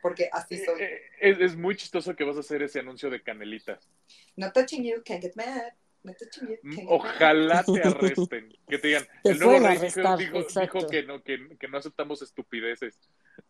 Porque 0.00 0.28
así 0.32 0.58
soy. 0.64 0.80
eh, 0.82 1.00
es, 1.20 1.38
es 1.40 1.56
muy 1.56 1.76
chistoso 1.76 2.14
que 2.16 2.24
vas 2.24 2.36
a 2.36 2.40
hacer 2.40 2.62
ese 2.62 2.80
anuncio 2.80 3.10
de 3.10 3.22
canelitas. 3.22 3.88
Not 4.36 4.52
touching 4.54 4.84
you, 4.84 5.02
can't 5.04 5.20
get 5.22 5.34
mad. 5.36 5.72
Not 6.04 6.16
touching 6.18 6.48
you, 6.48 6.56
can't 6.62 6.76
get 6.76 6.84
mad. 6.84 6.92
Ojalá 7.00 7.62
te 7.64 7.80
arresten, 7.82 8.56
que 8.68 8.78
te 8.78 8.88
digan, 8.88 9.06
Te 9.22 9.30
el 9.30 9.38
nuevo 9.38 9.66
rey 9.66 9.78
dijo, 9.78 9.82
arrestar, 10.08 10.18
dijo- 10.18 10.86
que, 10.88 11.02
no, 11.04 11.22
que, 11.22 11.56
que 11.58 11.68
no 11.68 11.78
aceptamos 11.78 12.22
estupideces. 12.22 12.98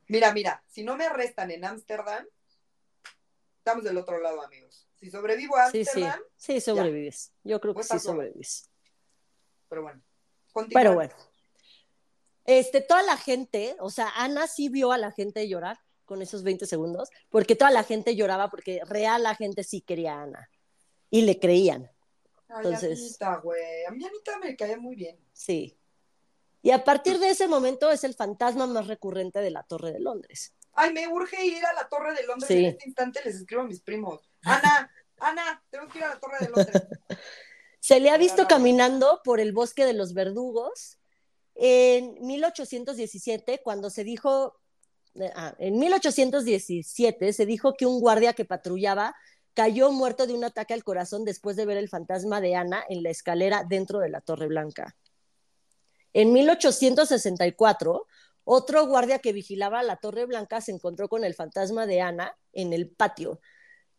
Mira, 0.08 0.32
mira, 0.34 0.62
si 0.68 0.82
no 0.84 0.96
me 0.96 1.04
arrestan 1.06 1.50
en 1.50 1.64
Ámsterdam, 1.64 2.26
estamos 3.58 3.84
del 3.84 3.96
otro 3.98 4.18
lado, 4.20 4.42
amigos. 4.42 4.86
Si 4.96 5.10
sobrevivo 5.10 5.56
a 5.56 5.70
Sí, 5.70 5.84
sí. 5.84 6.02
Ámsterdam, 6.02 6.20
Sí, 6.36 6.60
sobrevives. 6.60 7.32
Yo 7.44 7.60
creo 7.60 7.72
que 7.72 7.76
Pues 7.78 7.88
sí 7.88 7.96
está 7.96 8.08
bueno. 8.12 8.22
sobrevives. 8.24 8.70
pero 9.68 9.82
bueno. 9.82 10.02
Continúa. 10.52 10.80
Pero 10.82 10.94
bueno. 10.94 11.14
Este, 12.44 12.80
toda 12.80 13.02
la 13.02 13.16
gente, 13.16 13.76
o 13.78 13.90
sea, 13.90 14.08
Ana 14.16 14.46
sí 14.46 14.68
vio 14.68 14.92
a 14.92 14.98
la 14.98 15.12
gente 15.12 15.48
llorar 15.48 15.78
con 16.04 16.22
esos 16.22 16.42
20 16.42 16.66
segundos, 16.66 17.08
porque 17.30 17.54
toda 17.56 17.70
la 17.70 17.84
gente 17.84 18.16
lloraba 18.16 18.50
porque 18.50 18.80
real 18.86 19.22
la 19.22 19.34
gente 19.36 19.62
sí 19.64 19.80
quería 19.80 20.14
a 20.18 20.22
Ana 20.24 20.50
y 21.08 21.22
le 21.22 21.38
creían, 21.38 21.90
Ay, 22.48 22.56
entonces- 22.64 22.98
Anita, 23.00 23.36
güey. 23.36 23.84
A 23.86 23.90
mí 23.92 24.04
Anita 24.04 24.38
me 24.38 24.56
caía 24.56 24.76
muy 24.78 24.96
bien. 24.96 25.18
sí. 25.32 25.78
Y 26.64 26.70
a 26.70 26.84
partir 26.84 27.18
de 27.18 27.28
ese 27.30 27.48
momento 27.48 27.90
es 27.90 28.04
el 28.04 28.14
fantasma 28.14 28.68
más 28.68 28.86
recurrente 28.86 29.40
de 29.40 29.50
la 29.50 29.64
Torre 29.64 29.90
de 29.90 29.98
Londres. 29.98 30.54
Ay, 30.74 30.92
me 30.92 31.08
urge 31.08 31.44
ir 31.44 31.64
a 31.66 31.72
la 31.72 31.88
Torre 31.88 32.14
de 32.14 32.24
Londres 32.24 32.46
Sí. 32.46 32.54
en 32.64 32.70
este 32.70 32.86
instante. 32.86 33.20
Les 33.24 33.34
escribo 33.34 33.62
a 33.62 33.66
mis 33.66 33.80
primos. 33.80 34.30
Ana, 34.44 34.88
Ana, 35.18 35.60
tengo 35.70 35.88
que 35.88 35.98
ir 35.98 36.04
a 36.04 36.10
la 36.10 36.20
Torre 36.20 36.36
de 36.38 36.48
Londres. 36.50 36.82
Se 37.82 37.98
le 37.98 38.10
ha 38.10 38.16
visto 38.16 38.46
caminando 38.46 39.22
por 39.24 39.40
el 39.40 39.52
bosque 39.52 39.84
de 39.84 39.92
los 39.92 40.14
verdugos 40.14 41.00
en 41.56 42.14
1817, 42.24 43.60
cuando 43.60 43.90
se 43.90 44.04
dijo, 44.04 44.54
ah, 45.34 45.56
en 45.58 45.80
1817 45.80 47.32
se 47.32 47.44
dijo 47.44 47.74
que 47.74 47.84
un 47.84 47.98
guardia 47.98 48.34
que 48.34 48.44
patrullaba 48.44 49.16
cayó 49.52 49.90
muerto 49.90 50.28
de 50.28 50.32
un 50.32 50.44
ataque 50.44 50.74
al 50.74 50.84
corazón 50.84 51.24
después 51.24 51.56
de 51.56 51.66
ver 51.66 51.76
el 51.76 51.88
fantasma 51.88 52.40
de 52.40 52.54
Ana 52.54 52.84
en 52.88 53.02
la 53.02 53.10
escalera 53.10 53.64
dentro 53.68 53.98
de 53.98 54.10
la 54.10 54.20
Torre 54.20 54.46
Blanca. 54.46 54.94
En 56.12 56.32
1864, 56.32 58.06
otro 58.44 58.86
guardia 58.86 59.18
que 59.18 59.32
vigilaba 59.32 59.82
la 59.82 59.96
Torre 59.96 60.26
Blanca 60.26 60.60
se 60.60 60.70
encontró 60.70 61.08
con 61.08 61.24
el 61.24 61.34
fantasma 61.34 61.84
de 61.86 62.00
Ana 62.00 62.38
en 62.52 62.72
el 62.72 62.88
patio 62.88 63.40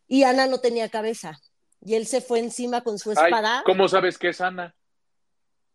y 0.08 0.22
Ana 0.22 0.46
no 0.46 0.60
tenía 0.60 0.88
cabeza. 0.88 1.38
Y 1.84 1.94
él 1.94 2.06
se 2.06 2.20
fue 2.20 2.38
encima 2.38 2.82
con 2.82 2.98
su 2.98 3.10
Ay, 3.10 3.16
espada 3.16 3.62
¿Cómo 3.66 3.88
sabes 3.88 4.16
que 4.18 4.28
es 4.28 4.40
Ana? 4.40 4.74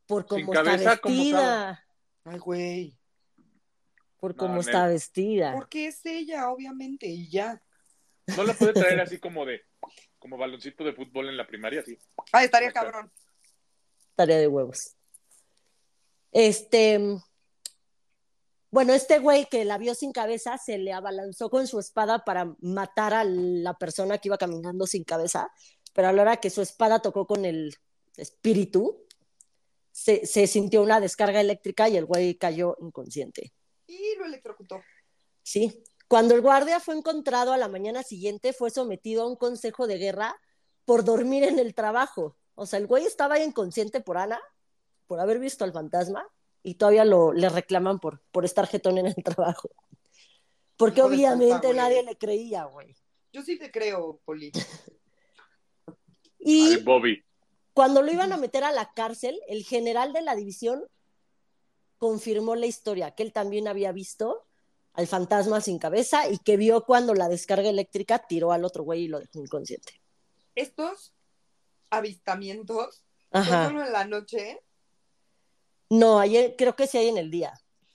por 0.10 0.24
sin 0.24 0.48
cómo 0.48 0.54
está 0.54 0.64
cabeza, 0.64 0.98
¿cómo 0.98 1.16
vestida. 1.16 1.86
Ay, 2.26 2.40
güey. 2.40 3.00
Por 4.20 4.36
cómo 4.36 4.60
está 4.60 4.88
vestida. 4.88 5.54
Porque 5.54 5.88
es 5.88 6.04
ella, 6.04 6.50
obviamente, 6.50 7.06
y 7.06 7.30
ya. 7.30 7.62
No 8.36 8.44
la 8.44 8.56
puede 8.56 8.74
traer 8.74 9.00
así 9.02 9.20
como 9.20 9.46
de, 9.46 9.62
como 10.18 10.36
baloncito 10.36 10.84
de 10.84 10.94
fútbol 10.94 11.30
en 11.30 11.38
la 11.38 11.46
primaria, 11.46 11.84
sí. 11.86 11.96
Ay, 12.32 12.46
estaría 12.46 12.72
cabrón. 12.72 13.12
Tarea 14.16 14.40
de 14.40 14.48
huevos. 14.48 14.96
Este. 16.32 17.00
Bueno, 18.72 18.94
este 18.94 19.20
güey 19.20 19.46
que 19.46 19.64
la 19.64 19.78
vio 19.78 19.94
sin 19.94 20.12
cabeza 20.12 20.58
se 20.58 20.80
le 20.80 20.92
abalanzó 20.92 21.52
con 21.52 21.68
su 21.68 21.80
espada 21.80 22.26
para 22.26 22.56
matar 22.62 23.14
a 23.14 23.24
la 23.24 23.76
persona 23.76 24.18
que 24.18 24.28
iba 24.28 24.38
caminando 24.38 24.88
sin 24.88 25.04
cabeza, 25.04 25.52
pero 26.00 26.08
a 26.08 26.14
la 26.14 26.22
hora 26.22 26.38
que 26.38 26.50
su 26.50 26.62
espada 26.62 27.02
tocó 27.02 27.28
con 27.28 27.44
el 27.44 27.76
espíritu, 28.16 29.06
se, 29.92 30.26
se 30.26 30.48
sintió 30.48 30.82
una 30.82 31.02
descarga 31.02 31.42
eléctrica 31.42 31.90
y 31.90 31.98
el 31.98 32.06
güey 32.06 32.36
cayó 32.36 32.78
inconsciente. 32.80 33.52
Y 33.86 34.16
lo 34.18 34.24
electrocutó. 34.24 34.82
Sí. 35.44 35.84
Cuando 36.08 36.36
el 36.36 36.42
guardia 36.42 36.80
fue 36.80 36.96
encontrado 36.96 37.52
a 37.52 37.58
la 37.58 37.68
mañana 37.68 38.02
siguiente, 38.02 38.54
fue 38.54 38.70
sometido 38.70 39.24
a 39.24 39.28
un 39.28 39.36
consejo 39.36 39.88
de 39.88 39.98
guerra 39.98 40.40
por 40.86 41.04
dormir 41.04 41.44
en 41.44 41.60
el 41.60 41.74
trabajo. 41.76 42.38
O 42.56 42.66
sea, 42.66 42.80
el 42.80 42.88
güey 42.88 43.06
estaba 43.06 43.38
inconsciente 43.38 44.00
por 44.00 44.18
Ana, 44.18 44.40
por 45.06 45.20
haber 45.20 45.38
visto 45.38 45.66
al 45.66 45.74
fantasma, 45.74 46.26
y 46.64 46.76
todavía 46.76 47.04
lo, 47.04 47.34
le 47.34 47.50
reclaman 47.50 48.00
por, 48.00 48.22
por 48.32 48.46
estar 48.46 48.68
jetón 48.68 49.00
en 49.00 49.08
el 49.08 49.16
trabajo. 49.22 49.70
Porque 50.78 51.02
Hijo 51.02 51.10
obviamente 51.10 51.68
güey. 51.68 51.76
nadie 51.78 52.04
le 52.04 52.18
creía, 52.18 52.64
güey. 52.64 52.96
Yo 53.34 53.42
sí 53.42 53.60
te 53.60 53.70
creo, 53.70 54.22
Poli. 54.24 54.54
Y 56.40 56.76
Ay, 56.76 56.84
Bobby. 56.84 57.24
cuando 57.74 58.02
lo 58.02 58.12
iban 58.12 58.32
a 58.32 58.38
meter 58.38 58.64
a 58.64 58.72
la 58.72 58.94
cárcel, 58.94 59.40
el 59.48 59.64
general 59.64 60.14
de 60.14 60.22
la 60.22 60.36
división 60.36 60.84
confirmó 61.98 62.56
la 62.56 62.66
historia, 62.66 63.12
que 63.12 63.24
él 63.24 63.34
también 63.34 63.68
había 63.68 63.92
visto 63.92 64.46
al 64.94 65.08
fantasma 65.08 65.62
sin 65.62 65.80
cabeza 65.80 66.30
y 66.30 66.40
que 66.40 66.58
vio 66.58 66.86
cuando 66.86 67.14
la 67.14 67.30
descarga 67.30 67.70
eléctrica 67.70 68.20
tiró 68.20 68.52
al 68.52 68.66
otro 68.66 68.84
güey 68.84 69.04
y 69.04 69.08
lo 69.08 69.20
dejó 69.20 69.40
inconsciente. 69.40 70.02
Estos 70.56 71.14
avistamientos 71.90 73.04
Ajá. 73.32 73.66
son 73.66 73.68
solo 73.74 73.86
en 73.86 73.94
la 73.94 74.06
noche. 74.06 74.62
No, 75.90 76.20
ayer 76.20 76.56
creo 76.58 76.76
que 76.76 76.88
sí 76.88 76.98
hay 76.98 77.10
en 77.10 77.18
el 77.18 77.32
día. 77.32 77.54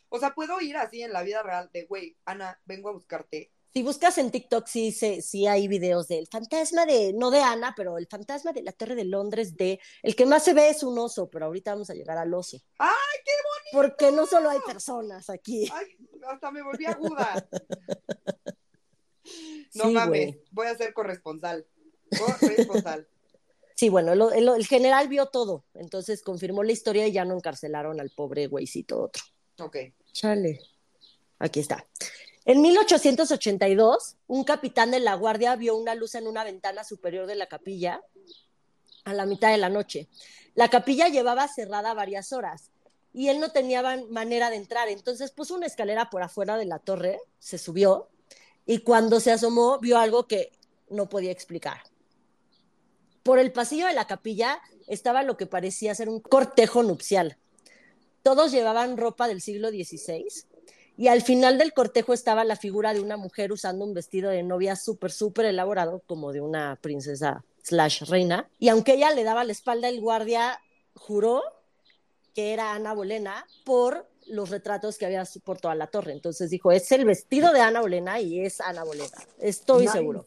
O 0.08 0.18
sea, 0.18 0.34
puedo 0.34 0.60
ir 0.60 0.76
así 0.76 1.02
en 1.02 1.12
la 1.12 1.22
vida 1.22 1.42
real 1.42 1.70
de, 1.72 1.86
güey, 1.86 2.16
Ana, 2.24 2.60
vengo 2.64 2.88
a 2.88 2.92
buscarte. 2.92 3.50
Si 3.76 3.82
buscas 3.82 4.18
en 4.18 4.30
TikTok, 4.30 4.68
sí, 4.68 4.92
se- 4.92 5.20
sí 5.20 5.48
hay 5.48 5.66
videos 5.66 6.06
del 6.06 6.28
fantasma 6.28 6.86
de, 6.86 7.12
no 7.12 7.32
de 7.32 7.40
Ana, 7.40 7.74
pero 7.76 7.98
el 7.98 8.06
fantasma 8.06 8.52
de 8.52 8.62
la 8.62 8.70
Torre 8.70 8.94
de 8.94 9.04
Londres, 9.04 9.56
de, 9.56 9.80
el 10.04 10.14
que 10.14 10.26
más 10.26 10.44
se 10.44 10.54
ve 10.54 10.68
es 10.68 10.84
un 10.84 10.96
oso, 10.96 11.28
pero 11.28 11.46
ahorita 11.46 11.72
vamos 11.72 11.90
a 11.90 11.94
llegar 11.94 12.16
al 12.16 12.32
oso. 12.34 12.58
¡Ay, 12.78 12.88
qué 13.24 13.32
Porque 13.72 14.12
no 14.12 14.26
solo 14.26 14.48
hay 14.48 14.60
personas 14.64 15.28
aquí. 15.28 15.68
Ay, 15.72 15.86
hasta 16.28 16.52
me 16.52 16.62
volví 16.62 16.86
aguda. 16.86 17.48
No 19.74 19.84
Sí, 19.84 19.90
mames, 19.94 20.36
voy 20.50 20.66
a 20.66 20.76
ser 20.76 20.92
corresponsal. 20.92 21.66
Corresponsal. 22.16 23.08
Sí, 23.76 23.88
bueno, 23.88 24.12
el, 24.12 24.22
el- 24.36 24.48
el 24.50 24.66
general 24.68 25.08
vio 25.08 25.26
todo, 25.26 25.64
entonces 25.74 26.22
confirmó 26.22 26.62
la 26.62 26.70
historia 26.70 27.08
y 27.08 27.12
ya 27.12 27.24
no 27.24 27.34
encarcelaron 27.34 27.98
al 28.00 28.10
pobre 28.10 28.46
güeycito 28.46 29.02
otro. 29.02 29.20
ok. 29.58 29.76
Chale. 30.12 30.60
Aquí 31.40 31.58
está. 31.58 31.84
En 32.46 32.60
1882, 32.60 34.16
un 34.26 34.44
capitán 34.44 34.90
de 34.90 35.00
la 35.00 35.14
guardia 35.14 35.56
vio 35.56 35.76
una 35.76 35.94
luz 35.94 36.14
en 36.14 36.26
una 36.26 36.44
ventana 36.44 36.84
superior 36.84 37.26
de 37.26 37.36
la 37.36 37.46
capilla 37.46 38.02
a 39.04 39.14
la 39.14 39.24
mitad 39.24 39.50
de 39.50 39.56
la 39.56 39.70
noche. 39.70 40.08
La 40.54 40.68
capilla 40.68 41.08
llevaba 41.08 41.48
cerrada 41.48 41.94
varias 41.94 42.34
horas 42.34 42.70
y 43.14 43.28
él 43.28 43.40
no 43.40 43.50
tenía 43.50 43.82
manera 44.10 44.50
de 44.50 44.56
entrar, 44.56 44.88
entonces 44.90 45.30
puso 45.30 45.54
una 45.54 45.66
escalera 45.66 46.10
por 46.10 46.22
afuera 46.22 46.58
de 46.58 46.66
la 46.66 46.78
torre, 46.78 47.18
se 47.38 47.56
subió 47.56 48.10
y 48.66 48.78
cuando 48.78 49.20
se 49.20 49.32
asomó 49.32 49.78
vio 49.78 49.98
algo 49.98 50.26
que 50.26 50.52
no 50.90 51.08
podía 51.08 51.32
explicar. 51.32 51.80
Por 53.22 53.38
el 53.38 53.52
pasillo 53.52 53.86
de 53.86 53.94
la 53.94 54.06
capilla 54.06 54.60
estaba 54.86 55.22
lo 55.22 55.38
que 55.38 55.46
parecía 55.46 55.94
ser 55.94 56.10
un 56.10 56.20
cortejo 56.20 56.82
nupcial. 56.82 57.38
Todos 58.22 58.52
llevaban 58.52 58.98
ropa 58.98 59.28
del 59.28 59.40
siglo 59.40 59.70
XVI 59.70 60.26
y 60.96 61.08
al 61.08 61.22
final 61.22 61.58
del 61.58 61.72
cortejo 61.72 62.12
estaba 62.12 62.44
la 62.44 62.56
figura 62.56 62.94
de 62.94 63.00
una 63.00 63.16
mujer 63.16 63.52
usando 63.52 63.84
un 63.84 63.94
vestido 63.94 64.30
de 64.30 64.42
novia 64.42 64.76
súper, 64.76 65.10
súper 65.10 65.46
elaborado, 65.46 66.02
como 66.06 66.32
de 66.32 66.40
una 66.40 66.78
princesa 66.80 67.44
slash 67.62 68.02
reina. 68.04 68.48
Y 68.58 68.68
aunque 68.68 68.94
ella 68.94 69.10
le 69.10 69.24
daba 69.24 69.44
la 69.44 69.52
espalda, 69.52 69.88
el 69.88 70.00
guardia 70.00 70.60
juró 70.94 71.42
que 72.34 72.52
era 72.52 72.74
Ana 72.74 72.94
Bolena 72.94 73.46
por 73.64 74.08
los 74.26 74.50
retratos 74.50 74.96
que 74.96 75.06
había 75.06 75.24
por 75.44 75.58
toda 75.60 75.74
la 75.74 75.88
torre. 75.88 76.12
Entonces 76.12 76.50
dijo, 76.50 76.72
es 76.72 76.90
el 76.92 77.04
vestido 77.04 77.52
de 77.52 77.60
Ana 77.60 77.80
Bolena 77.80 78.20
y 78.20 78.40
es 78.40 78.60
Ana 78.60 78.84
Bolena. 78.84 79.16
Estoy 79.38 79.88
seguro. 79.88 80.26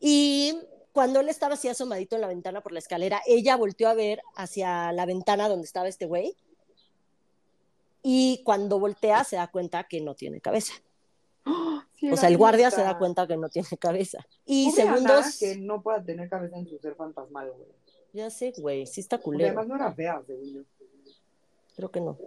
Y 0.00 0.56
cuando 0.92 1.20
él 1.20 1.28
estaba 1.28 1.54
así 1.54 1.68
asomadito 1.68 2.14
en 2.14 2.22
la 2.22 2.28
ventana 2.28 2.62
por 2.62 2.72
la 2.72 2.78
escalera, 2.78 3.22
ella 3.26 3.56
volteó 3.56 3.88
a 3.88 3.94
ver 3.94 4.22
hacia 4.36 4.92
la 4.92 5.06
ventana 5.06 5.48
donde 5.48 5.66
estaba 5.66 5.88
este 5.88 6.06
güey. 6.06 6.34
Y 8.02 8.42
cuando 8.44 8.78
voltea 8.78 9.24
se 9.24 9.36
da 9.36 9.48
cuenta 9.50 9.84
que 9.84 10.00
no 10.00 10.14
tiene 10.14 10.40
cabeza. 10.40 10.72
Sí, 11.96 12.10
O 12.10 12.16
sea, 12.16 12.28
el 12.28 12.36
guardia 12.38 12.70
se 12.70 12.82
da 12.82 12.96
cuenta 12.98 13.26
que 13.26 13.36
no 13.36 13.48
tiene 13.48 13.68
cabeza. 13.78 14.26
Y 14.46 14.70
segundos... 14.72 15.38
que 15.38 15.56
no 15.56 15.82
pueda 15.82 16.02
tener 16.02 16.28
cabeza 16.28 16.56
en 16.58 16.66
su 16.66 16.78
ser 16.78 16.94
fantasmal, 16.94 17.50
güey. 17.52 17.68
Ya 18.12 18.30
sé, 18.30 18.52
güey, 18.58 18.86
sí 18.86 19.00
está 19.00 19.18
Porque 19.18 19.24
culero. 19.24 19.46
además 19.48 19.66
no 19.68 19.76
era 19.76 19.92
fea, 19.92 20.22
según 20.26 20.52
yo. 20.54 20.60
Creo 21.76 21.90
que 21.90 22.00
no. 22.00 22.18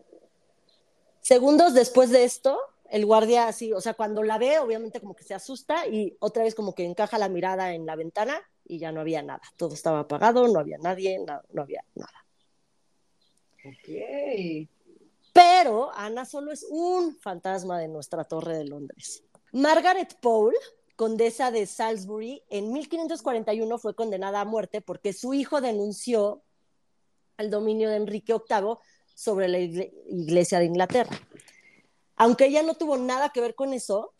Segundos 1.21 1.73
después 1.73 2.09
de 2.11 2.23
esto, 2.23 2.57
el 2.89 3.05
guardia 3.05 3.47
así, 3.47 3.73
o 3.73 3.81
sea, 3.81 3.93
cuando 3.93 4.23
la 4.23 4.37
ve, 4.37 4.59
obviamente 4.59 4.99
como 4.99 5.15
que 5.15 5.23
se 5.23 5.33
asusta 5.33 5.87
y 5.87 6.15
otra 6.19 6.43
vez 6.43 6.53
como 6.55 6.73
que 6.75 6.85
encaja 6.85 7.17
la 7.17 7.29
mirada 7.29 7.73
en 7.73 7.85
la 7.85 7.95
ventana 7.95 8.39
y 8.65 8.77
ya 8.79 8.91
no 8.91 9.01
había 9.01 9.21
nada. 9.23 9.41
Todo 9.57 9.73
estaba 9.73 9.99
apagado, 10.01 10.47
no 10.47 10.59
había 10.59 10.77
nadie, 10.77 11.19
na- 11.19 11.41
no 11.51 11.61
había 11.63 11.83
nada. 11.95 12.25
Ok. 13.65 14.67
Pero 15.33 15.91
Ana 15.95 16.25
solo 16.25 16.51
es 16.51 16.65
un 16.69 17.17
fantasma 17.19 17.79
de 17.79 17.87
nuestra 17.87 18.23
Torre 18.23 18.57
de 18.57 18.65
Londres. 18.65 19.23
Margaret 19.51 20.15
Pole, 20.21 20.55
condesa 20.95 21.49
de 21.51 21.65
Salisbury, 21.65 22.43
en 22.49 22.71
1541 22.71 23.77
fue 23.79 23.95
condenada 23.95 24.41
a 24.41 24.45
muerte 24.45 24.81
porque 24.81 25.11
su 25.13 25.33
hijo 25.33 25.59
denunció 25.59 26.43
al 27.37 27.49
dominio 27.49 27.89
de 27.89 27.95
Enrique 27.97 28.33
VIII 28.33 28.75
sobre 29.15 29.47
la 29.47 29.57
igle- 29.59 29.91
Iglesia 30.07 30.59
de 30.59 30.65
Inglaterra. 30.65 31.19
Aunque 32.15 32.45
ella 32.45 32.61
no 32.61 32.75
tuvo 32.75 32.97
nada 32.97 33.29
que 33.29 33.41
ver 33.41 33.55
con 33.55 33.73
eso, 33.73 34.13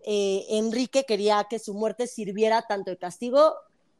eh, 0.00 0.44
Enrique 0.50 1.04
quería 1.04 1.46
que 1.48 1.60
su 1.60 1.72
muerte 1.74 2.08
sirviera 2.08 2.62
tanto 2.62 2.90
de 2.90 2.98
castigo 2.98 3.54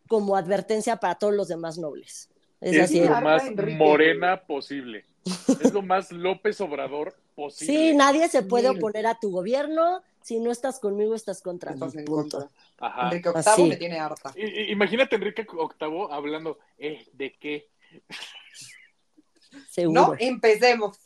como 0.08 0.36
advertencia 0.36 0.96
para 0.96 1.14
todos 1.16 1.34
los 1.34 1.46
demás 1.48 1.78
nobles. 1.78 2.30
Es 2.60 2.74
Es 2.74 2.82
así. 2.84 3.00
lo 3.00 3.20
más 3.20 3.42
morena 3.76 4.42
posible. 4.44 5.04
Es 5.24 5.72
lo 5.72 5.82
más 5.82 6.10
López 6.12 6.60
Obrador 6.60 7.14
posible. 7.34 7.90
Sí, 7.90 7.94
nadie 7.96 8.28
se 8.28 8.42
puede 8.42 8.68
oponer 8.68 9.06
a 9.06 9.18
tu 9.18 9.30
gobierno. 9.30 10.02
Si 10.22 10.38
no 10.40 10.50
estás 10.50 10.78
conmigo, 10.80 11.14
estás 11.14 11.40
contra 11.42 11.72
Estás 11.72 11.94
mí. 11.94 12.00
en 12.00 12.04
punto. 12.06 12.38
contra. 12.40 12.56
Ajá. 12.78 13.04
Enrique 13.06 13.30
VIII 13.30 13.38
Así. 13.40 13.62
me 13.64 13.76
tiene 13.76 13.98
harta. 13.98 14.32
I- 14.36 14.70
Imagínate 14.72 15.14
a 15.14 15.18
Enrique 15.18 15.46
VIII 15.50 16.06
hablando, 16.10 16.58
eh, 16.78 17.06
¿de 17.12 17.32
qué? 17.34 17.68
Seguro. 19.70 20.00
No, 20.08 20.14
empecemos. 20.18 20.98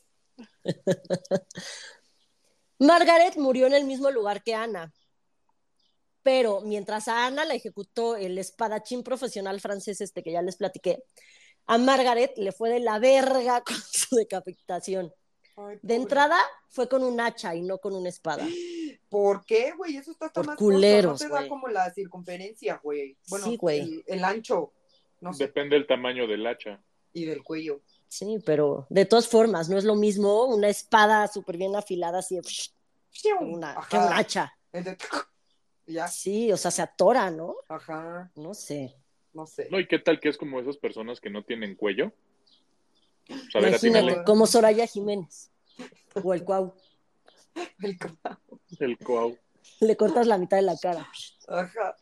Margaret 2.78 3.36
murió 3.36 3.66
en 3.66 3.74
el 3.74 3.84
mismo 3.84 4.10
lugar 4.10 4.42
que 4.42 4.54
Ana. 4.54 4.92
Pero 6.22 6.60
mientras 6.60 7.08
a 7.08 7.26
Ana 7.26 7.44
la 7.44 7.54
ejecutó 7.54 8.16
el 8.16 8.38
espadachín 8.38 9.02
profesional 9.02 9.60
francés 9.60 10.00
este 10.00 10.22
que 10.22 10.32
ya 10.32 10.42
les 10.42 10.56
platiqué, 10.56 11.02
a 11.66 11.78
Margaret 11.78 12.36
le 12.36 12.52
fue 12.52 12.70
de 12.70 12.80
la 12.80 12.98
verga 12.98 13.62
con 13.66 13.76
su 13.76 14.16
decapitación. 14.16 15.12
Ay, 15.56 15.78
De 15.82 15.94
entrada 15.94 16.38
fue 16.68 16.88
con 16.88 17.02
un 17.02 17.20
hacha 17.20 17.54
y 17.54 17.62
no 17.62 17.78
con 17.78 17.94
una 17.94 18.08
espada. 18.08 18.46
¿Por 19.08 19.44
qué, 19.44 19.72
güey? 19.72 19.96
Eso 19.96 20.12
está 20.12 20.26
hasta 20.26 20.40
Por 20.40 20.46
más 20.46 20.56
culeros, 20.56 21.20
corto. 21.20 21.34
No 21.34 21.38
te 21.38 21.42
da 21.44 21.48
como 21.48 21.68
la 21.68 21.90
circunferencia, 21.92 22.80
güey. 22.82 23.18
Bueno, 23.28 23.44
Sí, 23.46 23.56
güey. 23.56 23.80
El, 24.06 24.18
el 24.18 24.24
ancho. 24.24 24.72
No 25.20 25.34
sé. 25.34 25.44
Depende 25.44 25.76
del 25.76 25.86
tamaño 25.86 26.26
del 26.26 26.46
hacha. 26.46 26.82
Y 27.12 27.26
del 27.26 27.42
cuello. 27.42 27.82
Sí, 28.08 28.38
pero 28.44 28.86
de 28.88 29.04
todas 29.04 29.28
formas, 29.28 29.68
no 29.68 29.76
es 29.76 29.84
lo 29.84 29.94
mismo 29.94 30.44
una 30.44 30.68
espada 30.68 31.28
súper 31.28 31.58
bien 31.58 31.76
afilada 31.76 32.18
así 32.18 32.40
que 33.12 33.32
una, 33.34 33.76
que 33.88 33.96
un 33.96 34.12
hacha. 34.12 34.52
Entonces, 34.72 35.08
Ya. 35.86 36.08
Sí, 36.08 36.52
o 36.52 36.56
sea, 36.56 36.70
se 36.70 36.80
atora, 36.82 37.30
¿no? 37.30 37.56
Ajá. 37.68 38.30
No 38.36 38.54
sé. 38.54 38.96
No 39.34 39.46
sé. 39.46 39.68
No, 39.70 39.80
¿y 39.80 39.86
qué 39.86 39.98
tal 39.98 40.20
que 40.20 40.28
es 40.28 40.36
como 40.36 40.60
esas 40.60 40.76
personas 40.76 41.20
que 41.20 41.30
no 41.30 41.42
tienen 41.44 41.74
cuello? 41.74 42.12
Pues, 43.26 43.82
Imagínate, 43.84 44.24
como 44.24 44.46
Soraya 44.46 44.86
Jiménez 44.86 45.50
o 46.22 46.34
el 46.34 46.44
Cuau. 46.44 46.74
El 47.82 47.98
co- 47.98 48.10
El 48.80 48.98
coau. 48.98 49.36
Le 49.80 49.96
cortas 49.96 50.26
la 50.26 50.38
mitad 50.38 50.56
de 50.56 50.62
la 50.64 50.76
cara. 50.76 51.08
Ajá. 51.48 51.96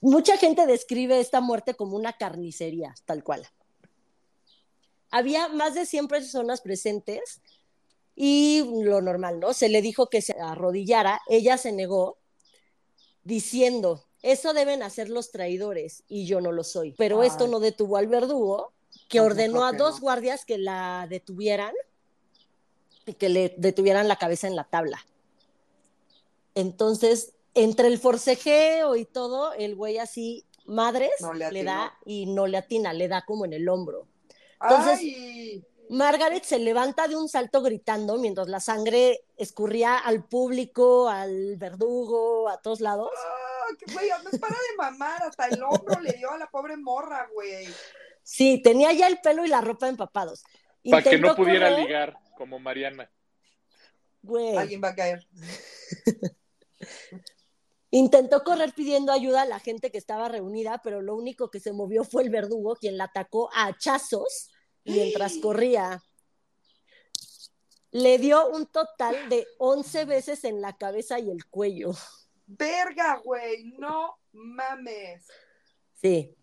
Mucha 0.00 0.36
gente 0.38 0.66
describe 0.66 1.20
esta 1.20 1.40
muerte 1.40 1.74
como 1.74 1.96
una 1.96 2.14
carnicería, 2.14 2.94
tal 3.04 3.22
cual. 3.22 3.46
Había 5.10 5.48
más 5.48 5.74
de 5.74 5.84
100 5.86 6.08
personas 6.08 6.60
presentes 6.62 7.42
y 8.14 8.64
lo 8.84 9.00
normal, 9.02 9.40
¿no? 9.40 9.52
Se 9.52 9.68
le 9.68 9.82
dijo 9.82 10.08
que 10.08 10.22
se 10.22 10.34
arrodillara, 10.40 11.20
ella 11.28 11.58
se 11.58 11.72
negó 11.72 12.18
diciendo, 13.24 14.04
eso 14.22 14.52
deben 14.52 14.82
hacer 14.82 15.08
los 15.08 15.30
traidores 15.30 16.02
y 16.08 16.26
yo 16.26 16.40
no 16.40 16.52
lo 16.52 16.64
soy. 16.64 16.92
Pero 16.98 17.20
Ay. 17.20 17.28
esto 17.28 17.48
no 17.48 17.60
detuvo 17.60 17.96
al 17.96 18.06
verdugo, 18.06 18.72
que 19.08 19.20
ordenó 19.20 19.64
a 19.64 19.72
dos 19.72 20.00
guardias 20.00 20.44
que 20.44 20.58
la 20.58 21.06
detuvieran 21.08 21.74
y 23.06 23.14
que 23.14 23.28
le 23.28 23.54
detuvieran 23.56 24.08
la 24.08 24.16
cabeza 24.16 24.46
en 24.46 24.56
la 24.56 24.64
tabla. 24.64 25.04
Entonces, 26.54 27.32
entre 27.54 27.88
el 27.88 27.98
forcejeo 27.98 28.96
y 28.96 29.04
todo, 29.04 29.52
el 29.54 29.74
güey 29.74 29.98
así, 29.98 30.44
madres, 30.66 31.10
No 31.20 31.32
le 31.32 31.64
da 31.64 31.94
y 32.04 32.26
no 32.26 32.46
le 32.46 32.58
atina, 32.58 32.92
le 32.92 33.08
da 33.08 33.24
como 33.24 33.44
en 33.44 33.52
el 33.52 33.68
hombro. 33.68 34.06
Entonces- 34.60 34.98
Ay. 35.00 35.64
Margaret 35.88 36.44
se 36.44 36.60
levanta 36.60 37.08
de 37.08 37.16
un 37.16 37.28
salto 37.28 37.62
gritando 37.62 38.16
mientras 38.16 38.48
la 38.48 38.60
sangre 38.60 39.24
escurría 39.36 39.98
al 39.98 40.22
público, 40.22 41.08
al 41.08 41.56
verdugo, 41.56 42.48
a 42.48 42.58
todos 42.58 42.80
lados. 42.80 43.10
Que 43.76 43.92
güey, 43.92 44.08
no 44.08 44.38
para 44.38 44.54
de 44.54 44.76
mamar. 44.76 45.22
Hasta 45.22 45.46
el 45.48 45.62
hombro 45.62 46.00
le 46.00 46.12
dio 46.12 46.30
a 46.30 46.38
la 46.38 46.48
pobre 46.48 46.76
morra, 46.76 47.28
güey. 47.32 47.68
Sí, 48.22 48.60
tenía 48.62 48.92
ya 48.92 49.06
el 49.08 49.20
pelo 49.20 49.44
y 49.44 49.48
la 49.48 49.60
ropa 49.60 49.88
empapados. 49.88 50.42
Para 50.90 51.02
que 51.02 51.10
no 51.18 51.28
Intentó 51.28 51.36
pudiera 51.36 51.68
correr, 51.70 51.84
ligar, 51.84 52.18
como 52.36 52.58
Mariana. 52.58 53.10
güey. 54.22 54.56
Alguien 54.56 54.82
va 54.82 54.88
a 54.88 54.94
caer. 54.94 55.26
Intentó 57.92 58.44
correr 58.44 58.72
pidiendo 58.72 59.10
ayuda 59.12 59.42
a 59.42 59.46
la 59.46 59.58
gente 59.58 59.90
que 59.90 59.98
estaba 59.98 60.28
reunida, 60.28 60.80
pero 60.82 61.02
lo 61.02 61.16
único 61.16 61.50
que 61.50 61.58
se 61.58 61.72
movió 61.72 62.04
fue 62.04 62.22
el 62.22 62.30
verdugo, 62.30 62.76
quien 62.76 62.96
la 62.96 63.04
atacó 63.04 63.50
a 63.52 63.66
hachazos 63.66 64.50
mientras 64.84 65.34
corría. 65.42 66.02
Le 67.90 68.18
dio 68.18 68.48
un 68.48 68.66
total 68.66 69.28
de 69.28 69.44
11 69.58 70.04
veces 70.04 70.44
en 70.44 70.60
la 70.60 70.76
cabeza 70.76 71.18
y 71.18 71.30
el 71.30 71.44
cuello. 71.46 71.90
Verga, 72.58 73.20
güey, 73.24 73.64
no 73.78 74.18
mames. 74.32 75.28
Sí. 75.94 76.34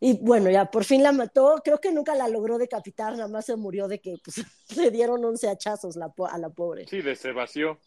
Y 0.00 0.18
bueno, 0.18 0.50
ya 0.50 0.70
por 0.70 0.84
fin 0.84 1.02
la 1.02 1.12
mató. 1.12 1.60
Creo 1.64 1.80
que 1.80 1.92
nunca 1.92 2.14
la 2.14 2.28
logró 2.28 2.58
decapitar, 2.58 3.12
nada 3.12 3.28
más 3.28 3.46
se 3.46 3.56
murió 3.56 3.86
de 3.86 4.00
que 4.00 4.16
pues, 4.22 4.44
le 4.76 4.90
dieron 4.90 5.24
11 5.24 5.48
hachazos 5.48 5.96
la 5.96 6.12
a 6.30 6.38
la 6.38 6.50
pobre. 6.50 6.86
Sí, 6.88 7.00
de 7.00 7.14
se 7.14 7.32
vació. 7.32 7.78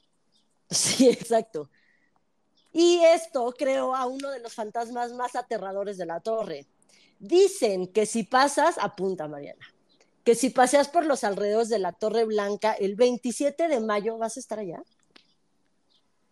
Sí, 0.70 1.10
exacto. 1.10 1.70
Y 2.72 3.00
esto 3.04 3.54
creó 3.58 3.96
a 3.96 4.06
uno 4.06 4.30
de 4.30 4.40
los 4.40 4.54
fantasmas 4.54 5.12
más 5.14 5.36
aterradores 5.36 5.98
de 5.98 6.06
la 6.06 6.20
torre. 6.20 6.66
Dicen 7.20 7.88
que 7.88 8.06
si 8.06 8.24
pasas, 8.24 8.78
apunta 8.78 9.28
Mariana, 9.28 9.66
que 10.24 10.36
si 10.36 10.50
paseas 10.50 10.88
por 10.88 11.06
los 11.06 11.24
alrededores 11.24 11.70
de 11.70 11.80
la 11.80 11.94
Torre 11.94 12.26
Blanca 12.26 12.74
el 12.74 12.96
27 12.96 13.68
de 13.68 13.80
mayo, 13.80 14.18
¿vas 14.18 14.38
a 14.38 14.40
estar 14.40 14.60
allá? 14.60 14.84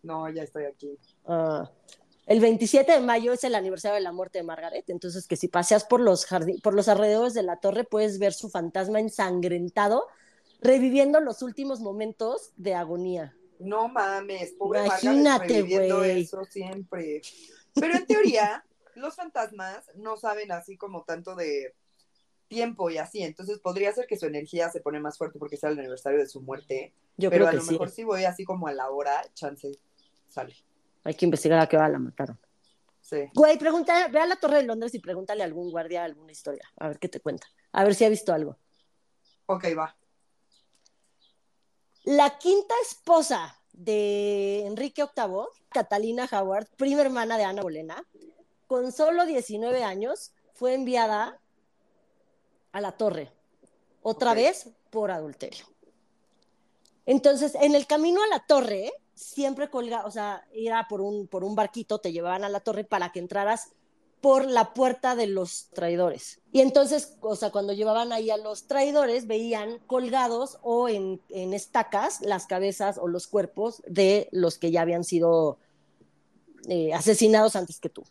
No, 0.05 0.29
ya 0.29 0.43
estoy 0.43 0.65
aquí. 0.65 0.97
Ah, 1.25 1.69
el 2.27 2.39
27 2.39 2.91
de 2.91 2.99
mayo 3.01 3.33
es 3.33 3.43
el 3.43 3.55
aniversario 3.55 3.95
de 3.95 4.01
la 4.01 4.11
muerte 4.11 4.39
de 4.39 4.43
Margaret, 4.43 4.89
entonces 4.89 5.27
que 5.27 5.35
si 5.35 5.47
paseas 5.47 5.83
por 5.83 5.99
los, 5.99 6.25
jardín, 6.25 6.59
por 6.61 6.73
los 6.73 6.87
alrededores 6.87 7.33
de 7.33 7.43
la 7.43 7.57
torre 7.57 7.83
puedes 7.83 8.19
ver 8.19 8.33
su 8.33 8.49
fantasma 8.49 8.99
ensangrentado, 8.99 10.07
reviviendo 10.61 11.19
los 11.19 11.41
últimos 11.41 11.81
momentos 11.81 12.51
de 12.55 12.73
agonía. 12.75 13.35
No 13.59 13.87
mames, 13.87 14.51
pobre 14.53 14.85
Imagínate, 14.85 15.61
güey. 15.63 16.21
eso 16.21 16.43
siempre. 16.45 17.21
Pero 17.73 17.95
en 17.95 18.05
teoría, 18.05 18.65
los 18.95 19.15
fantasmas 19.15 19.89
no 19.95 20.17
saben 20.17 20.51
así 20.51 20.77
como 20.77 21.03
tanto 21.03 21.35
de 21.35 21.73
tiempo 22.47 22.89
y 22.89 22.97
así, 22.97 23.23
entonces 23.23 23.59
podría 23.59 23.91
ser 23.91 24.05
que 24.05 24.17
su 24.17 24.27
energía 24.27 24.69
se 24.69 24.79
pone 24.81 24.99
más 24.99 25.17
fuerte 25.17 25.39
porque 25.39 25.57
sea 25.57 25.69
el 25.71 25.79
aniversario 25.79 26.19
de 26.19 26.27
su 26.27 26.41
muerte, 26.41 26.93
Yo 27.17 27.29
pero 27.31 27.45
creo 27.45 27.47
a 27.47 27.51
que 27.51 27.57
lo 27.57 27.63
sí. 27.63 27.71
mejor 27.71 27.89
si 27.89 28.03
voy 28.03 28.23
así 28.23 28.43
como 28.43 28.67
a 28.67 28.73
la 28.73 28.89
hora, 28.91 29.21
chance 29.33 29.71
sale. 30.27 30.55
Hay 31.03 31.13
que 31.13 31.25
investigar 31.25 31.59
a 31.59 31.67
qué 31.67 31.77
hora 31.77 31.89
la 31.89 31.99
mataron. 31.99 32.39
Sí. 33.01 33.29
Güey, 33.35 33.57
pregunta, 33.59 34.07
ve 34.07 34.19
a 34.19 34.25
la 34.25 34.35
Torre 34.35 34.57
de 34.57 34.63
Londres 34.63 34.93
y 34.95 34.99
pregúntale 34.99 35.43
a 35.43 35.45
algún 35.45 35.69
guardia 35.69 36.03
alguna 36.03 36.31
historia, 36.31 36.67
a 36.77 36.87
ver 36.87 36.97
qué 36.97 37.07
te 37.07 37.19
cuenta, 37.19 37.47
a 37.71 37.83
ver 37.83 37.93
si 37.93 38.03
ha 38.03 38.09
visto 38.09 38.33
algo. 38.33 38.57
Ok, 39.45 39.65
va. 39.77 39.95
La 42.03 42.37
quinta 42.39 42.73
esposa 42.83 43.59
de 43.73 44.65
Enrique 44.65 45.03
VIII, 45.03 45.45
Catalina 45.69 46.27
Howard, 46.31 46.67
prima 46.77 47.01
hermana 47.01 47.37
de 47.37 47.43
Ana 47.43 47.61
Bolena, 47.61 48.03
con 48.67 48.91
solo 48.91 49.25
19 49.25 49.83
años, 49.83 50.33
fue 50.53 50.73
enviada 50.73 51.39
a 52.71 52.81
la 52.81 52.93
torre, 52.93 53.31
otra 54.01 54.33
vez 54.33 54.69
por 54.89 55.11
adulterio. 55.11 55.65
Entonces, 57.05 57.55
en 57.55 57.75
el 57.75 57.85
camino 57.85 58.23
a 58.23 58.27
la 58.27 58.45
torre, 58.45 58.91
siempre 59.15 59.69
colga, 59.69 60.05
o 60.05 60.11
sea, 60.11 60.45
era 60.53 60.87
por 60.87 61.01
un, 61.01 61.27
por 61.27 61.43
un 61.43 61.55
barquito, 61.55 61.99
te 61.99 62.11
llevaban 62.11 62.43
a 62.43 62.49
la 62.49 62.59
torre 62.59 62.83
para 62.83 63.11
que 63.11 63.19
entraras 63.19 63.71
por 64.21 64.45
la 64.45 64.73
puerta 64.73 65.15
de 65.15 65.27
los 65.27 65.69
traidores. 65.73 66.41
Y 66.51 66.61
entonces, 66.61 67.17
o 67.21 67.35
sea, 67.35 67.51
cuando 67.51 67.73
llevaban 67.73 68.11
ahí 68.11 68.29
a 68.31 68.37
los 68.37 68.67
traidores, 68.67 69.27
veían 69.27 69.79
colgados 69.87 70.57
o 70.63 70.89
en, 70.89 71.21
en 71.29 71.53
estacas 71.53 72.21
las 72.21 72.47
cabezas 72.47 72.97
o 72.97 73.07
los 73.07 73.27
cuerpos 73.27 73.83
de 73.87 74.27
los 74.31 74.57
que 74.57 74.71
ya 74.71 74.81
habían 74.81 75.03
sido 75.03 75.59
eh, 76.67 76.93
asesinados 76.93 77.55
antes 77.55 77.79
que 77.79 77.89
tú. 77.89 78.03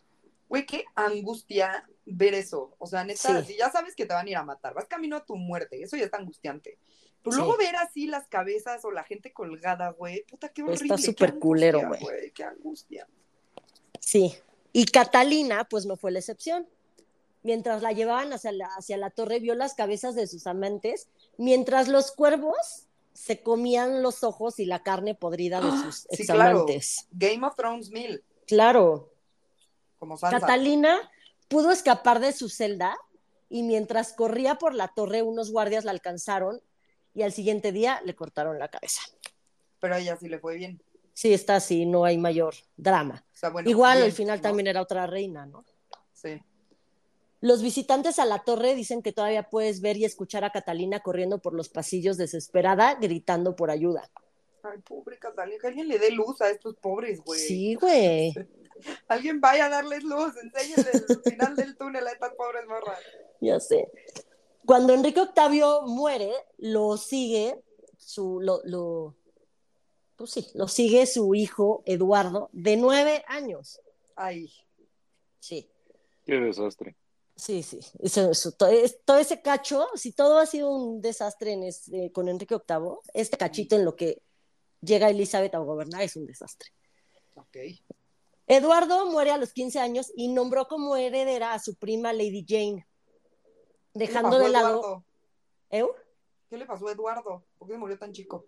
Güey, 0.47 0.65
qué 0.65 0.85
angustia 0.95 1.85
ver 2.05 2.33
eso. 2.33 2.75
O 2.77 2.87
sea, 2.87 3.03
neta, 3.03 3.41
Sí. 3.43 3.53
si 3.53 3.57
ya 3.57 3.69
sabes 3.71 3.95
que 3.95 4.05
te 4.05 4.13
van 4.13 4.27
a 4.27 4.29
ir 4.29 4.37
a 4.37 4.43
matar, 4.43 4.73
vas 4.73 4.85
camino 4.85 5.17
a 5.17 5.25
tu 5.25 5.35
muerte, 5.35 5.81
eso 5.81 5.97
ya 5.97 6.05
está 6.05 6.17
angustiante. 6.17 6.77
Pero 7.25 7.35
Sí. 7.37 7.41
luego 7.41 7.57
ver 7.57 7.75
así 7.75 8.05
las 8.07 8.27
cabezas 8.27 8.85
o 8.85 8.91
la 8.91 9.03
gente 9.03 9.33
colgada, 9.33 9.89
güey, 9.89 10.23
puta, 10.25 10.49
qué 10.49 10.61
Está 10.61 10.73
horrible. 10.73 10.95
qué 10.95 11.01
súper 11.01 11.39
culero, 11.39 11.81
güey. 11.87 12.31
Qué 12.31 12.43
angustia. 12.43 13.07
Sí. 13.99 14.33
Y 14.71 14.85
Catalina, 14.85 15.65
pues 15.69 15.85
no 15.87 15.97
fue 15.97 16.11
la 16.11 16.19
excepción. 16.19 16.69
Mientras 17.41 17.81
la 17.81 17.91
llevaban 17.91 18.31
hacia 18.31 18.51
la, 18.51 18.67
hacia 18.77 18.97
la 18.97 19.09
torre, 19.09 19.39
vio 19.39 19.55
las 19.55 19.73
cabezas 19.73 20.13
de 20.15 20.27
sus 20.27 20.45
amantes, 20.47 21.09
mientras 21.37 21.87
los 21.87 22.11
cuervos 22.11 22.87
se 23.13 23.41
comían 23.41 24.01
los 24.03 24.23
ojos 24.23 24.59
y 24.59 24.65
la 24.65 24.83
carne 24.83 25.15
podrida 25.15 25.61
de 25.61 25.71
sus 25.71 26.07
Sí, 26.11 26.25
claro. 26.27 26.65
Game 27.11 27.45
of 27.47 27.55
Thrones 27.55 27.89
mil, 27.89 28.23
Claro. 28.45 29.11
como 29.97 30.17
Sansa. 30.17 30.39
Catalina 30.39 30.99
pudo 31.47 31.71
escapar 31.71 32.19
de 32.19 32.33
su 32.33 32.49
celda 32.49 32.95
y 33.49 33.63
mientras 33.63 34.13
corría 34.13 34.55
por 34.55 34.73
la 34.75 34.89
torre, 34.89 35.21
unos 35.21 35.51
guardias 35.51 35.85
la 35.85 35.91
alcanzaron 35.91 36.61
y 37.15 37.23
al 37.23 37.31
siguiente 37.31 37.71
día 37.71 38.01
le 38.05 38.13
cortaron 38.13 38.59
la 38.59 38.67
cabeza. 38.67 39.01
Pero 39.79 39.95
a 39.95 39.99
ella 39.99 40.17
sí 40.17 40.27
le 40.27 40.37
fue 40.37 40.55
bien. 40.55 40.81
Sí, 41.13 41.33
está 41.33 41.55
así, 41.55 41.85
no 41.85 42.03
hay 42.03 42.17
mayor 42.17 42.53
drama. 42.75 43.25
O 43.33 43.37
sea, 43.37 43.49
bueno, 43.49 43.69
Igual 43.69 43.97
bien, 43.97 44.05
al 44.05 44.11
final 44.11 44.37
¿no? 44.37 44.41
también 44.43 44.67
era 44.67 44.81
otra 44.81 45.07
reina, 45.07 45.45
¿no? 45.45 45.63
Sí. 46.13 46.41
Los 47.39 47.61
visitantes 47.61 48.19
a 48.19 48.25
la 48.25 48.43
torre 48.43 48.75
dicen 48.75 49.01
que 49.01 49.13
todavía 49.13 49.43
puedes 49.43 49.79
ver 49.79 49.95
y 49.95 50.03
escuchar 50.03 50.43
a 50.43 50.51
Catalina 50.51 50.99
corriendo 50.99 51.39
por 51.39 51.53
los 51.53 51.69
pasillos 51.69 52.17
desesperada, 52.17 52.95
gritando 52.95 53.55
por 53.55 53.71
ayuda. 53.71 54.09
Ay, 54.63 54.79
pobre 54.79 55.17
Catalina, 55.17 55.59
que 55.61 55.67
alguien 55.67 55.87
le 55.87 55.99
dé 55.99 56.11
luz 56.11 56.41
a 56.41 56.49
estos 56.49 56.75
pobres, 56.75 57.23
güey. 57.23 57.39
Sí, 57.39 57.75
güey. 57.75 58.33
Alguien 59.07 59.39
vaya 59.39 59.67
a 59.67 59.69
darles 59.69 60.03
luz, 60.03 60.33
enséñenles 60.35 61.05
el 61.07 61.21
final 61.31 61.55
del 61.55 61.77
túnel 61.77 62.05
a 62.07 62.11
estas 62.11 62.33
pobres 62.33 62.65
morras. 62.67 62.99
Ya 63.39 63.57
sé. 63.59 63.89
Cuando 64.65 64.93
Enrique 64.93 65.19
Octavio 65.21 65.83
muere, 65.83 66.31
lo 66.57 66.97
sigue 66.97 67.63
su, 67.97 68.39
lo, 68.41 68.61
lo- 68.63 69.15
pues 70.15 70.31
sí, 70.31 70.47
lo 70.53 70.67
sigue 70.67 71.05
su 71.05 71.35
hijo 71.35 71.83
Eduardo, 71.85 72.49
de 72.53 72.77
nueve 72.77 73.23
años. 73.27 73.79
Ay, 74.15 74.51
Sí, 75.39 75.69
Qué 76.25 76.35
desastre. 76.39 76.95
sí, 77.35 77.61
sí. 77.61 77.79
Eso- 77.99 78.31
eso, 78.31 78.51
todo, 78.53 78.69
es- 78.69 78.99
todo 79.05 79.17
ese 79.19 79.41
cacho, 79.41 79.87
si 79.95 80.11
todo 80.11 80.39
ha 80.39 80.45
sido 80.47 80.71
un 80.71 81.01
desastre 81.01 81.51
en 81.53 81.63
este- 81.63 82.11
con 82.11 82.27
Enrique 82.29 82.55
VIII, 82.55 82.97
este 83.13 83.37
cachito 83.37 83.75
en 83.75 83.85
lo 83.85 83.95
que 83.95 84.23
llega 84.81 85.09
Elizabeth 85.09 85.53
a 85.53 85.59
gobernar 85.59 86.01
es 86.01 86.15
un 86.15 86.25
desastre. 86.25 86.69
ok. 87.35 87.57
Eduardo 88.47 89.05
muere 89.11 89.31
a 89.31 89.37
los 89.37 89.51
15 89.53 89.79
años 89.79 90.11
y 90.15 90.29
nombró 90.29 90.67
como 90.67 90.95
heredera 90.95 91.53
a 91.53 91.59
su 91.59 91.75
prima 91.75 92.13
Lady 92.13 92.45
Jane, 92.47 92.77
¿Qué 92.77 92.83
le 92.83 92.94
dejando 93.95 94.37
de 94.37 94.49
lado... 94.49 94.69
Eduardo? 94.69 95.03
¿Eu? 95.71 95.95
¿Qué 96.49 96.57
le 96.57 96.65
pasó 96.67 96.87
a 96.87 96.91
Eduardo? 96.91 97.43
¿Por 97.57 97.67
qué 97.67 97.73
se 97.73 97.79
murió 97.79 97.97
tan 97.97 98.13
chico? 98.13 98.45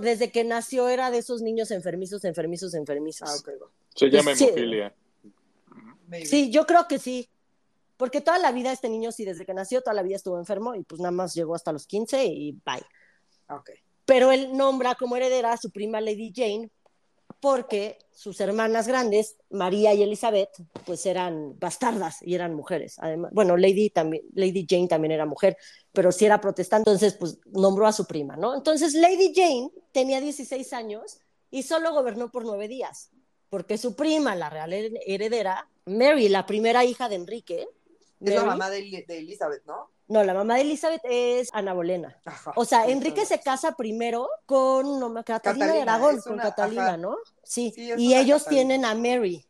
Desde 0.00 0.30
que 0.30 0.44
nació 0.44 0.88
era 0.88 1.10
de 1.10 1.18
esos 1.18 1.42
niños 1.42 1.72
enfermizos, 1.72 2.24
enfermizos, 2.24 2.72
enfermizos. 2.74 3.28
Ah. 3.28 3.52
Se 3.94 4.08
llama 4.08 4.36
Sí. 4.36 4.44
hemofilia. 4.44 4.94
Sí, 6.24 6.50
yo 6.50 6.66
creo 6.66 6.86
que 6.86 7.00
sí. 7.00 7.28
Porque 7.96 8.20
toda 8.20 8.38
la 8.38 8.52
vida 8.52 8.70
este 8.72 8.88
niño, 8.88 9.10
sí, 9.10 9.24
desde 9.24 9.44
que 9.44 9.54
nació, 9.54 9.80
toda 9.80 9.94
la 9.94 10.02
vida 10.02 10.16
estuvo 10.16 10.38
enfermo 10.38 10.74
y 10.74 10.84
pues 10.84 11.00
nada 11.00 11.10
más 11.10 11.34
llegó 11.34 11.54
hasta 11.54 11.72
los 11.72 11.86
15 11.86 12.26
y 12.26 12.52
bye. 12.52 12.86
Ok. 13.48 13.70
Pero 14.04 14.30
él 14.30 14.56
nombra 14.56 14.94
como 14.94 15.16
heredera 15.16 15.52
a 15.52 15.56
su 15.56 15.70
prima 15.70 16.00
Lady 16.00 16.32
Jane 16.34 16.70
porque 17.40 17.98
sus 18.12 18.40
hermanas 18.40 18.88
grandes, 18.88 19.36
María 19.50 19.92
y 19.94 20.02
Elizabeth, 20.02 20.50
pues 20.84 21.04
eran 21.06 21.58
bastardas 21.58 22.22
y 22.22 22.34
eran 22.34 22.54
mujeres. 22.54 22.96
Además, 22.98 23.30
bueno, 23.34 23.56
Lady, 23.56 23.90
también, 23.90 24.22
Lady 24.34 24.66
Jane 24.68 24.88
también 24.88 25.12
era 25.12 25.26
mujer, 25.26 25.56
pero 25.92 26.12
sí 26.12 26.24
era 26.24 26.40
protestante, 26.40 26.88
entonces 26.90 27.14
pues 27.14 27.38
nombró 27.46 27.86
a 27.86 27.92
su 27.92 28.06
prima, 28.06 28.36
¿no? 28.36 28.54
Entonces 28.54 28.94
Lady 28.94 29.32
Jane 29.34 29.70
tenía 29.92 30.20
16 30.20 30.72
años 30.72 31.18
y 31.50 31.62
solo 31.62 31.92
gobernó 31.92 32.30
por 32.32 32.44
nueve 32.44 32.68
días, 32.68 33.10
porque 33.50 33.78
su 33.78 33.94
prima, 33.96 34.34
la 34.34 34.50
real 34.50 34.72
her- 34.72 34.98
heredera, 35.06 35.68
Mary, 35.84 36.28
la 36.28 36.46
primera 36.46 36.84
hija 36.84 37.08
de 37.08 37.16
Enrique, 37.16 37.68
Es 38.20 38.34
la 38.34 38.44
mamá 38.44 38.70
de, 38.70 39.04
de 39.06 39.18
Elizabeth, 39.18 39.64
¿no? 39.66 39.90
No, 40.08 40.22
la 40.24 40.34
mamá 40.34 40.54
de 40.54 40.60
Elizabeth 40.62 41.00
es 41.04 41.48
Ana 41.52 41.72
Bolena. 41.72 42.16
Ajá. 42.24 42.52
O 42.56 42.64
sea, 42.64 42.86
Enrique 42.86 43.26
se 43.26 43.40
casa 43.40 43.72
primero 43.72 44.28
con 44.46 45.00
no, 45.00 45.24
Catalina, 45.24 45.72
de 45.72 45.82
Aragón, 45.82 46.20
con 46.20 46.34
una- 46.34 46.42
Catalina, 46.44 46.86
ajá. 46.88 46.96
¿no? 46.96 47.16
Sí, 47.42 47.72
y 47.76 48.14
ellos 48.14 48.44
Catalina. 48.44 48.48
tienen 48.68 48.84
a 48.84 48.94
Mary. 48.94 49.44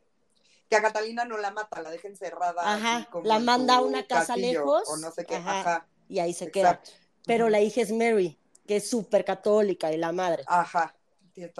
Que 0.71 0.77
a 0.77 0.83
Catalina 0.83 1.25
no 1.25 1.37
la 1.39 1.51
mata, 1.51 1.81
la 1.83 1.91
deja 1.91 2.09
encerrada. 2.09 2.63
Ajá, 2.65 3.09
como 3.11 3.25
la 3.27 3.39
manda 3.39 3.77
a 3.77 3.81
una 3.83 4.07
casa 4.07 4.29
castillo, 4.35 4.61
lejos, 4.61 4.89
O 4.89 4.97
no 4.97 5.11
sé 5.13 5.25
qué. 5.25 5.37
ajá, 5.37 5.61
Ajá. 5.61 5.87
y 6.09 6.19
ahí 6.19 6.33
se 6.33 6.51
queda. 6.51 6.81
Pero 7.27 7.49
la 7.49 7.61
hija 7.61 7.83
es 7.83 7.93
Mary, 7.93 8.39
que 8.67 8.77
es 8.77 8.89
súper 8.91 9.25
católica 9.25 9.93
y 9.93 9.97
la 9.97 10.11
madre. 10.13 10.43
Ajá. 10.47 10.95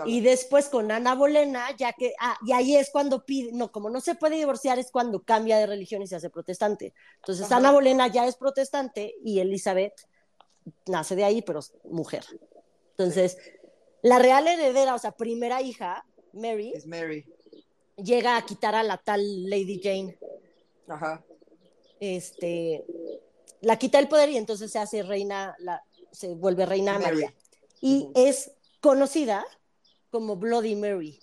Y 0.07 0.21
después 0.21 0.69
con 0.69 0.91
Ana 0.91 1.15
Bolena, 1.15 1.69
ya 1.77 1.93
que, 1.93 2.15
ah, 2.21 2.39
y 2.47 2.53
ahí 2.53 2.77
es 2.77 2.91
cuando 2.91 3.25
pide, 3.25 3.53
no, 3.53 3.71
como 3.71 3.91
no 3.91 4.01
se 4.01 4.15
puede 4.15 4.37
divorciar, 4.37 4.79
es 4.79 4.91
cuando 4.91 5.23
cambia 5.23 5.59
de 5.59 5.67
religión 5.67 6.03
y 6.03 6.07
se 6.07 6.17
hace 6.17 6.31
protestante. 6.31 6.95
Entonces 7.17 7.47
Ajá. 7.47 7.57
Ana 7.57 7.73
Bolena 7.73 8.07
ya 8.09 8.27
es 8.27 8.37
protestante 8.37 9.15
y 9.25 9.41
Elizabeth 9.41 9.95
nace 10.87 11.15
de 11.15 11.25
ahí, 11.25 11.43
pero 11.43 11.59
es 11.59 11.75
mujer. 11.85 12.25
Entonces, 12.91 13.37
la 14.03 14.19
real 14.19 14.49
heredera, 14.49 14.95
o 14.95 14.99
sea, 14.99 15.13
primera 15.13 15.61
hija, 15.61 16.07
Mary, 16.33 16.73
Es 16.75 16.87
Mary. 16.87 17.27
llega 17.97 18.37
a 18.37 18.45
quitar 18.47 18.75
a 18.75 18.83
la 18.83 18.97
tal 18.99 19.49
Lady 19.49 19.81
Jane. 19.83 20.19
Ajá. 20.89 21.25
Este, 22.01 22.85
la 23.61 23.79
quita 23.79 23.99
el 23.99 24.09
poder 24.09 24.31
y 24.31 24.37
entonces 24.37 24.71
se 24.71 24.79
hace 24.79 25.03
reina, 25.03 25.55
la, 25.59 25.83
se 26.13 26.35
vuelve 26.35 26.65
reina 26.67 26.99
Mary. 26.99 27.05
María. 27.05 27.35
Y 27.81 28.11
es 28.15 28.53
conocida 28.81 29.45
como 30.17 30.37
Bloody 30.37 30.75
Mary, 30.75 31.21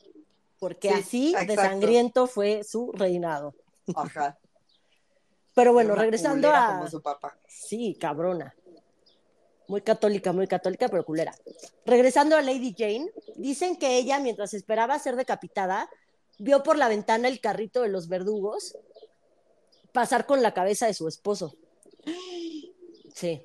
porque 0.60 1.02
Sí, 1.02 1.34
así 1.34 1.48
de 1.48 1.56
sangriento 1.56 2.28
fue 2.28 2.64
su 2.64 2.92
reinado. 2.92 3.56
Ajá. 3.96 4.38
Pero 5.56 5.74
bueno, 5.74 5.96
regresando 5.96 6.52
a... 6.52 6.78
Como 6.78 6.90
su 6.92 7.02
papá. 7.02 7.36
Sí, 7.48 7.98
cabrona. 8.00 8.56
Muy 9.68 9.82
católica, 9.82 10.32
muy 10.32 10.46
católica, 10.46 10.90
pero 10.90 11.04
culera. 11.04 11.34
Regresando 11.88 12.36
a 12.36 12.44
Lady 12.44 12.76
Jane, 12.78 13.10
dicen 13.36 13.78
que 13.78 13.98
ella, 13.98 14.20
mientras 14.20 14.54
esperaba 14.54 15.00
ser 15.00 15.16
decapitada, 15.16 15.90
vio 16.38 16.62
por 16.62 16.78
la 16.78 16.88
ventana 16.88 17.30
el 17.30 17.40
carrito 17.42 17.82
de 17.82 17.90
los 17.90 18.08
verdugos 18.08 18.78
pasar 19.92 20.28
con 20.28 20.44
la 20.44 20.54
cabeza 20.54 20.86
de 20.86 20.94
su 20.94 21.08
esposo. 21.08 21.56
Sí. 23.16 23.42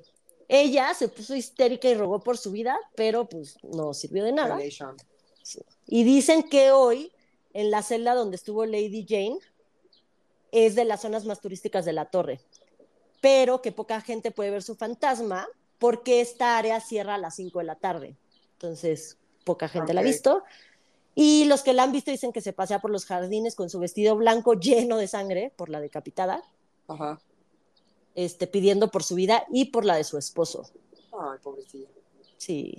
Ella 0.47 0.93
se 0.93 1.07
puso 1.07 1.35
histérica 1.35 1.89
y 1.89 1.95
rogó 1.95 2.19
por 2.19 2.37
su 2.37 2.51
vida, 2.51 2.77
pero 2.95 3.27
pues 3.27 3.57
no 3.63 3.95
sirvió 3.95 4.23
de 4.23 4.31
nada. 4.31 4.57
Relation. 4.57 4.95
Y 5.87 6.03
dicen 6.03 6.43
que 6.43 6.71
hoy, 6.71 7.11
en 7.53 7.71
la 7.71 7.83
celda 7.83 8.13
donde 8.13 8.35
estuvo 8.35 8.65
Lady 8.65 9.05
Jane, 9.07 9.39
es 10.51 10.75
de 10.75 10.85
las 10.85 11.01
zonas 11.01 11.25
más 11.25 11.41
turísticas 11.41 11.85
de 11.85 11.93
la 11.93 12.05
torre, 12.05 12.39
pero 13.21 13.61
que 13.61 13.71
poca 13.71 14.01
gente 14.01 14.31
puede 14.31 14.51
ver 14.51 14.63
su 14.63 14.75
fantasma 14.75 15.47
porque 15.77 16.21
esta 16.21 16.57
área 16.57 16.79
cierra 16.81 17.15
a 17.15 17.17
las 17.17 17.35
5 17.35 17.59
de 17.59 17.65
la 17.65 17.75
tarde. 17.75 18.15
Entonces, 18.53 19.17
poca 19.45 19.67
gente 19.67 19.93
la 19.93 20.01
ha 20.01 20.03
visto. 20.03 20.43
Y 21.15 21.45
los 21.45 21.63
que 21.63 21.73
la 21.73 21.83
han 21.83 21.91
visto 21.91 22.11
dicen 22.11 22.31
que 22.31 22.41
se 22.41 22.53
pasea 22.53 22.79
por 22.79 22.91
los 22.91 23.05
jardines 23.05 23.55
con 23.55 23.69
su 23.69 23.79
vestido 23.79 24.15
blanco 24.15 24.53
lleno 24.53 24.97
de 24.97 25.07
sangre 25.07 25.51
por 25.55 25.69
la 25.69 25.79
decapitada, 25.79 26.43
Ajá. 26.87 27.19
este, 28.15 28.47
pidiendo 28.47 28.89
por 28.89 29.03
su 29.03 29.15
vida 29.15 29.45
y 29.51 29.65
por 29.65 29.85
la 29.85 29.95
de 29.95 30.03
su 30.03 30.17
esposo. 30.17 30.69
Ay, 31.11 31.39
pobrecilla. 31.41 31.87
Sí. 32.37 32.77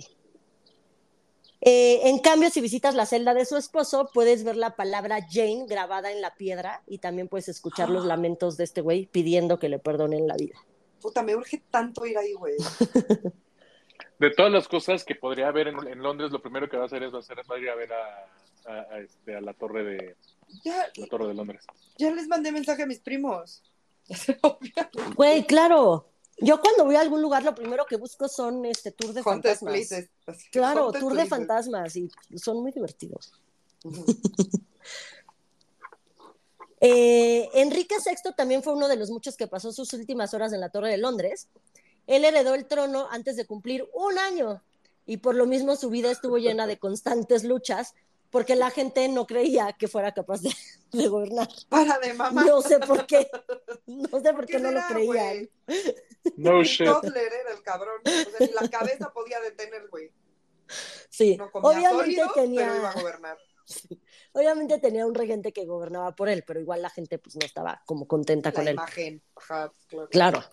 Eh, 1.61 2.09
en 2.09 2.19
cambio, 2.19 2.49
si 2.49 2.59
visitas 2.59 2.95
la 2.95 3.05
celda 3.05 3.33
de 3.35 3.45
su 3.45 3.55
esposo, 3.55 4.09
puedes 4.13 4.43
ver 4.43 4.55
la 4.57 4.75
palabra 4.75 5.19
Jane 5.29 5.65
grabada 5.67 6.11
en 6.11 6.19
la 6.21 6.33
piedra 6.35 6.81
y 6.87 6.97
también 6.97 7.27
puedes 7.27 7.49
escuchar 7.49 7.89
los 7.89 8.05
lamentos 8.05 8.57
de 8.57 8.63
este 8.63 8.81
güey 8.81 9.05
pidiendo 9.05 9.59
que 9.59 9.69
le 9.69 9.77
perdonen 9.79 10.27
la 10.27 10.35
vida. 10.35 10.55
Puta, 11.01 11.21
me 11.23 11.35
urge 11.35 11.61
tanto 11.69 12.05
ir 12.05 12.17
ahí, 12.17 12.33
güey. 12.33 12.55
De 14.19 14.29
todas 14.29 14.51
las 14.51 14.67
cosas 14.67 15.03
que 15.03 15.15
podría 15.15 15.47
haber 15.47 15.67
en, 15.67 15.87
en 15.87 16.03
Londres, 16.03 16.31
lo 16.31 16.39
primero 16.41 16.69
que 16.69 16.77
va 16.77 16.83
a 16.83 16.85
hacer 16.85 17.01
es, 17.01 17.11
va 17.11 17.17
a, 17.17 17.19
hacer, 17.21 17.39
va 17.49 17.55
a 17.55 17.59
ir 17.59 17.69
a 17.69 17.75
ver 17.75 17.89
a, 17.91 18.27
a- 18.71 18.93
a, 18.95 18.99
este, 18.99 19.35
a 19.35 19.41
la 19.41 19.53
torre 19.55 19.83
de 19.83 20.15
Ya, 20.63 20.85
la 20.95 21.07
torre 21.07 21.27
de 21.27 21.33
Londres. 21.33 21.63
ya 21.97 22.11
les 22.11 22.27
mandé 22.27 22.51
mensaje 22.51 22.83
a 22.83 22.85
mis 22.85 22.99
primos. 22.99 23.63
Güey, 25.15 25.43
claro. 25.45 26.05
Yo 26.41 26.59
cuando 26.59 26.85
voy 26.85 26.95
a 26.95 27.01
algún 27.01 27.21
lugar, 27.21 27.43
lo 27.43 27.55
primero 27.55 27.85
que 27.85 27.97
busco 27.97 28.27
son 28.27 28.65
este 28.65 28.91
tour 28.91 29.13
de 29.13 29.23
fantasmas. 29.23 29.73
places. 29.73 30.09
Claro, 30.51 30.91
tour 30.91 31.15
de 31.15 31.25
fantasmas 31.27 31.95
y 31.95 32.09
son 32.35 32.61
muy 32.61 32.71
divertidos. 32.71 33.31
Eh, 36.83 37.47
Enrique 37.53 37.95
VI 38.03 38.33
también 38.35 38.63
fue 38.63 38.73
uno 38.73 38.87
de 38.87 38.95
los 38.95 39.11
muchos 39.11 39.37
que 39.37 39.45
pasó 39.45 39.71
sus 39.71 39.93
últimas 39.93 40.33
horas 40.33 40.51
en 40.51 40.59
la 40.59 40.69
Torre 40.69 40.89
de 40.89 40.97
Londres. 40.97 41.47
Él 42.07 42.25
heredó 42.25 42.55
el 42.55 42.65
trono 42.65 43.07
antes 43.11 43.35
de 43.35 43.45
cumplir 43.45 43.87
un 43.93 44.17
año 44.17 44.63
y 45.05 45.17
por 45.17 45.35
lo 45.35 45.45
mismo 45.45 45.75
su 45.75 45.91
vida 45.91 46.09
estuvo 46.09 46.39
llena 46.39 46.65
de 46.65 46.79
constantes 46.79 47.43
luchas 47.43 47.93
porque 48.31 48.55
la 48.55 48.71
gente 48.71 49.07
no 49.09 49.27
creía 49.27 49.73
que 49.73 49.87
fuera 49.87 50.13
capaz 50.13 50.41
de, 50.41 50.49
de 50.91 51.07
gobernar. 51.07 51.47
Para 51.69 51.99
de 51.99 52.13
mamá. 52.13 52.43
No 52.43 52.61
sé 52.61 52.79
por 52.79 53.05
qué, 53.05 53.29
no 53.85 54.19
sé 54.21 54.33
por 54.33 54.45
qué 54.45 54.59
no 54.59 54.71
lo 54.71 54.81
creían. 54.89 55.05
güey? 55.05 55.49
No 56.37 56.63
shit. 56.63 56.87
era 56.87 57.51
el 57.51 57.61
cabrón. 57.61 58.01
O 58.05 58.09
sea, 58.09 58.47
ni 58.47 58.53
la 58.53 58.69
cabeza 58.69 59.11
podía 59.13 59.39
detener, 59.41 59.87
güey. 59.89 60.11
Sí, 61.09 61.35
No 61.35 61.51
comía 61.51 61.69
obviamente 61.91 62.21
sólido, 62.21 62.31
pero 62.33 62.45
iba 62.47 62.63
tenía, 62.63 62.89
a 62.89 62.93
gobernar. 62.93 63.37
obviamente 64.33 64.79
tenía 64.79 65.05
un 65.05 65.13
regente 65.15 65.51
que 65.51 65.65
gobernaba 65.65 66.15
por 66.15 66.29
él, 66.29 66.43
pero 66.47 66.59
igual 66.59 66.81
la 66.81 66.89
gente 66.89 67.19
pues 67.19 67.35
no 67.35 67.45
estaba 67.45 67.81
como 67.85 68.07
contenta 68.07 68.49
La 68.49 68.53
con 68.53 68.67
él. 68.67 68.79
Ajá, 68.79 69.73
claro. 69.87 70.09
Claro, 70.09 70.43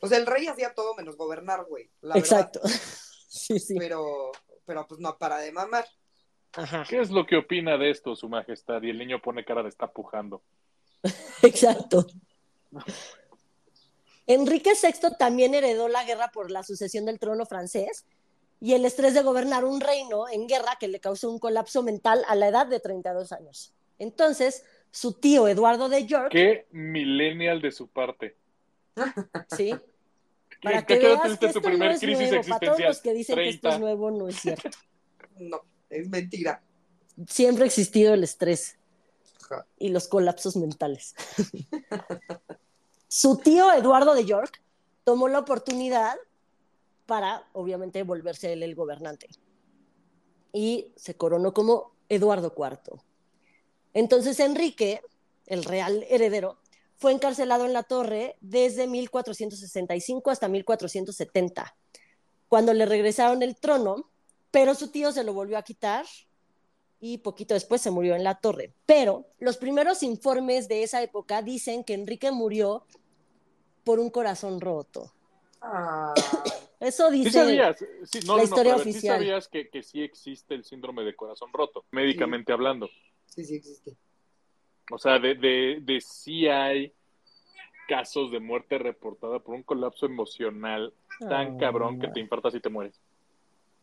O 0.00 0.08
sea, 0.08 0.18
el 0.18 0.26
rey 0.26 0.46
hacía 0.46 0.74
todo 0.74 0.94
menos 0.94 1.16
gobernar, 1.16 1.64
güey. 1.66 1.90
la 2.00 2.14
verdad. 2.14 2.18
exacto. 2.18 2.60
Sí, 3.28 3.58
sí. 3.58 3.74
Pero, 3.78 4.32
pero 4.64 4.86
pues 4.88 4.98
no 4.98 5.18
para 5.18 5.36
de 5.38 5.52
mamar. 5.52 5.86
Ajá. 6.56 6.84
¿Qué 6.88 7.00
es 7.00 7.10
lo 7.10 7.26
que 7.26 7.36
opina 7.36 7.76
de 7.76 7.90
esto, 7.90 8.16
Su 8.16 8.28
Majestad? 8.28 8.82
Y 8.82 8.90
el 8.90 8.98
niño 8.98 9.20
pone 9.22 9.44
cara 9.44 9.62
de 9.62 9.68
está 9.68 9.86
pujando. 9.86 10.42
Exacto. 11.42 12.06
Enrique 14.26 14.72
VI 14.80 15.16
también 15.18 15.54
heredó 15.54 15.88
la 15.88 16.04
guerra 16.04 16.28
por 16.32 16.50
la 16.50 16.62
sucesión 16.62 17.04
del 17.04 17.18
trono 17.18 17.46
francés 17.46 18.04
y 18.60 18.72
el 18.72 18.84
estrés 18.84 19.14
de 19.14 19.22
gobernar 19.22 19.64
un 19.64 19.80
reino 19.80 20.28
en 20.28 20.48
guerra 20.48 20.76
que 20.80 20.88
le 20.88 20.98
causó 20.98 21.30
un 21.30 21.38
colapso 21.38 21.82
mental 21.82 22.24
a 22.26 22.34
la 22.34 22.48
edad 22.48 22.66
de 22.66 22.80
32 22.80 23.32
años. 23.32 23.72
Entonces, 23.98 24.64
su 24.90 25.12
tío 25.12 25.46
Eduardo 25.46 25.88
de 25.88 26.06
York, 26.06 26.30
¿Qué 26.32 26.66
millennial 26.72 27.60
de 27.60 27.70
su 27.70 27.88
parte? 27.88 28.36
¿sí? 29.56 29.74
¿Qué- 29.74 29.80
Para 30.62 30.86
que 30.86 30.98
veas 30.98 31.20
que 31.22 31.36
tu 31.36 31.46
esto 31.46 31.60
no 31.60 31.66
primer 31.68 31.90
es 31.92 32.00
crisis 32.00 32.30
nuevo. 32.30 32.48
Para 32.48 32.60
todos 32.60 32.80
los 32.80 33.00
que 33.00 33.12
dicen 33.12 33.36
que 33.36 33.48
esto 33.50 33.68
es 33.68 33.74
30. 33.74 33.78
nuevo, 33.78 34.10
no 34.10 34.28
es 34.28 34.36
cierto. 34.36 34.70
No, 35.38 35.60
es 35.90 36.08
mentira. 36.08 36.62
Siempre 37.28 37.64
ha 37.64 37.66
existido 37.66 38.14
el 38.14 38.24
estrés 38.24 38.76
Ajá. 39.44 39.66
y 39.78 39.88
los 39.88 40.08
colapsos 40.08 40.56
mentales. 40.56 41.14
Su 43.08 43.38
tío 43.38 43.72
Eduardo 43.72 44.14
de 44.14 44.24
York 44.24 44.62
tomó 45.04 45.28
la 45.28 45.38
oportunidad 45.38 46.16
para, 47.06 47.48
obviamente, 47.52 48.02
volverse 48.02 48.52
él 48.52 48.62
el 48.62 48.74
gobernante. 48.74 49.28
Y 50.52 50.92
se 50.96 51.14
coronó 51.14 51.54
como 51.54 51.92
Eduardo 52.08 52.52
IV. 52.56 53.00
Entonces 53.94 54.40
Enrique, 54.40 55.00
el 55.46 55.64
real 55.64 56.04
heredero, 56.10 56.58
fue 56.96 57.12
encarcelado 57.12 57.64
en 57.64 57.72
la 57.72 57.82
torre 57.82 58.36
desde 58.40 58.86
1465 58.86 60.30
hasta 60.30 60.48
1470, 60.48 61.76
cuando 62.48 62.72
le 62.72 62.86
regresaron 62.86 63.42
el 63.42 63.56
trono, 63.56 64.10
pero 64.50 64.74
su 64.74 64.88
tío 64.90 65.12
se 65.12 65.24
lo 65.24 65.32
volvió 65.32 65.58
a 65.58 65.62
quitar 65.62 66.06
y 67.00 67.18
poquito 67.18 67.54
después 67.54 67.80
se 67.82 67.90
murió 67.90 68.14
en 68.16 68.24
la 68.24 68.36
torre. 68.40 68.72
Pero 68.86 69.26
los 69.38 69.56
primeros 69.58 70.02
informes 70.02 70.68
de 70.68 70.82
esa 70.82 71.02
época 71.02 71.42
dicen 71.42 71.84
que 71.84 71.94
Enrique 71.94 72.30
murió 72.30 72.84
por 73.84 73.98
un 74.00 74.10
corazón 74.10 74.60
roto. 74.60 75.12
Ah, 75.60 76.14
Eso 76.80 77.08
¿Sí 77.10 77.18
dice. 77.18 77.30
sabías? 77.30 77.78
Sí, 78.04 78.20
no, 78.26 78.36
la 78.36 78.36
no, 78.36 78.36
no, 78.36 78.44
historia 78.44 78.74
ver, 78.76 78.84
¿sí 78.84 78.90
oficial. 78.90 79.16
sabías 79.18 79.48
que, 79.48 79.68
que 79.68 79.82
sí 79.82 80.02
existe 80.02 80.54
el 80.54 80.64
síndrome 80.64 81.02
de 81.04 81.14
corazón 81.16 81.50
roto, 81.52 81.84
médicamente 81.90 82.52
hablando? 82.52 82.88
sí, 83.26 83.44
sí 83.44 83.56
existe. 83.56 83.96
O 84.90 84.98
sea, 84.98 85.18
de, 85.18 85.34
de, 85.34 85.78
de 85.82 86.00
sí 86.00 86.46
hay 86.48 86.92
casos 87.88 88.30
de 88.30 88.40
muerte 88.40 88.78
reportada 88.78 89.38
por 89.40 89.54
un 89.54 89.62
colapso 89.62 90.06
emocional 90.06 90.92
tan 91.18 91.54
Ah. 91.54 91.56
cabrón 91.58 91.98
que 91.98 92.08
te 92.08 92.20
infartas 92.20 92.54
y 92.54 92.60
te 92.60 92.68
mueres. 92.68 93.00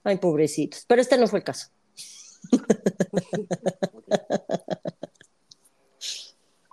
Ay, 0.04 0.18
pobrecitos. 0.18 0.86
Pero 0.88 1.01
este 1.01 1.18
no 1.18 1.28
fue 1.28 1.39
el 1.39 1.45
caso. 1.45 1.68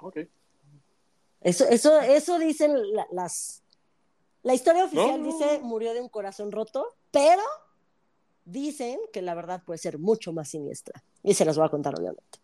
Ok. 0.03 0.17
Eso, 1.43 1.67
eso, 1.69 2.01
eso 2.01 2.39
dicen 2.39 2.75
la- 2.95 3.07
las. 3.13 3.63
La 4.43 4.55
historia 4.55 4.85
oficial 4.85 5.23
No. 5.23 5.27
dice 5.33 5.59
murió 5.61 5.93
de 5.93 6.01
un 6.01 6.09
corazón 6.09 6.51
roto, 6.51 6.87
pero 7.11 7.43
dicen 8.47 8.99
que 9.13 9.21
la 9.21 9.35
verdad 9.35 9.63
puede 9.65 9.79
ser 9.79 9.99
mucho 9.99 10.33
más 10.33 10.49
siniestra. 10.49 11.03
Y 11.23 11.35
se 11.35 11.45
las 11.45 11.59
voy 11.59 11.67
a 11.67 11.71
contar, 11.71 11.95
obviamente. 11.99 12.39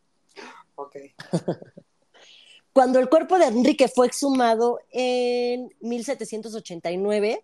Ok. 0.75 0.97
Cuando 2.75 2.99
el 2.99 3.09
cuerpo 3.09 3.39
de 3.39 3.47
Enrique 3.47 3.89
fue 3.89 4.07
exhumado 4.07 4.81
en 4.91 5.75
1789, 5.81 7.43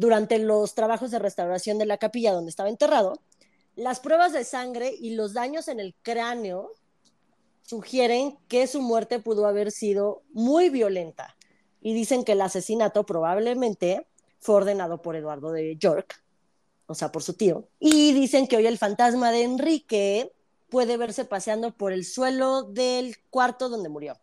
durante 0.00 0.38
los 0.38 0.74
trabajos 0.74 1.10
de 1.10 1.18
restauración 1.18 1.76
de 1.76 1.84
la 1.84 1.98
capilla 1.98 2.32
donde 2.32 2.48
estaba 2.48 2.70
enterrado, 2.70 3.20
las 3.76 4.00
pruebas 4.00 4.32
de 4.32 4.44
sangre 4.44 4.94
y 4.98 5.14
los 5.14 5.34
daños 5.34 5.68
en 5.68 5.78
el 5.78 5.94
cráneo 6.00 6.72
sugieren 7.62 8.38
que 8.48 8.66
su 8.66 8.80
muerte 8.80 9.18
pudo 9.18 9.46
haber 9.46 9.70
sido 9.70 10.22
muy 10.32 10.70
violenta. 10.70 11.36
Y 11.82 11.92
dicen 11.92 12.24
que 12.24 12.32
el 12.32 12.40
asesinato 12.40 13.04
probablemente 13.04 14.06
fue 14.38 14.54
ordenado 14.54 15.02
por 15.02 15.16
Eduardo 15.16 15.52
de 15.52 15.76
York, 15.76 16.24
o 16.86 16.94
sea, 16.94 17.12
por 17.12 17.22
su 17.22 17.34
tío, 17.34 17.68
y 17.78 18.14
dicen 18.14 18.46
que 18.46 18.56
hoy 18.56 18.66
el 18.66 18.78
fantasma 18.78 19.30
de 19.30 19.42
Enrique 19.42 20.32
puede 20.70 20.96
verse 20.96 21.26
paseando 21.26 21.76
por 21.76 21.92
el 21.92 22.06
suelo 22.06 22.62
del 22.62 23.16
cuarto 23.28 23.68
donde 23.68 23.90
murió. 23.90 24.18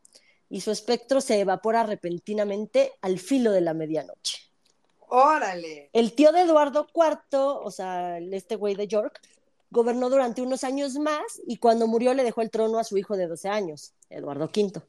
Y 0.50 0.62
su 0.62 0.72
espectro 0.72 1.22
se 1.22 1.40
evapora 1.40 1.84
repentinamente 1.84 2.94
al 3.02 3.20
filo 3.20 3.52
de 3.52 3.62
la 3.62 3.76
medianoche. 3.76 4.47
Órale. 5.08 5.90
El 5.94 6.14
tío 6.14 6.32
de 6.32 6.42
Eduardo 6.42 6.88
IV, 6.94 7.40
o 7.40 7.72
sea, 7.72 8.20
este 8.20 8.56
güey 8.56 8.76
de 8.76 8.88
York, 8.88 9.22
gobernó 9.70 10.10
durante 10.10 10.42
unos 10.42 10.64
años 10.64 10.96
más 10.96 11.42
y 11.46 11.58
cuando 11.58 11.88
murió 11.88 12.14
le 12.14 12.24
dejó 12.24 12.42
el 12.42 12.50
trono 12.50 12.80
a 12.80 12.84
su 12.84 12.98
hijo 12.98 13.18
de 13.18 13.28
12 13.28 13.50
años, 13.50 13.94
Eduardo 14.10 14.46
V. 14.46 14.82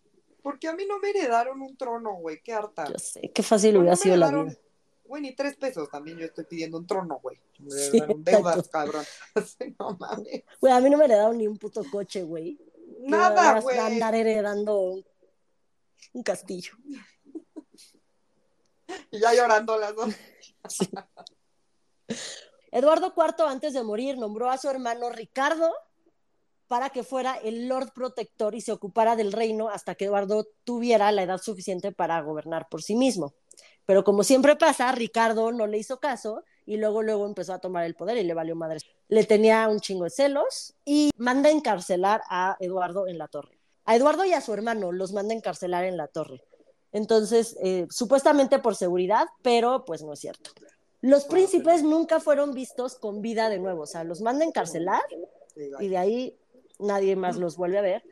Porque 0.43 0.69
a 0.69 0.75
mí 0.75 0.85
no 0.87 0.99
me 0.99 1.11
heredaron 1.11 1.61
un 1.61 1.77
trono, 1.77 2.15
güey. 2.15 2.41
Qué 2.43 2.53
harta. 2.53 2.87
Yo 2.91 2.99
sé, 2.99 3.31
qué 3.35 3.43
fácil 3.43 3.75
No, 3.75 3.81
hubiera 3.81 3.97
sido 3.97 4.17
la 4.17 4.27
heredaron 4.27 4.49
vida. 4.49 4.59
Güey, 5.05 5.23
ni 5.23 5.35
tres 5.35 5.57
pesos 5.57 5.89
también 5.89 6.19
yo 6.19 6.27
estoy 6.27 6.45
pidiendo 6.45 6.77
un 6.79 6.87
trono, 6.87 7.19
güey. 7.23 7.39
Me 7.61 7.71
Sí, 7.71 7.93
dieron 7.93 8.23
deudas, 8.23 8.69
cabrón. 8.69 9.05
No 9.79 9.97
mames. 9.99 10.45
Güey, 10.61 10.73
a 10.73 10.81
mí 10.81 10.91
no 10.91 10.99
me 10.99 11.07
heredaron 11.07 11.39
ni 11.39 11.47
un 11.47 11.57
puto 11.57 11.83
coche, 11.91 12.23
güey. 12.23 12.59
Nada, 13.01 13.61
güey. 13.61 13.79
Andar 13.79 14.15
heredando 14.15 15.03
un 16.13 16.23
castillo. 16.23 16.75
Y 19.11 19.21
ya 19.21 19.35
llorando 19.35 19.79
las 19.79 19.95
dos. 19.95 20.15
Eduardo 22.71 23.15
IV, 23.17 23.47
antes 23.47 23.73
de 23.73 23.83
morir, 23.83 24.19
nombró 24.19 24.51
a 24.51 24.59
su 24.59 24.69
hermano 24.69 25.11
Ricardo 25.11 25.73
para 26.67 26.91
que 26.91 27.03
fuera 27.03 27.37
el 27.37 27.67
Lord 27.67 27.93
Protector 27.93 28.55
y 28.55 28.61
se 28.61 28.73
ocupara 28.73 29.17
del 29.17 29.33
reino 29.33 29.69
hasta 29.71 29.95
que 29.95 30.05
Eduardo 30.05 30.49
tuviera 30.65 31.11
la 31.13 31.23
edad 31.23 31.39
suficiente 31.39 31.93
para 31.93 32.21
gobernar 32.21 32.69
por 32.69 32.83
sí 32.83 32.95
mismo. 32.95 33.35
Pero 33.87 34.05
como 34.05 34.23
siempre 34.23 34.55
pasa, 34.55 34.93
Ricardo 34.93 35.51
no 35.51 35.67
le 35.67 35.79
hizo 35.79 35.99
caso 35.99 36.45
y 36.67 36.77
luego 36.77 37.03
luego 37.03 37.27
empezó 37.27 37.55
a 37.55 37.59
tomar 37.59 37.85
el 37.87 37.95
poder 37.95 38.19
y 38.19 38.25
le 38.25 38.35
valió 38.35 38.55
madre. 38.55 38.81
Le 39.09 39.25
tenía 39.25 39.67
un 39.69 39.81
chingo 39.81 40.05
de 40.05 40.11
celos 40.11 40.75
y 40.85 41.11
manda 41.17 41.51
encarcelar 41.51 42.21
a 42.29 42.59
Eduardo 42.61 43.07
en 43.07 43.17
la 43.17 43.29
torre. 43.29 43.59
A 43.87 43.97
Eduardo 43.97 44.27
y 44.27 44.35
a 44.35 44.43
su 44.43 44.53
hermano 44.53 44.93
los 44.93 45.15
manda 45.15 45.33
encarcelar 45.33 45.85
en 45.85 45.97
la 45.97 46.09
torre. 46.09 46.45
Entonces, 46.93 47.57
eh, 47.63 47.87
supuestamente 47.91 48.59
por 48.59 48.75
seguridad, 48.75 49.27
pero 49.43 49.85
pues 49.85 50.03
no 50.03 50.13
es 50.13 50.21
cierto. 50.21 50.51
Los 51.01 51.25
príncipes 51.27 51.83
nunca 51.83 52.19
fueron 52.19 52.55
vistos 52.55 52.97
con 52.97 53.23
vida 53.23 53.49
de 53.49 53.59
nuevo, 53.59 53.83
o 53.83 53.87
sea, 53.87 54.03
los 54.05 54.21
manda 54.21 54.45
encarcelar 54.45 55.03
y 55.79 55.89
de 55.89 55.97
ahí 55.97 56.37
nadie 56.79 57.15
más 57.15 57.37
los 57.37 57.57
vuelve 57.57 57.79
a 57.79 57.83
ver. 57.83 58.03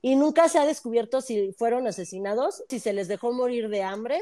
Y 0.00 0.16
nunca 0.16 0.48
se 0.48 0.58
ha 0.58 0.66
descubierto 0.66 1.20
si 1.20 1.52
fueron 1.52 1.86
asesinados, 1.86 2.64
si 2.68 2.80
se 2.80 2.92
les 2.92 3.06
dejó 3.06 3.32
morir 3.32 3.68
de 3.68 3.82
hambre 3.82 4.20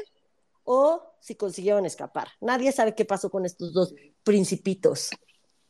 o 0.63 1.01
si 1.19 1.35
consiguieron 1.35 1.85
escapar. 1.85 2.27
Nadie 2.39 2.71
sabe 2.71 2.93
qué 2.93 3.05
pasó 3.05 3.31
con 3.31 3.45
estos 3.45 3.73
dos 3.73 3.95
principitos. 4.23 5.09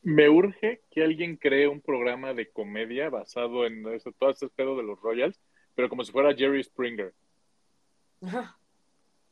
Me 0.01 0.29
urge 0.29 0.81
que 0.89 1.03
alguien 1.03 1.37
cree 1.37 1.67
un 1.67 1.79
programa 1.79 2.33
de 2.33 2.49
comedia 2.49 3.09
basado 3.09 3.65
en 3.65 3.87
eso, 3.93 4.11
todo 4.17 4.31
ese 4.31 4.49
pedo 4.49 4.75
de 4.75 4.83
los 4.83 4.99
Royals, 4.99 5.39
pero 5.75 5.89
como 5.89 6.03
si 6.03 6.11
fuera 6.11 6.35
Jerry 6.35 6.63
Springer. 6.63 7.13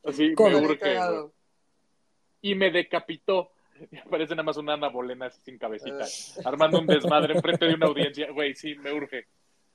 Así 0.04 0.34
me 0.36 0.56
urge. 0.56 1.30
Y 2.42 2.54
me 2.54 2.70
decapitó. 2.70 3.50
Parece 4.10 4.34
nada 4.34 4.42
más 4.42 4.56
una 4.56 4.74
Ana 4.74 4.88
Bolena 4.88 5.26
así 5.26 5.40
sin 5.42 5.58
cabecita, 5.58 6.04
armando 6.44 6.78
un 6.80 6.86
desmadre 6.86 7.34
enfrente 7.34 7.66
de 7.66 7.74
una 7.74 7.86
audiencia. 7.86 8.30
Güey, 8.30 8.54
sí, 8.54 8.74
me 8.76 8.92
urge. 8.92 9.26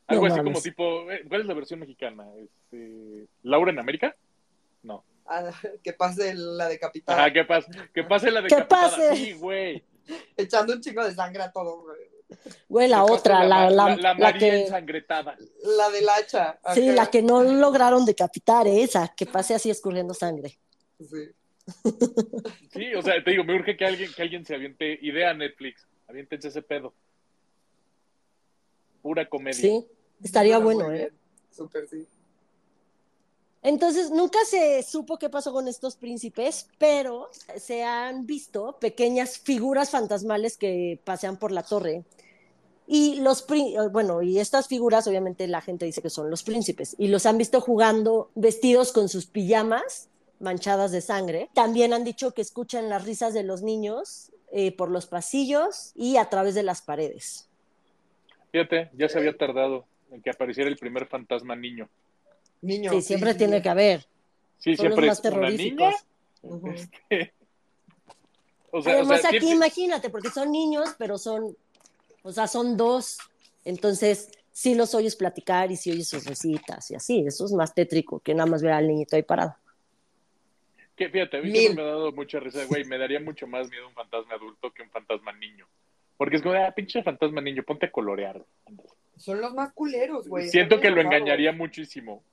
Algo 0.08 0.28
No 0.28 0.34
así 0.34 0.38
mames. 0.42 0.54
como 0.54 0.62
tipo, 0.64 1.12
eh, 1.12 1.24
¿cuál 1.28 1.42
es 1.42 1.48
la 1.48 1.54
versión 1.56 1.80
mexicana? 1.80 2.26
Este, 2.38 3.28
¿Laura 3.44 3.72
en 3.72 3.80
América? 3.80 4.16
No. 4.84 5.04
Ah, 5.26 5.50
que 5.84 5.94
pase 5.94 6.34
la 6.36 6.68
decapitada. 6.68 7.20
Ajá, 7.20 7.34
¿qué 7.34 7.44
pasa? 7.46 7.72
Que 7.94 8.04
pase 8.04 8.30
la 8.30 8.42
Que 8.42 8.50
decapitada. 8.56 8.82
pase. 8.90 9.16
Sí, 9.16 9.34
güey. 9.34 9.84
Echando 10.38 10.74
un 10.74 10.82
chingo 10.82 11.04
de 11.04 11.12
sangre 11.14 11.42
a 11.42 11.52
todo, 11.52 11.82
güey. 11.82 11.98
Güey, 12.68 12.88
la 12.88 13.04
otra, 13.04 13.44
la, 13.44 13.70
la, 13.70 13.96
la, 13.96 14.14
la 14.16 14.34
que, 14.34 14.64
ensangretada. 14.64 15.38
La 15.78 15.90
del 15.90 16.08
hacha. 16.10 16.60
sí, 16.74 16.92
la 16.92 17.10
que 17.10 17.22
no 17.22 17.44
lograron 17.44 18.06
decapitar, 18.06 18.68
esa, 18.68 19.14
que 19.16 19.26
pase 19.26 19.54
así 19.54 19.70
escurriendo 19.70 20.14
sangre. 20.14 20.58
Sí. 21.00 21.32
Sí, 22.74 22.94
o 22.94 23.02
sea, 23.02 23.24
te 23.24 23.32
digo, 23.32 23.44
me 23.44 23.56
urge 23.56 23.76
que 23.76 23.86
alguien, 23.86 24.12
que 24.14 24.22
alguien 24.22 24.46
se 24.46 24.54
aviente. 24.54 25.00
Idea 25.02 25.34
Netflix. 25.34 25.88
Aviéntense 26.08 26.50
ese 26.50 26.62
pedo. 26.62 26.94
Pura 29.02 29.28
comedia. 29.28 29.60
Sí, 29.60 29.88
estaría 30.24 30.60
bueno, 30.60 30.92
¿eh? 30.92 31.12
Súper, 31.52 31.88
sí. 31.88 32.06
Entonces, 33.66 34.12
nunca 34.12 34.38
se 34.46 34.84
supo 34.84 35.18
qué 35.18 35.28
pasó 35.28 35.52
con 35.52 35.68
estos 35.68 35.96
príncipes, 35.96 36.70
pero 36.78 37.32
se 37.58 37.84
han 37.84 38.28
visto 38.28 38.78
pequeñas 38.80 39.40
figuras 39.40 39.90
fantasmales 39.90 40.56
que 40.56 41.00
pasean 41.04 41.38
por 41.38 41.52
la 41.52 41.64
torre. 41.64 42.04
Y 42.86 43.20
bueno, 43.92 44.22
y 44.22 44.38
estas 44.38 44.68
figuras, 44.68 45.08
obviamente 45.08 45.48
la 45.48 45.62
gente 45.62 45.86
dice 45.86 46.04
que 46.04 46.12
son 46.12 46.30
los 46.30 46.44
príncipes, 46.44 46.96
y 47.00 47.08
los 47.08 47.26
han 47.26 47.40
visto 47.40 47.60
jugando 47.60 48.30
vestidos 48.36 48.92
con 48.92 49.10
sus 49.10 49.26
pijamas 49.26 50.10
manchadas 50.40 50.92
de 50.92 51.02
sangre. 51.02 51.50
También 51.56 51.92
han 51.92 52.04
dicho 52.04 52.36
que 52.36 52.44
escuchan 52.44 52.88
las 52.88 53.04
risas 53.04 53.34
de 53.34 53.42
los 53.42 53.64
niños 53.64 54.32
eh, 54.52 54.74
por 54.74 54.92
los 54.92 55.08
pasillos 55.08 55.92
y 55.96 56.18
a 56.18 56.30
través 56.30 56.54
de 56.54 56.62
las 56.62 56.84
paredes. 56.84 57.50
Fíjate, 58.52 58.92
ya 58.94 59.10
se 59.10 59.18
había 59.18 59.36
tardado 59.36 59.86
en 60.12 60.22
que 60.22 60.30
apareciera 60.30 60.70
el 60.70 60.78
primer 60.78 61.08
fantasma 61.08 61.56
niño. 61.56 61.90
Niño. 62.62 62.92
Sí, 62.92 63.02
siempre 63.02 63.34
sí, 63.34 63.38
tiene 63.40 63.58
sí. 63.58 63.64
que 63.64 63.70
haber. 63.70 64.06
Sí, 64.60 64.76
Son 64.76 64.86
los 64.90 64.94
siempre 64.96 65.08
más 65.08 65.20
es 65.26 65.32
una 65.32 65.50
niña. 65.50 65.92
terroríficos. 66.44 66.76
Este, 66.76 67.34
o 68.72 68.82
sea, 68.82 68.94
Además, 68.94 69.20
o 69.20 69.22
sea, 69.22 69.30
aquí 69.30 69.40
siempre- 69.40 69.56
imagínate, 69.68 70.10
porque 70.10 70.30
son 70.30 70.52
niños, 70.52 70.96
pero 70.98 71.18
son, 71.18 71.56
o 72.24 72.32
sea, 72.32 72.48
son 72.48 72.78
dos. 72.78 73.18
Entonces, 73.64 74.32
sí 74.52 74.76
los 74.76 74.94
oyes 74.96 75.16
platicar 75.16 75.72
y 75.72 75.76
sí 75.76 75.92
oyes 75.92 76.08
sus 76.10 76.26
risitas 76.26 76.90
y 76.92 76.96
así. 76.96 77.26
Eso 77.28 77.46
es 77.46 77.52
más 77.52 77.74
tétrico 77.74 78.20
que 78.20 78.34
nada 78.34 78.50
más 78.50 78.62
ver 78.62 78.72
al 78.74 78.88
niñito 78.88 79.16
ahí 79.16 79.24
parado. 79.24 79.56
que, 80.96 81.10
fíjate, 81.10 81.38
a 81.38 81.42
mí 81.42 81.52
Mil. 81.52 81.62
siempre 81.62 81.84
me 81.84 81.90
ha 81.90 81.94
dado 81.94 82.12
mucha 82.14 82.40
risa, 82.40 82.64
güey, 82.66 82.86
me 82.86 82.98
daría 82.98 83.20
mucho 83.20 83.48
más 83.48 83.70
miedo 83.70 83.86
un 83.88 83.94
fantasma 83.94 84.36
adulto 84.36 84.72
que 84.72 84.82
un 84.82 84.90
fantasma 84.92 85.34
niño. 85.34 85.68
Porque 86.16 86.38
es 86.38 86.42
como, 86.42 86.56
ah, 86.56 86.72
pinche 86.74 87.04
fantasma 87.04 87.42
niño, 87.42 87.64
ponte 87.64 87.88
a 87.88 87.92
colorear. 87.92 88.42
Son 89.18 89.42
los 89.42 89.54
más 89.54 89.74
culeros, 89.74 90.28
güey. 90.30 90.48
Siento 90.48 90.80
que 90.80 90.90
lo 90.90 91.02
engañaría 91.02 91.52
muchísimo. 91.52 92.24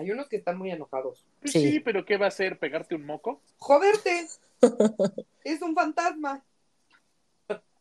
Hay 0.00 0.10
unos 0.10 0.28
que 0.28 0.36
están 0.36 0.56
muy 0.56 0.70
enojados. 0.70 1.26
Pues 1.40 1.52
Sí. 1.52 1.72
sí. 1.72 1.80
pero 1.80 2.06
¿qué 2.06 2.16
va 2.16 2.24
a 2.24 2.28
hacer? 2.28 2.58
¿Pegarte 2.58 2.94
un 2.94 3.04
moco? 3.04 3.42
¡Joderte! 3.58 4.28
es 5.44 5.60
un 5.60 5.74
fantasma. 5.74 6.42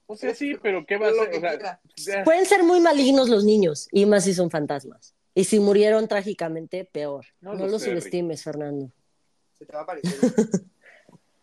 O 0.05 0.15
sea, 0.17 0.35
sí, 0.35 0.55
pero 0.61 0.85
¿qué 0.85 0.97
va 0.97 1.07
a 1.07 1.09
hacer? 1.11 1.79
O 1.85 2.01
sea. 2.01 2.23
Pueden 2.25 2.45
ser 2.45 2.63
muy 2.63 2.81
malignos 2.81 3.29
los 3.29 3.45
niños, 3.45 3.87
y 3.91 4.05
más 4.05 4.23
si 4.25 4.33
son 4.33 4.49
fantasmas. 4.49 5.13
Y 5.33 5.45
si 5.45 5.59
murieron 5.59 6.07
trágicamente, 6.07 6.83
peor. 6.83 7.25
No 7.39 7.53
No, 7.53 7.65
lo 7.65 7.67
los 7.67 7.83
subestimes, 7.83 8.43
Fernando. 8.43 8.91
Se 9.57 9.65
te 9.65 9.73
va 9.73 9.81
a 9.81 9.85
parecer. 9.85 10.11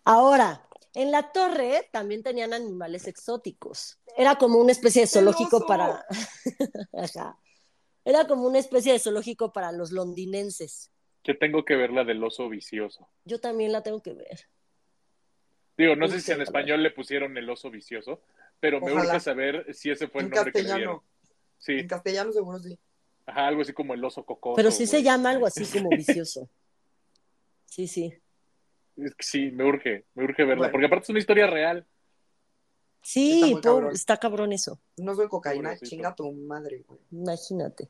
Ahora, 0.05 0.67
en 0.95 1.11
la 1.11 1.33
torre 1.33 1.89
también 1.93 2.23
tenían 2.23 2.53
animales 2.53 3.07
exóticos. 3.07 3.99
Era 4.17 4.37
como 4.37 4.59
una 4.59 4.73
especie 4.73 5.03
de 5.03 5.07
zoológico 5.09 5.65
para. 5.67 6.05
Ajá. 6.93 7.39
Era 8.07 8.27
como 8.27 8.47
una 8.47 8.59
especie 8.61 8.93
de 8.93 8.99
zoológico 9.01 9.53
para 9.53 9.73
los 9.73 9.91
londinenses. 9.93 10.91
que 11.23 11.35
tengo 11.35 11.65
que 11.65 11.75
ver 11.75 11.91
la 11.91 12.05
del 12.05 12.23
oso 12.23 12.49
vicioso. 12.49 13.09
Yo 13.25 13.41
también 13.41 13.73
la 13.73 13.83
tengo 13.83 14.01
que 14.01 14.13
ver. 14.15 14.47
Digo, 15.77 15.97
no 15.97 16.07
sé 16.07 16.21
si 16.21 16.31
en 16.31 16.41
español 16.41 16.83
le 16.85 16.93
pusieron 16.93 17.37
el 17.37 17.51
oso 17.51 17.69
vicioso, 17.69 18.23
pero 18.61 18.81
me 18.81 18.93
Ojalá. 18.93 19.09
urge 19.11 19.21
saber 19.21 19.75
si 19.75 19.91
ese 19.91 20.07
fue 20.07 20.21
el 20.23 20.29
en 20.29 20.31
nombre 20.35 20.53
que 20.53 20.63
le 20.63 20.75
dieron. 20.75 21.01
castellano. 21.01 21.05
Sí, 21.59 21.73
En 21.81 21.89
castellano 21.89 22.33
seguro 22.33 22.59
sí. 22.61 22.79
ajá, 23.27 23.49
algo 23.49 23.63
así 23.63 23.73
como 23.73 23.93
el 23.95 24.05
oso 24.05 24.25
cocoso. 24.25 24.55
Pero 24.55 24.71
sí 24.71 24.87
se 24.87 25.03
llama 25.03 25.31
algo 25.31 25.47
así 25.47 25.65
como 25.67 25.91
vicioso. 25.91 26.49
Sí, 27.69 27.89
sí. 27.89 28.15
Sí, 29.19 29.51
me 29.51 29.65
urge, 29.65 30.05
me 30.15 30.25
urge 30.25 30.45
verla, 30.45 30.57
Bueno. 30.69 30.73
porque 30.73 30.87
aparte 30.87 31.03
es 31.03 31.11
una 31.11 31.19
historia 31.19 31.47
real. 31.49 31.85
Sí, 33.09 33.35
Está 33.41 33.47
muy 33.53 33.61
cabrón. 33.61 33.93
está 33.95 34.17
cabrón 34.17 34.53
eso. 34.53 34.81
No 34.97 35.15
soy 35.15 35.29
cocaína, 35.29 35.69
Pobrecito. 35.71 35.91
chinga 35.91 36.15
tu 36.17 36.33
madre, 36.33 36.85
güey. 36.89 36.99
Imagínate. 37.13 37.89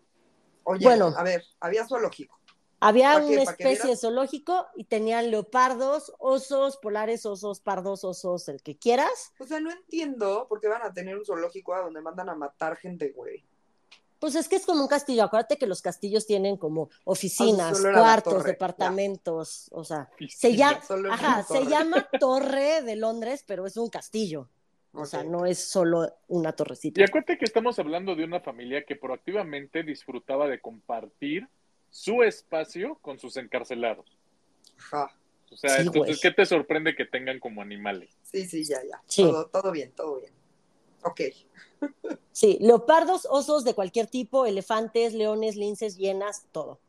Oye, 0.65 0.85
Bueno. 0.85 1.15
a 1.17 1.23
ver, 1.23 1.43
había 1.59 1.87
zoológico. 1.87 2.39
Había 2.81 3.17
una 3.17 3.45
¿Pa' 3.47 3.55
que 3.57 3.63
especie 3.63 3.91
de 3.93 3.97
zoológico 3.97 4.67
y 4.77 4.85
tenían 4.85 5.31
leopardos, 5.31 6.13
osos, 6.19 6.77
polares, 6.77 7.25
osos, 7.25 7.61
pardos, 7.61 8.05
osos, 8.05 8.47
el 8.51 8.63
que 8.63 8.77
quieras. 8.77 9.33
O 9.41 9.47
sea, 9.47 9.59
no 9.59 9.71
entiendo 9.71 10.47
por 10.51 10.61
qué 10.61 10.69
van 10.69 10.83
a 10.83 10.93
tener 10.93 11.17
un 11.17 11.25
zoológico 11.25 11.73
a 11.73 11.81
donde 11.81 12.03
mandan 12.03 12.29
a 12.29 12.35
matar 12.35 12.77
gente, 12.77 13.13
güey. 13.13 13.43
Pues 14.19 14.35
es 14.35 14.49
que 14.49 14.57
es 14.57 14.67
como 14.67 14.83
un 14.83 14.89
castillo. 14.89 15.25
Acuérdate 15.25 15.57
que 15.57 15.67
los 15.67 15.81
castillos 15.81 16.27
tienen 16.27 16.59
como 16.59 16.91
oficinas, 17.05 17.83
Ah, 17.87 17.93
cuartos, 17.95 18.35
torre, 18.35 18.51
departamentos. 18.53 19.69
O 19.73 19.83
sea, 19.85 20.11
se 20.29 20.55
llama, 20.55 20.81
ajá, 21.13 21.43
se 21.45 21.65
llama 21.65 22.07
Torre 22.21 22.83
de 22.83 22.97
Londres, 22.97 23.45
pero 23.47 23.65
es 23.67 23.79
un 23.79 23.89
castillo. 23.89 24.51
O 24.97 25.05
sea, 25.07 25.23
no 25.25 25.45
es 25.47 25.59
solo 25.59 26.11
una 26.29 26.53
torrecita. 26.53 27.01
Y 27.01 27.05
acuérdate 27.05 27.39
que 27.39 27.45
estamos 27.45 27.79
hablando 27.79 28.15
de 28.15 28.25
una 28.25 28.41
familia 28.41 28.85
que 28.85 28.97
proactivamente 28.97 29.83
disfrutaba 29.83 30.49
de 30.49 30.61
compartir 30.61 31.49
su 31.91 32.23
espacio 32.23 32.99
con 33.03 33.19
sus 33.19 33.37
encarcelados. 33.37 34.07
Ajá. 34.79 35.15
O 35.51 35.57
sea, 35.57 35.71
Sí, 35.71 35.83
entonces, 35.83 36.03
güey. 36.03 36.21
¿qué 36.21 36.31
te 36.31 36.47
sorprende 36.47 36.97
que 36.97 37.05
tengan 37.05 37.39
como 37.39 37.63
animales? 37.63 38.11
Sí, 38.23 38.47
sí, 38.47 38.65
ya, 38.65 38.83
ya. 38.83 39.01
Sí. 39.07 39.23
Todo, 39.23 39.47
todo 39.47 39.71
bien, 39.71 39.93
todo 39.93 40.17
bien. 40.19 40.33
Ok. 41.03 41.21
Sí, 42.33 42.59
leopardos, 42.61 43.27
osos 43.31 43.65
de 43.65 43.75
cualquier 43.75 44.07
tipo, 44.09 44.47
elefantes, 44.47 45.15
leones, 45.15 45.57
linces, 45.57 45.97
hienas, 45.97 46.47
todo. 46.53 46.81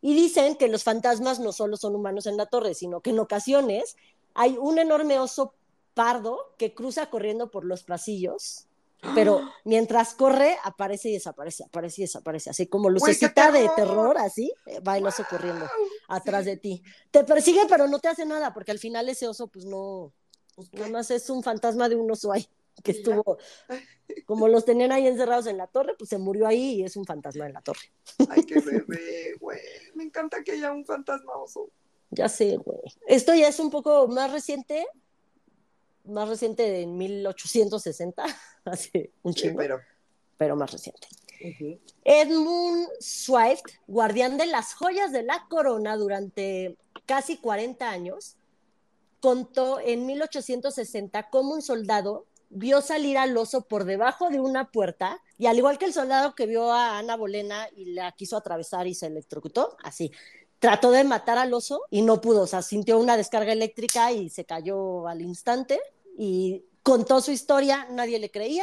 Y 0.00 0.14
dicen 0.14 0.56
que 0.56 0.68
los 0.68 0.84
fantasmas 0.84 1.38
no 1.38 1.52
solo 1.52 1.76
son 1.76 1.94
humanos 1.94 2.26
en 2.26 2.36
la 2.36 2.46
torre, 2.46 2.74
sino 2.74 3.00
que 3.00 3.10
en 3.10 3.20
ocasiones 3.20 3.96
hay 4.34 4.56
un 4.58 4.78
enorme 4.78 5.18
oso 5.18 5.54
pardo 5.94 6.54
que 6.58 6.74
cruza 6.74 7.10
corriendo 7.10 7.50
por 7.50 7.64
los 7.64 7.82
pasillos, 7.84 8.66
pero 9.14 9.40
mientras 9.64 10.14
corre 10.14 10.56
aparece 10.62 11.08
y 11.08 11.14
desaparece, 11.14 11.64
aparece 11.64 12.02
y 12.02 12.04
desaparece, 12.04 12.50
así 12.50 12.66
como 12.68 12.88
lucecita 12.88 13.50
de 13.50 13.68
terror. 13.74 14.16
así 14.18 14.52
va 14.86 14.96
el 14.96 15.06
oso 15.06 15.24
corriendo. 15.28 15.66
atrás 16.08 16.44
de 16.44 16.56
ti. 16.56 16.82
Te 17.10 17.24
persigue, 17.24 17.62
pero 17.68 17.88
no 17.88 17.98
te 17.98 18.08
hace 18.08 18.24
nada, 18.24 18.54
porque 18.54 18.70
al 18.70 18.78
final 18.78 19.08
ese 19.08 19.26
oso, 19.26 19.48
pues 19.48 19.64
no, 19.64 20.12
Pues, 20.54 20.72
nada 20.74 20.88
más 20.88 21.10
es 21.10 21.28
un 21.30 21.42
fantasma 21.42 21.88
de 21.88 21.96
un 21.96 22.08
oso 22.10 22.30
ahí, 22.30 22.46
que 22.84 22.92
estuvo, 22.92 23.38
como 24.26 24.46
los 24.46 24.64
tenían 24.64 24.92
ahí 24.92 25.06
encerrados 25.08 25.46
en 25.48 25.56
la 25.56 25.66
torre, 25.66 25.94
pues 25.98 26.08
se 26.08 26.18
murió 26.18 26.46
ahí 26.46 26.74
y 26.76 26.84
es 26.84 26.96
un 26.96 27.04
fantasma 27.04 27.46
en 27.46 27.54
la 27.54 27.60
torre. 27.60 27.92
Ay, 28.28 28.44
qué 28.44 28.60
bebé, 28.60 29.34
güey. 29.40 29.58
Me 29.94 30.04
encanta 30.04 30.44
que 30.44 30.52
haya 30.52 30.70
un 30.72 30.84
fantasma 30.84 31.34
oso. 31.36 31.70
Ya 32.10 32.28
sé, 32.28 32.56
güey. 32.56 32.78
Esto 33.06 33.34
ya 33.34 33.48
es 33.48 33.58
un 33.58 33.70
poco 33.70 34.06
más 34.06 34.30
reciente, 34.30 34.86
más 36.04 36.28
reciente 36.28 36.62
de 36.70 36.86
1860, 36.86 38.24
hace 38.64 39.12
un 39.22 39.32
Sí, 39.34 39.42
chingo, 39.42 39.58
pero. 39.58 39.80
pero 40.36 40.56
más 40.56 40.70
reciente. 40.72 41.08
Edmund 42.04 42.88
Swift, 43.00 43.62
guardián 43.88 44.38
de 44.38 44.46
las 44.46 44.74
joyas 44.74 45.10
de 45.12 45.24
la 45.24 45.46
corona 45.48 45.96
durante 45.96 46.76
casi 47.04 47.36
40 47.38 47.90
años, 47.90 48.36
contó 49.20 49.80
en 49.80 50.06
1860 50.06 51.30
cómo 51.30 51.54
un 51.54 51.62
soldado 51.62 52.26
vio 52.50 52.80
salir 52.80 53.16
al 53.18 53.36
oso 53.36 53.62
por 53.62 53.84
debajo 53.84 54.28
de 54.28 54.38
una 54.38 54.70
puerta 54.70 55.20
y 55.38 55.46
al 55.46 55.56
igual 55.58 55.78
que 55.78 55.86
el 55.86 55.92
soldado 55.94 56.34
que 56.34 56.46
vio 56.46 56.70
a 56.70 56.98
Ana 56.98 57.16
Bolena 57.16 57.66
y 57.74 57.92
la 57.92 58.12
quiso 58.12 58.36
atravesar 58.36 58.86
y 58.86 58.94
se 58.94 59.06
electrocutó, 59.06 59.76
así. 59.82 60.12
Trató 60.62 60.92
de 60.92 61.02
matar 61.02 61.38
al 61.38 61.52
oso 61.52 61.82
y 61.90 62.02
no 62.02 62.20
pudo, 62.20 62.42
o 62.42 62.46
sea, 62.46 62.62
sintió 62.62 62.96
una 63.00 63.16
descarga 63.16 63.52
eléctrica 63.52 64.12
y 64.12 64.28
se 64.30 64.44
cayó 64.44 65.08
al 65.08 65.20
instante 65.20 65.80
y 66.16 66.64
contó 66.84 67.20
su 67.20 67.32
historia, 67.32 67.88
nadie 67.90 68.20
le 68.20 68.30
creía, 68.30 68.62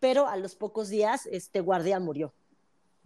pero 0.00 0.26
a 0.26 0.36
los 0.36 0.54
pocos 0.54 0.90
días 0.90 1.24
este 1.32 1.62
guardia 1.62 1.98
murió. 1.98 2.34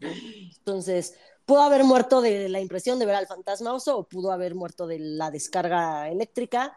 Entonces, 0.01 1.15
pudo 1.47 1.61
haber 1.63 1.85
muerto 1.85 2.21
de 2.21 2.49
la 2.49 2.59
impresión 2.59 2.99
de 2.99 3.07
ver 3.07 3.15
al 3.15 3.29
fantasma 3.29 3.73
oso 3.73 3.99
o 3.99 4.03
pudo 4.03 4.33
haber 4.33 4.57
muerto 4.57 4.89
de 4.89 4.99
la 4.99 5.31
descarga 5.31 6.09
eléctrica 6.09 6.77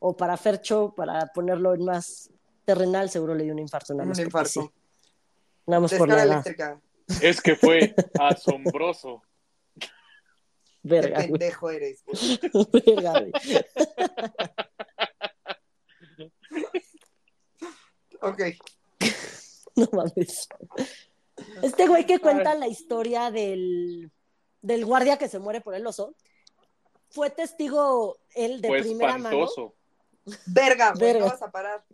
o 0.00 0.16
para 0.16 0.36
Fercho, 0.36 0.94
para 0.96 1.26
ponerlo 1.32 1.74
en 1.74 1.84
más 1.84 2.28
terrenal, 2.64 3.08
seguro 3.08 3.36
le 3.36 3.44
dio 3.44 3.52
un 3.52 3.60
infarto. 3.60 3.94
Nada 3.94 4.02
Un 4.02 4.08
más 4.08 4.18
porque 4.18 4.26
infarto. 4.26 4.62
sí. 4.62 4.70
Nada 5.64 5.80
más 5.80 5.94
por 5.94 6.08
la 6.08 6.14
edad. 6.24 6.24
eléctrica. 6.24 6.80
Es 7.22 7.40
que 7.40 7.54
fue 7.54 7.94
asombroso. 8.18 9.22
Qué 10.88 10.94
Verga, 11.00 11.16
güey. 11.18 11.28
pendejo 11.30 11.70
eres, 11.70 12.04
güey. 12.04 12.40
Verga, 12.86 13.12
güey. 13.20 13.32
Ok. 18.20 18.40
No 19.76 19.88
mames. 19.92 20.48
Este 21.62 21.86
güey 21.86 22.04
que 22.06 22.18
cuenta 22.18 22.54
la 22.54 22.66
historia 22.66 23.30
del, 23.30 24.10
del 24.60 24.84
guardia 24.84 25.18
que 25.18 25.28
se 25.28 25.38
muere 25.38 25.60
por 25.60 25.74
el 25.74 25.86
oso, 25.86 26.14
fue 27.10 27.30
testigo 27.30 28.18
él 28.34 28.60
de 28.60 28.68
Fue 28.68 28.80
primera 28.80 29.18
mano. 29.18 29.46
Verga, 30.46 30.90
güey, 30.92 31.00
Verga. 31.00 31.20
no 31.26 31.26
vas 31.32 31.42
a 31.42 31.50
parar. 31.50 31.84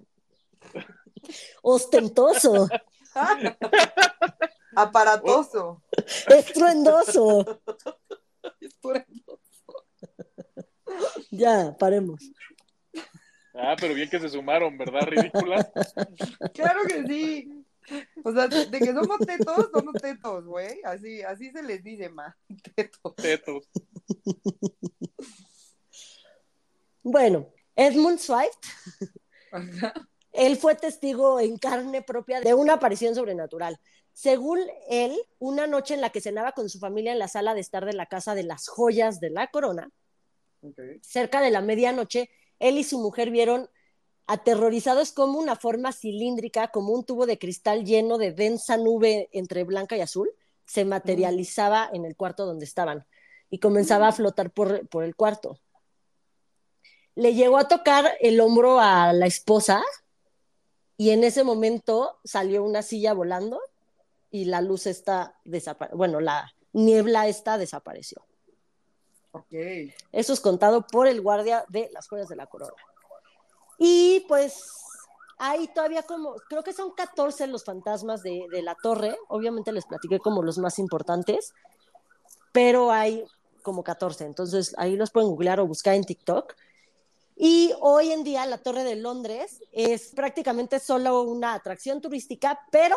ostentoso, 1.62 2.68
Aparatoso. 4.76 5.82
estruendoso. 6.26 7.61
Ya, 11.30 11.76
paremos. 11.78 12.20
Ah, 13.55 13.76
pero 13.80 13.95
bien 13.95 14.09
que 14.09 14.20
se 14.20 14.28
sumaron, 14.28 14.76
¿verdad? 14.76 15.07
Ridículas. 15.07 15.70
Claro 16.55 16.80
que 16.86 17.07
sí. 17.07 17.64
O 18.24 18.32
sea, 18.32 18.49
de 18.49 18.78
que 18.78 18.92
somos 18.92 19.18
tetos, 19.18 19.70
somos 19.72 19.95
tetos, 20.01 20.45
güey. 20.45 20.80
Así, 20.84 21.22
así 21.22 21.51
se 21.51 21.62
les 21.62 21.82
dice, 21.82 22.09
ma. 22.09 22.36
Tetos. 22.74 23.14
Tetos. 23.16 23.68
Bueno, 27.03 27.53
Edmund 27.76 28.18
Swift, 28.18 28.59
él 30.32 30.57
fue 30.57 30.74
testigo 30.74 31.38
en 31.38 31.59
carne 31.59 32.03
propia 32.03 32.40
de 32.40 32.55
una 32.55 32.74
aparición 32.74 33.14
sobrenatural. 33.14 33.78
Según 34.14 34.60
él, 34.88 35.18
una 35.40 35.66
noche 35.66 35.92
en 35.92 36.00
la 36.00 36.10
que 36.10 36.20
cenaba 36.20 36.52
con 36.52 36.70
su 36.70 36.78
familia 36.78 37.12
en 37.12 37.18
la 37.18 37.26
sala 37.26 37.52
de 37.52 37.60
estar 37.60 37.84
de 37.84 37.92
la 37.92 38.06
casa 38.06 38.36
de 38.36 38.44
las 38.44 38.68
joyas 38.68 39.18
de 39.18 39.30
la 39.30 39.48
corona, 39.48 39.90
cerca 41.02 41.40
de 41.40 41.50
la 41.50 41.60
medianoche, 41.60 42.30
él 42.60 42.78
y 42.78 42.84
su 42.84 43.00
mujer 43.00 43.30
vieron 43.30 43.68
aterrorizados 44.26 45.10
como 45.10 45.40
una 45.40 45.56
forma 45.56 45.92
cilíndrica, 45.92 46.68
como 46.68 46.92
un 46.92 47.04
tubo 47.04 47.26
de 47.26 47.38
cristal 47.38 47.84
lleno 47.84 48.16
de 48.16 48.32
densa 48.32 48.76
nube 48.76 49.28
entre 49.32 49.64
blanca 49.64 49.96
y 49.96 50.00
azul, 50.00 50.30
se 50.64 50.84
materializaba 50.84 51.90
en 51.92 52.04
el 52.04 52.16
cuarto 52.16 52.46
donde 52.46 52.64
estaban 52.64 53.04
y 53.50 53.58
comenzaba 53.58 54.08
a 54.08 54.12
flotar 54.12 54.52
por, 54.52 54.88
por 54.88 55.02
el 55.02 55.16
cuarto. 55.16 55.58
Le 57.16 57.34
llegó 57.34 57.58
a 57.58 57.68
tocar 57.68 58.16
el 58.20 58.40
hombro 58.40 58.78
a 58.78 59.12
la 59.12 59.26
esposa 59.26 59.82
y 60.96 61.10
en 61.10 61.24
ese 61.24 61.42
momento 61.42 62.20
salió 62.24 62.62
una 62.62 62.82
silla 62.82 63.12
volando 63.12 63.60
y 64.35 64.47
la 64.47 64.61
luz 64.61 64.89
está 64.89 65.39
desapareció, 65.45 65.97
bueno, 65.97 66.18
la 66.18 66.53
niebla 66.72 67.28
esta 67.28 67.57
desapareció. 67.57 68.26
Ok. 69.30 69.53
Eso 70.11 70.32
es 70.32 70.41
contado 70.41 70.85
por 70.89 71.07
el 71.07 71.20
guardia 71.20 71.64
de 71.68 71.89
las 71.93 72.09
joyas 72.09 72.28
de 72.28 72.35
la 72.35 72.49
corona. 72.49 72.74
Y 73.78 74.24
pues 74.26 74.72
hay 75.39 75.68
todavía 75.68 76.03
como, 76.03 76.35
creo 76.49 76.64
que 76.64 76.72
son 76.72 76.91
14 76.91 77.47
los 77.47 77.62
fantasmas 77.62 78.24
de, 78.24 78.49
de 78.51 78.62
la 78.62 78.74
torre. 78.74 79.16
Obviamente 79.28 79.70
les 79.70 79.87
platiqué 79.87 80.18
como 80.18 80.43
los 80.43 80.59
más 80.59 80.80
importantes, 80.80 81.55
pero 82.51 82.91
hay 82.91 83.24
como 83.62 83.85
14. 83.85 84.24
Entonces 84.24 84.74
ahí 84.78 84.97
los 84.97 85.12
pueden 85.12 85.30
googlear 85.30 85.61
o 85.61 85.66
buscar 85.68 85.95
en 85.95 86.03
TikTok. 86.03 86.57
Y 87.37 87.72
hoy 87.80 88.11
en 88.11 88.24
día 88.24 88.47
la 88.47 88.59
Torre 88.59 88.82
de 88.82 88.97
Londres 88.97 89.62
es 89.70 90.09
prácticamente 90.09 90.80
solo 90.80 91.22
una 91.22 91.55
atracción 91.55 92.01
turística, 92.01 92.61
pero 92.72 92.97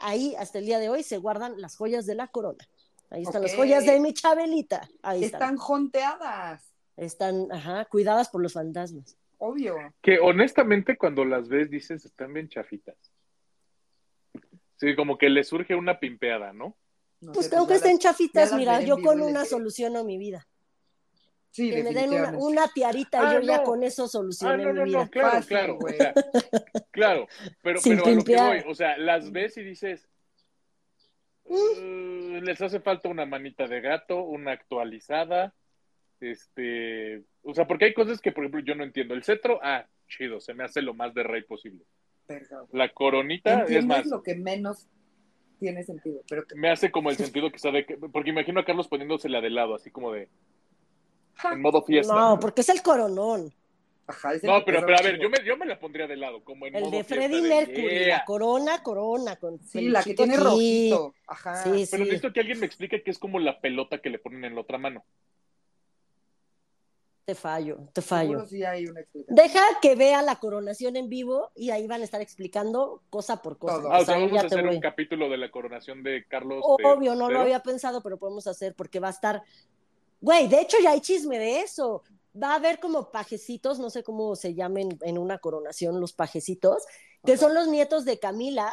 ahí 0.00 0.34
hasta 0.38 0.58
el 0.58 0.66
día 0.66 0.78
de 0.78 0.88
hoy 0.88 1.02
se 1.02 1.18
guardan 1.18 1.60
las 1.60 1.76
joyas 1.76 2.06
de 2.06 2.14
la 2.14 2.28
corona. 2.28 2.66
Ahí 3.10 3.22
están 3.22 3.42
las 3.42 3.54
joyas 3.54 3.84
de 3.84 3.98
mi 4.00 4.14
Chabelita. 4.14 4.88
Ahí 5.02 5.24
están. 5.24 5.40
Están 5.40 5.56
jonteadas. 5.56 6.72
Están, 6.96 7.50
ajá, 7.50 7.84
cuidadas 7.86 8.28
por 8.28 8.42
los 8.42 8.52
fantasmas. 8.52 9.16
Obvio. 9.38 9.76
Que 10.02 10.18
honestamente 10.18 10.96
cuando 10.96 11.24
las 11.24 11.48
ves 11.48 11.70
dices 11.70 12.04
están 12.04 12.32
bien 12.32 12.48
chafitas. 12.48 12.96
Sí, 14.76 14.94
como 14.94 15.18
que 15.18 15.28
le 15.28 15.44
surge 15.44 15.74
una 15.74 15.98
pimpeada, 15.98 16.52
¿no? 16.52 16.76
No 17.20 17.32
Pues 17.32 17.52
aunque 17.52 17.74
ya 17.74 17.76
estén 17.76 17.98
chafitas, 17.98 18.52
mira, 18.52 18.80
yo 18.80 18.98
con 19.02 19.20
una 19.20 19.44
soluciono 19.44 20.04
mi 20.04 20.16
vida. 20.16 20.46
Sí, 21.52 21.70
Que 21.70 21.82
me 21.82 21.92
den 21.92 22.10
una, 22.36 22.68
tiarita 22.68 23.18
y 23.22 23.26
Ah, 23.26 23.34
yo 23.34 23.40
ya 23.40 23.56
no. 23.58 23.62
con 23.64 23.82
eso 23.82 24.04
Ah, 24.04 24.08
solucioné 24.08 24.64
no, 24.72 24.72
mi 24.72 24.90
vida. 24.90 25.04
no, 25.04 25.10
claro, 25.10 25.30
Fácil, 25.32 25.48
claro. 25.48 25.74
güey. 25.76 25.94
O 25.94 25.96
sea, 25.98 26.14
claro, 26.92 27.26
pero, 27.62 27.80
Sin 27.80 27.96
pero 27.98 28.06
a 28.06 28.14
lo 28.14 28.24
que 28.24 28.36
voy, 28.36 28.62
o 28.68 28.74
sea, 28.74 28.96
las 28.98 29.32
ves 29.32 29.56
y 29.56 29.62
dices, 29.64 30.08
"Uh, 31.44 32.40
les 32.42 32.60
hace 32.62 32.80
falta 32.80 33.08
una 33.08 33.26
manita 33.26 33.66
de 33.66 33.80
gato, 33.80 34.22
una 34.22 34.52
actualizada, 34.52 35.52
este, 36.20 37.22
o 37.42 37.54
sea, 37.54 37.66
porque 37.66 37.86
hay 37.86 37.94
cosas 37.94 38.20
que, 38.20 38.30
por 38.32 38.44
ejemplo, 38.44 38.60
yo 38.60 38.74
no 38.74 38.84
entiendo. 38.84 39.14
El 39.14 39.24
cetro, 39.24 39.58
ah, 39.62 39.86
chido, 40.06 40.40
se 40.40 40.54
me 40.54 40.64
hace 40.64 40.82
lo 40.82 40.94
más 40.94 41.14
de 41.14 41.22
rey 41.22 41.42
posible. 41.42 41.84
Güey. 42.28 42.40
La 42.72 42.92
coronita, 42.92 43.64
es 43.64 43.84
más, 43.84 44.06
lo 44.06 44.22
que 44.22 44.36
menos 44.36 44.86
tiene 45.58 45.82
sentido, 45.82 46.22
pero 46.28 46.46
que... 46.46 46.54
me 46.54 46.70
hace 46.70 46.90
como 46.92 47.10
el 47.10 47.16
sentido 47.16 47.50
que 47.50 47.58
sabe 47.58 47.84
que, 47.86 47.96
porque 47.96 48.30
imagino 48.30 48.60
a 48.60 48.64
Carlos 48.64 48.86
poniéndosela 48.88 49.40
de 49.40 49.50
lado, 49.50 49.74
así 49.74 49.90
como 49.90 50.12
de. 50.12 50.28
En 51.52 51.60
modo 51.62 51.82
fiesta. 51.86 52.14
No, 52.14 52.38
porque 52.40 52.60
es 52.62 52.68
el 52.68 52.82
coronón. 52.82 53.52
Ajá, 54.06 54.34
ese 54.34 54.46
No, 54.46 54.54
me 54.58 54.62
pero, 54.64 54.80
pero 54.84 54.98
a 54.98 55.02
ver, 55.02 55.20
yo 55.20 55.30
me, 55.30 55.44
yo 55.44 55.56
me 55.56 55.66
la 55.66 55.78
pondría 55.78 56.08
de 56.08 56.16
lado, 56.16 56.42
como 56.42 56.66
en 56.66 56.74
El 56.74 56.82
modo 56.82 56.90
de 56.96 57.04
fiesta 57.04 57.14
Freddie 57.14 57.42
de, 57.42 57.48
Mercury, 57.48 57.98
"Yeah". 58.06 58.08
la 58.18 58.24
corona, 58.24 58.82
corona, 58.82 59.36
con 59.36 59.60
Sí, 59.60 59.88
la 59.88 60.02
que 60.02 60.14
tiene 60.14 60.34
aquí. 60.34 60.42
rojito. 60.42 61.14
Ajá. 61.28 61.56
Sí, 61.62 61.70
Pero 61.70 61.84
sí, 61.86 61.98
necesito 62.10 62.32
que 62.32 62.40
alguien 62.40 62.58
me 62.58 62.66
explique 62.66 63.02
que 63.04 63.10
es 63.12 63.18
como 63.20 63.38
la 63.38 63.60
pelota 63.60 63.98
que 64.00 64.10
le 64.10 64.18
ponen 64.18 64.44
en 64.44 64.54
la 64.56 64.62
otra 64.62 64.78
mano. 64.78 65.04
te 67.24 67.34
fallo, 67.36 67.78
te 67.92 68.02
fallo. 68.02 68.44
sí 68.46 68.64
hay 68.64 68.86
una 68.86 69.00
explicación. 69.02 69.36
Deja 69.36 69.60
que 69.80 69.94
vea 69.94 70.20
la 70.22 70.40
coronación 70.40 70.96
en 70.96 71.08
vivo 71.08 71.52
y 71.54 71.70
ahí 71.70 71.86
van 71.86 72.00
a 72.00 72.04
estar 72.04 72.20
explicando 72.20 73.02
cosa 73.08 73.40
por 73.40 73.56
cosa. 73.56 73.80
Ah, 73.88 74.00
o 74.00 74.04
sea, 74.04 74.16
vamos 74.18 74.32
a 74.42 74.46
hacer 74.46 74.66
voy. 74.66 74.74
un 74.74 74.80
capítulo 74.80 75.28
de 75.28 75.36
la 75.36 75.48
coronación 75.52 76.02
de 76.02 76.24
Carlos. 76.26 76.58
Obvio, 76.62 77.14
no 77.14 77.30
lo 77.30 77.40
había 77.42 77.60
pensado, 77.62 78.02
pero 78.02 78.18
podemos 78.18 78.48
hacer 78.48 78.74
porque 78.74 78.98
va 78.98 79.08
a 79.08 79.12
estar. 79.12 79.44
Güey, 80.20 80.48
de 80.48 80.60
hecho 80.60 80.76
ya 80.82 80.92
hay 80.92 81.00
chisme 81.00 81.38
de 81.38 81.60
eso. 81.60 82.02
Va 82.40 82.52
a 82.52 82.56
haber 82.56 82.78
como 82.78 83.10
pajecitos, 83.10 83.78
no 83.78 83.90
sé 83.90 84.02
cómo 84.02 84.36
se 84.36 84.54
llamen 84.54 84.98
en 85.02 85.18
una 85.18 85.38
coronación 85.38 86.00
los 86.00 86.12
pajecitos, 86.12 86.84
que 87.24 87.36
son 87.36 87.54
los 87.54 87.68
nietos 87.68 88.04
de 88.04 88.18
Camila. 88.18 88.72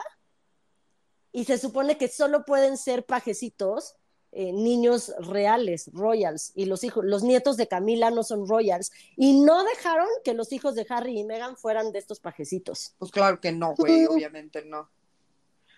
Y 1.32 1.46
se 1.46 1.58
supone 1.58 1.98
que 1.98 2.08
solo 2.08 2.46
pueden 2.46 2.78
ser 2.78 3.06
pajecitos 3.06 3.96
eh, 4.34 4.52
niños 4.52 5.14
reales, 5.20 5.90
royals, 5.94 6.52
y 6.54 6.66
los 6.66 6.84
hijos, 6.84 7.04
los 7.06 7.24
nietos 7.24 7.56
de 7.56 7.68
Camila 7.68 8.12
no 8.12 8.24
son 8.24 8.48
royals, 8.48 8.92
y 9.16 9.40
no 9.40 9.64
dejaron 9.64 10.08
que 10.24 10.34
los 10.34 10.52
hijos 10.52 10.76
de 10.76 10.86
Harry 10.90 11.18
y 11.18 11.24
Meghan 11.24 11.56
fueran 11.56 11.94
de 11.94 12.00
estos 12.00 12.20
pajecitos. 12.20 12.94
Pues 13.00 13.10
claro 13.10 13.40
que 13.40 13.54
no, 13.54 13.74
güey, 13.76 14.06
obviamente 14.06 14.66
no. 14.66 14.90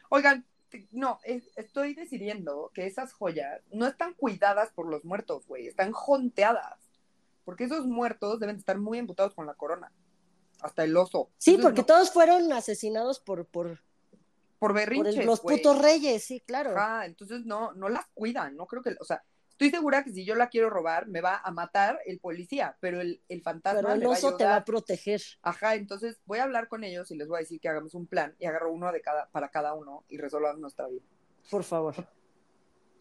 Oigan, 0.09 0.45
no, 0.91 1.19
es- 1.23 1.49
estoy 1.55 1.93
decidiendo 1.93 2.71
que 2.73 2.85
esas 2.85 3.13
joyas 3.13 3.61
no 3.71 3.87
están 3.87 4.13
cuidadas 4.13 4.71
por 4.71 4.87
los 4.87 5.03
muertos, 5.05 5.45
güey, 5.47 5.67
están 5.67 5.91
jonteadas. 5.91 6.79
Porque 7.45 7.63
esos 7.63 7.85
muertos 7.87 8.39
deben 8.39 8.57
estar 8.57 8.77
muy 8.77 8.99
emputados 8.99 9.33
con 9.33 9.45
la 9.47 9.55
corona. 9.55 9.91
Hasta 10.61 10.83
el 10.83 10.95
oso. 10.95 11.29
Sí, 11.37 11.51
Entonces, 11.51 11.63
porque 11.63 11.81
no- 11.81 11.85
todos 11.87 12.11
fueron 12.11 12.51
asesinados 12.53 13.19
por, 13.19 13.45
por, 13.45 13.79
por 14.59 14.59
por 14.59 14.69
el- 14.71 14.75
berrinches, 14.75 15.25
los 15.25 15.41
güey. 15.41 15.57
putos 15.57 15.81
reyes, 15.81 16.23
sí, 16.23 16.41
claro. 16.41 16.71
Ajá, 16.77 17.05
entonces 17.05 17.45
no, 17.45 17.71
no 17.73 17.89
las 17.89 18.05
cuidan, 18.13 18.55
no 18.57 18.67
creo 18.67 18.83
que, 18.83 18.95
o 18.99 19.05
sea, 19.05 19.23
estoy 19.59 19.71
segura 19.71 20.05
que 20.05 20.13
si 20.13 20.23
yo 20.23 20.35
la 20.35 20.47
quiero 20.47 20.69
robar, 20.69 21.07
me 21.07 21.19
va 21.19 21.41
a 21.43 21.51
matar 21.51 21.99
el 22.05 22.19
policía, 22.19 22.77
pero 22.79 23.01
el, 23.01 23.21
el 23.27 23.41
fantasma 23.41 23.81
Pero 23.81 23.93
el 23.93 23.99
le 23.99 24.05
va 24.07 24.13
a 24.13 24.17
oso 24.17 24.37
te 24.37 24.45
va 24.45 24.55
a 24.55 24.63
proteger. 24.63 25.21
Ajá, 25.41 25.75
entonces 25.75 26.17
voy 26.25 26.39
a 26.39 26.43
hablar 26.43 26.69
con 26.69 26.85
ellos 26.85 27.11
y 27.11 27.17
les 27.17 27.27
voy 27.27 27.37
a 27.37 27.39
decir 27.41 27.59
que 27.59 27.67
hagamos 27.67 27.93
un 27.93 28.07
plan 28.07 28.33
y 28.39 28.45
agarro 28.45 28.71
uno 28.71 28.89
de 28.93 29.01
cada, 29.01 29.27
para 29.29 29.49
cada 29.49 29.73
uno 29.73 30.05
y 30.07 30.17
resolvamos 30.17 30.61
nuestra 30.61 30.87
vida. 30.87 31.01
Por 31.51 31.65
favor. 31.65 31.93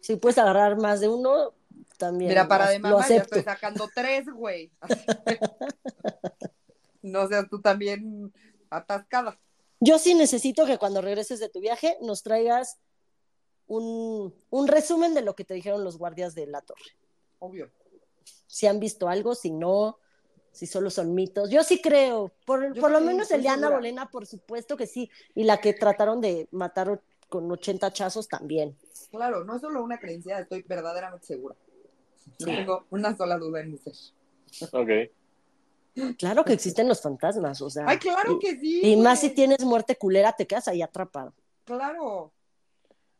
Si 0.01 0.17
puedes 0.17 0.37
agarrar 0.37 0.75
más 0.77 0.99
de 0.99 1.07
uno, 1.07 1.53
también. 1.97 2.29
Mira, 2.29 2.45
para 2.45 2.69
de 2.69 2.79
mamá 2.79 3.07
ya 3.07 3.17
estoy 3.17 3.41
sacando 3.41 3.89
tres, 3.95 4.25
güey. 4.27 4.71
No 7.01 7.25
seas 7.29 7.47
tú 7.49 7.61
también 7.61 8.33
atascada. 8.69 9.39
Yo 9.79 9.97
sí 9.99 10.15
necesito 10.15 10.65
que 10.65 10.77
cuando 10.77 11.01
regreses 11.01 11.39
de 11.39 11.47
tu 11.47 11.61
viaje 11.61 11.97
nos 12.01 12.23
traigas 12.23 12.77
un, 13.69 14.33
un 14.49 14.67
resumen 14.67 15.13
de 15.13 15.21
lo 15.21 15.35
que 15.35 15.45
te 15.45 15.53
dijeron 15.53 15.83
los 15.83 15.97
guardias 15.97 16.35
de 16.35 16.47
la 16.47 16.61
torre. 16.61 16.97
Obvio. 17.39 17.69
Si 18.47 18.67
han 18.67 18.79
visto 18.79 19.07
algo, 19.07 19.35
si 19.35 19.51
no, 19.51 19.99
si 20.51 20.65
solo 20.67 20.89
son 20.89 21.13
mitos. 21.13 21.49
Yo 21.49 21.63
sí 21.63 21.81
creo, 21.81 22.31
por, 22.45 22.77
por 22.77 22.91
lo 22.91 22.99
menos 22.99 23.31
el 23.31 23.39
estoy 23.39 23.43
de 23.43 23.49
Ana 23.49 23.61
segura. 23.61 23.75
Bolena, 23.77 24.09
por 24.09 24.25
supuesto 24.25 24.75
que 24.75 24.87
sí. 24.87 25.09
Y 25.35 25.43
la 25.43 25.61
que 25.61 25.73
trataron 25.73 26.19
de 26.19 26.47
matar 26.51 26.99
con 27.29 27.49
80 27.49 27.93
chazos 27.93 28.27
también. 28.27 28.75
Claro, 29.11 29.45
no 29.45 29.55
es 29.55 29.61
solo 29.61 29.83
una 29.83 29.99
creencia, 29.99 30.39
estoy 30.39 30.63
verdaderamente 30.63 31.27
segura. 31.27 31.55
No 32.39 32.45
tengo 32.45 32.85
una 32.89 33.15
sola 33.15 33.37
duda 33.37 33.61
en 33.61 33.71
mi 33.71 33.77
ser. 33.77 33.93
Ok. 34.71 36.15
Claro 36.17 36.43
que 36.43 36.53
existen 36.53 36.87
los 36.87 37.01
fantasmas, 37.01 37.61
o 37.61 37.69
sea. 37.69 37.85
Ay, 37.87 37.97
claro 37.97 38.33
y, 38.33 38.39
que 38.39 38.59
sí. 38.59 38.81
y 38.83 38.95
más 38.95 39.19
si 39.19 39.29
tienes 39.29 39.63
muerte 39.63 39.95
culera, 39.95 40.33
te 40.33 40.47
quedas 40.47 40.67
ahí 40.67 40.81
atrapado. 40.81 41.33
Claro. 41.65 42.31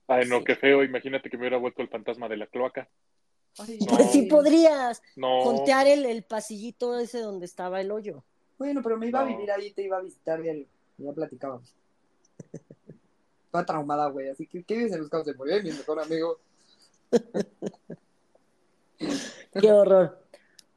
Ay, 0.10 0.28
no, 0.28 0.39
Sí. 0.39 0.45
qué 0.45 0.55
feo. 0.55 0.84
Imagínate 0.84 1.30
que 1.30 1.38
me 1.38 1.43
hubiera 1.43 1.57
vuelto 1.57 1.82
el 1.82 1.88
fantasma 1.89 2.28
de 2.28 2.38
la 2.38 2.47
cloaca. 2.47 2.89
Ay, 3.60 3.78
No. 3.80 3.88
Pues 3.97 4.12
sí 4.12 4.24
podrías 4.24 5.01
No. 5.16 5.43
jontear 5.43 5.88
el, 5.88 6.05
el 6.05 6.24
pasillito 6.24 6.97
ese 6.99 7.20
donde 7.20 7.45
estaba 7.45 7.80
el 7.80 7.91
hoyo. 7.91 8.24
Bueno, 8.57 8.82
pero 8.84 8.97
me 8.97 9.07
iba 9.07 9.22
a 9.22 9.24
vivir 9.24 9.49
ahí, 9.51 9.72
te 9.72 9.84
iba 9.84 9.97
a 9.97 10.01
visitar 10.01 10.41
diario. 10.41 10.66
Ya 10.97 11.14
platicábamos. 11.14 11.74
Toda 13.51 13.66
traumada, 13.66 14.07
güey. 14.10 14.30
Así 14.30 14.45
que, 14.47 14.64
¿qué 14.64 14.76
vives 14.78 14.91
en 14.93 14.99
los 15.01 15.10
campos 15.10 15.28
de 15.28 15.34
morir? 15.36 15.64
Mi 15.64 15.72
mejor 15.72 15.99
amigo. 16.01 16.39
Qué 19.60 19.72
horror. 19.72 20.20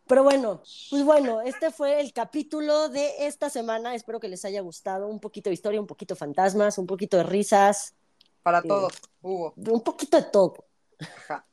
Pero 0.07 0.24
bueno, 0.24 0.62
pues 0.91 1.05
bueno, 1.05 1.41
este 1.43 1.70
fue 1.70 2.01
el 2.01 2.12
capítulo 2.12 2.89
de 2.89 3.26
esta 3.26 3.51
semana. 3.51 3.95
Espero 3.95 4.20
que 4.20 4.28
les 4.28 4.45
haya 4.45 4.61
gustado. 4.61 5.09
Un 5.09 5.20
poquito 5.20 5.51
de 5.51 5.55
historia, 5.55 5.80
un 5.80 5.87
poquito 5.87 6.14
de 6.14 6.18
fantasmas, 6.18 6.78
un 6.78 6.87
poquito 6.87 7.16
de 7.16 7.22
risas, 7.24 7.95
Para 8.43 8.62
todos, 8.62 8.95
Hugo. 9.20 9.55
un 9.57 9.82
poquito 9.82 10.16
de 10.16 10.24
todo. 10.24 10.66
Ajá. 10.99 11.45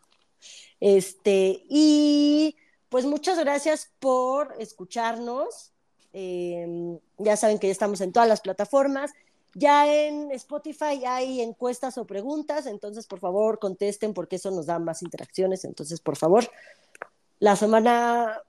Este, 0.80 1.64
y 1.70 2.56
pues 2.90 3.06
muchas 3.06 3.38
gracias 3.40 3.92
por 4.00 4.56
escucharnos. 4.60 5.74
Eh, 6.14 7.00
ya 7.18 7.38
saben 7.38 7.60
que 7.60 7.68
ya 7.68 7.72
estamos 7.72 8.02
en 8.02 8.12
todas 8.12 8.28
las 8.28 8.42
plataformas. 8.42 9.12
Ya 9.56 9.92
en 9.92 10.32
Spotify 10.32 11.04
hay 11.06 11.42
encuestas 11.42 11.98
o 11.98 12.06
preguntas, 12.06 12.68
entonces 12.68 13.08
por 13.08 13.20
favor 13.20 13.58
contesten 13.58 14.14
porque 14.14 14.36
eso 14.36 14.52
nos 14.52 14.68
da 14.68 14.80
más 14.80 15.02
interacciones. 15.02 15.66
Entonces, 15.66 16.02
por 16.02 16.18
favor, 16.18 16.50
la 17.40 17.56
semana 17.56 18.42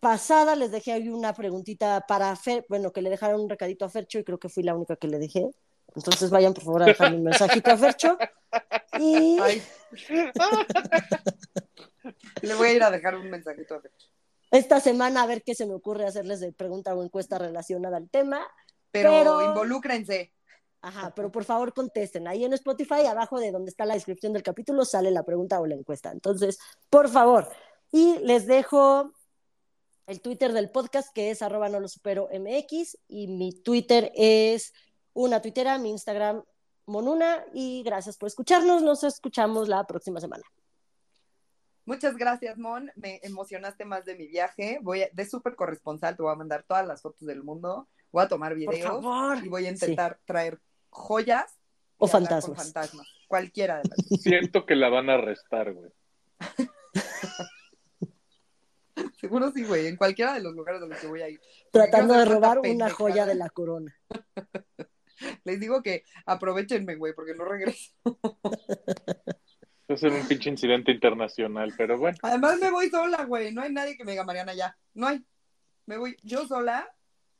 pasada 0.00 0.56
les 0.56 0.70
dejé 0.70 0.92
ahí 0.92 1.08
una 1.08 1.34
preguntita 1.34 2.04
para 2.06 2.34
Fer, 2.36 2.66
bueno, 2.68 2.92
que 2.92 3.02
le 3.02 3.10
dejaron 3.10 3.42
un 3.42 3.48
recadito 3.48 3.84
a 3.84 3.90
Fercho 3.90 4.18
y 4.18 4.24
creo 4.24 4.38
que 4.38 4.48
fui 4.48 4.62
la 4.62 4.74
única 4.74 4.96
que 4.96 5.08
le 5.08 5.18
dejé. 5.18 5.50
Entonces 5.94 6.30
vayan 6.30 6.54
por 6.54 6.64
favor 6.64 6.82
a 6.82 6.86
dejarle 6.86 7.16
un 7.16 7.24
mensajito 7.24 7.70
a 7.70 7.76
Fercho. 7.76 8.18
Y. 8.98 9.38
Le 12.42 12.54
voy 12.54 12.68
a 12.68 12.72
ir 12.72 12.82
a 12.82 12.90
dejar 12.90 13.16
un 13.16 13.28
mensajito 13.30 13.74
a 13.76 13.80
Fer. 13.80 13.92
esta 14.50 14.80
semana 14.80 15.22
a 15.22 15.26
ver 15.26 15.42
qué 15.42 15.54
se 15.54 15.66
me 15.66 15.74
ocurre 15.74 16.06
hacerles 16.06 16.40
de 16.40 16.52
pregunta 16.52 16.94
o 16.94 17.02
encuesta 17.02 17.38
relacionada 17.38 17.96
al 17.96 18.08
tema. 18.08 18.46
Pero, 18.90 19.10
Pero- 19.10 19.44
involúcrense. 19.44 20.32
Ajá, 20.80 21.12
pero 21.14 21.32
por 21.32 21.42
favor 21.44 21.74
contesten. 21.74 22.28
Ahí 22.28 22.44
en 22.44 22.52
Spotify, 22.52 23.04
abajo 23.06 23.40
de 23.40 23.50
donde 23.50 23.68
está 23.68 23.84
la 23.84 23.94
descripción 23.94 24.32
del 24.32 24.44
capítulo, 24.44 24.84
sale 24.84 25.10
la 25.10 25.24
pregunta 25.24 25.58
o 25.60 25.66
la 25.66 25.74
encuesta. 25.74 26.12
Entonces, 26.12 26.56
por 26.88 27.08
favor. 27.08 27.48
Y 27.90 28.18
les 28.20 28.46
dejo 28.46 29.12
el 30.06 30.20
Twitter 30.20 30.52
del 30.52 30.70
podcast, 30.70 31.12
que 31.12 31.30
es 31.30 31.42
arroba 31.42 31.68
no 31.68 31.80
lo 31.80 31.88
supero 31.88 32.28
MX, 32.32 32.96
y 33.08 33.26
mi 33.26 33.52
Twitter 33.60 34.12
es 34.14 34.72
una 35.20 35.42
tuitera, 35.42 35.78
mi 35.78 35.90
Instagram 35.90 36.42
monuna, 36.86 37.44
y 37.52 37.82
gracias 37.82 38.16
por 38.16 38.28
escucharnos. 38.28 38.82
Nos 38.82 39.02
escuchamos 39.04 39.68
la 39.68 39.84
próxima 39.84 40.20
semana. 40.20 40.44
Muchas 41.84 42.16
gracias, 42.16 42.56
Mon. 42.56 42.90
Me 42.96 43.18
emocionaste 43.24 43.84
más 43.84 44.04
de 44.04 44.14
mi 44.14 44.26
viaje. 44.28 44.78
Voy 44.82 45.02
a- 45.02 45.08
de 45.12 45.26
súper 45.26 45.56
corresponsal, 45.56 46.16
te 46.16 46.22
voy 46.22 46.32
a 46.32 46.36
mandar 46.36 46.62
todas 46.62 46.86
las 46.86 47.02
fotos 47.02 47.26
del 47.26 47.42
mundo. 47.42 47.88
Voy 48.12 48.22
a 48.24 48.28
tomar 48.28 48.52
Por 48.52 48.58
videos 48.58 48.86
favor. 48.86 49.38
y 49.44 49.48
voy 49.48 49.66
a 49.66 49.70
intentar 49.70 50.18
traer 50.24 50.60
joyas 50.90 51.58
O 51.98 52.06
fantasmas. 52.06 52.56
fantasmas. 52.56 53.06
Cualquiera 53.26 53.78
de 53.78 53.88
las. 53.88 54.20
Siento 54.22 54.64
que 54.66 54.76
la 54.76 54.88
van 54.88 55.10
a 55.10 55.14
arrestar, 55.14 55.72
güey. 55.74 55.90
Seguro 59.20 59.50
sí, 59.50 59.64
güey. 59.64 59.86
En 59.88 59.96
cualquiera 59.96 60.32
de 60.34 60.40
los 60.40 60.54
lugares 60.54 60.80
a 60.82 60.86
los 60.86 60.98
que 60.98 61.06
voy 61.08 61.22
a 61.22 61.28
ir. 61.28 61.40
Tratando 61.72 62.14
de 62.14 62.24
robar 62.24 62.60
una 62.60 62.88
joya 62.90 63.26
de 63.26 63.34
la 63.34 63.50
corona. 63.50 63.94
Les 65.44 65.60
digo 65.60 65.82
que 65.82 66.04
aprovechenme, 66.26 66.96
güey, 66.96 67.12
porque 67.14 67.34
no 67.34 67.44
regreso. 67.44 67.92
Va 69.90 69.94
a 69.94 69.96
ser 69.96 70.12
un 70.12 70.26
pinche 70.26 70.50
incidente 70.50 70.92
internacional, 70.92 71.72
pero 71.76 71.98
bueno. 71.98 72.18
Además 72.22 72.58
me 72.60 72.70
voy 72.70 72.90
sola, 72.90 73.24
güey. 73.24 73.52
No 73.52 73.62
hay 73.62 73.72
nadie 73.72 73.96
que 73.96 74.04
me 74.04 74.12
diga 74.12 74.24
Mariana 74.24 74.54
ya. 74.54 74.76
No 74.94 75.06
hay. 75.06 75.24
Me 75.86 75.96
voy 75.96 76.16
yo 76.22 76.46
sola 76.46 76.86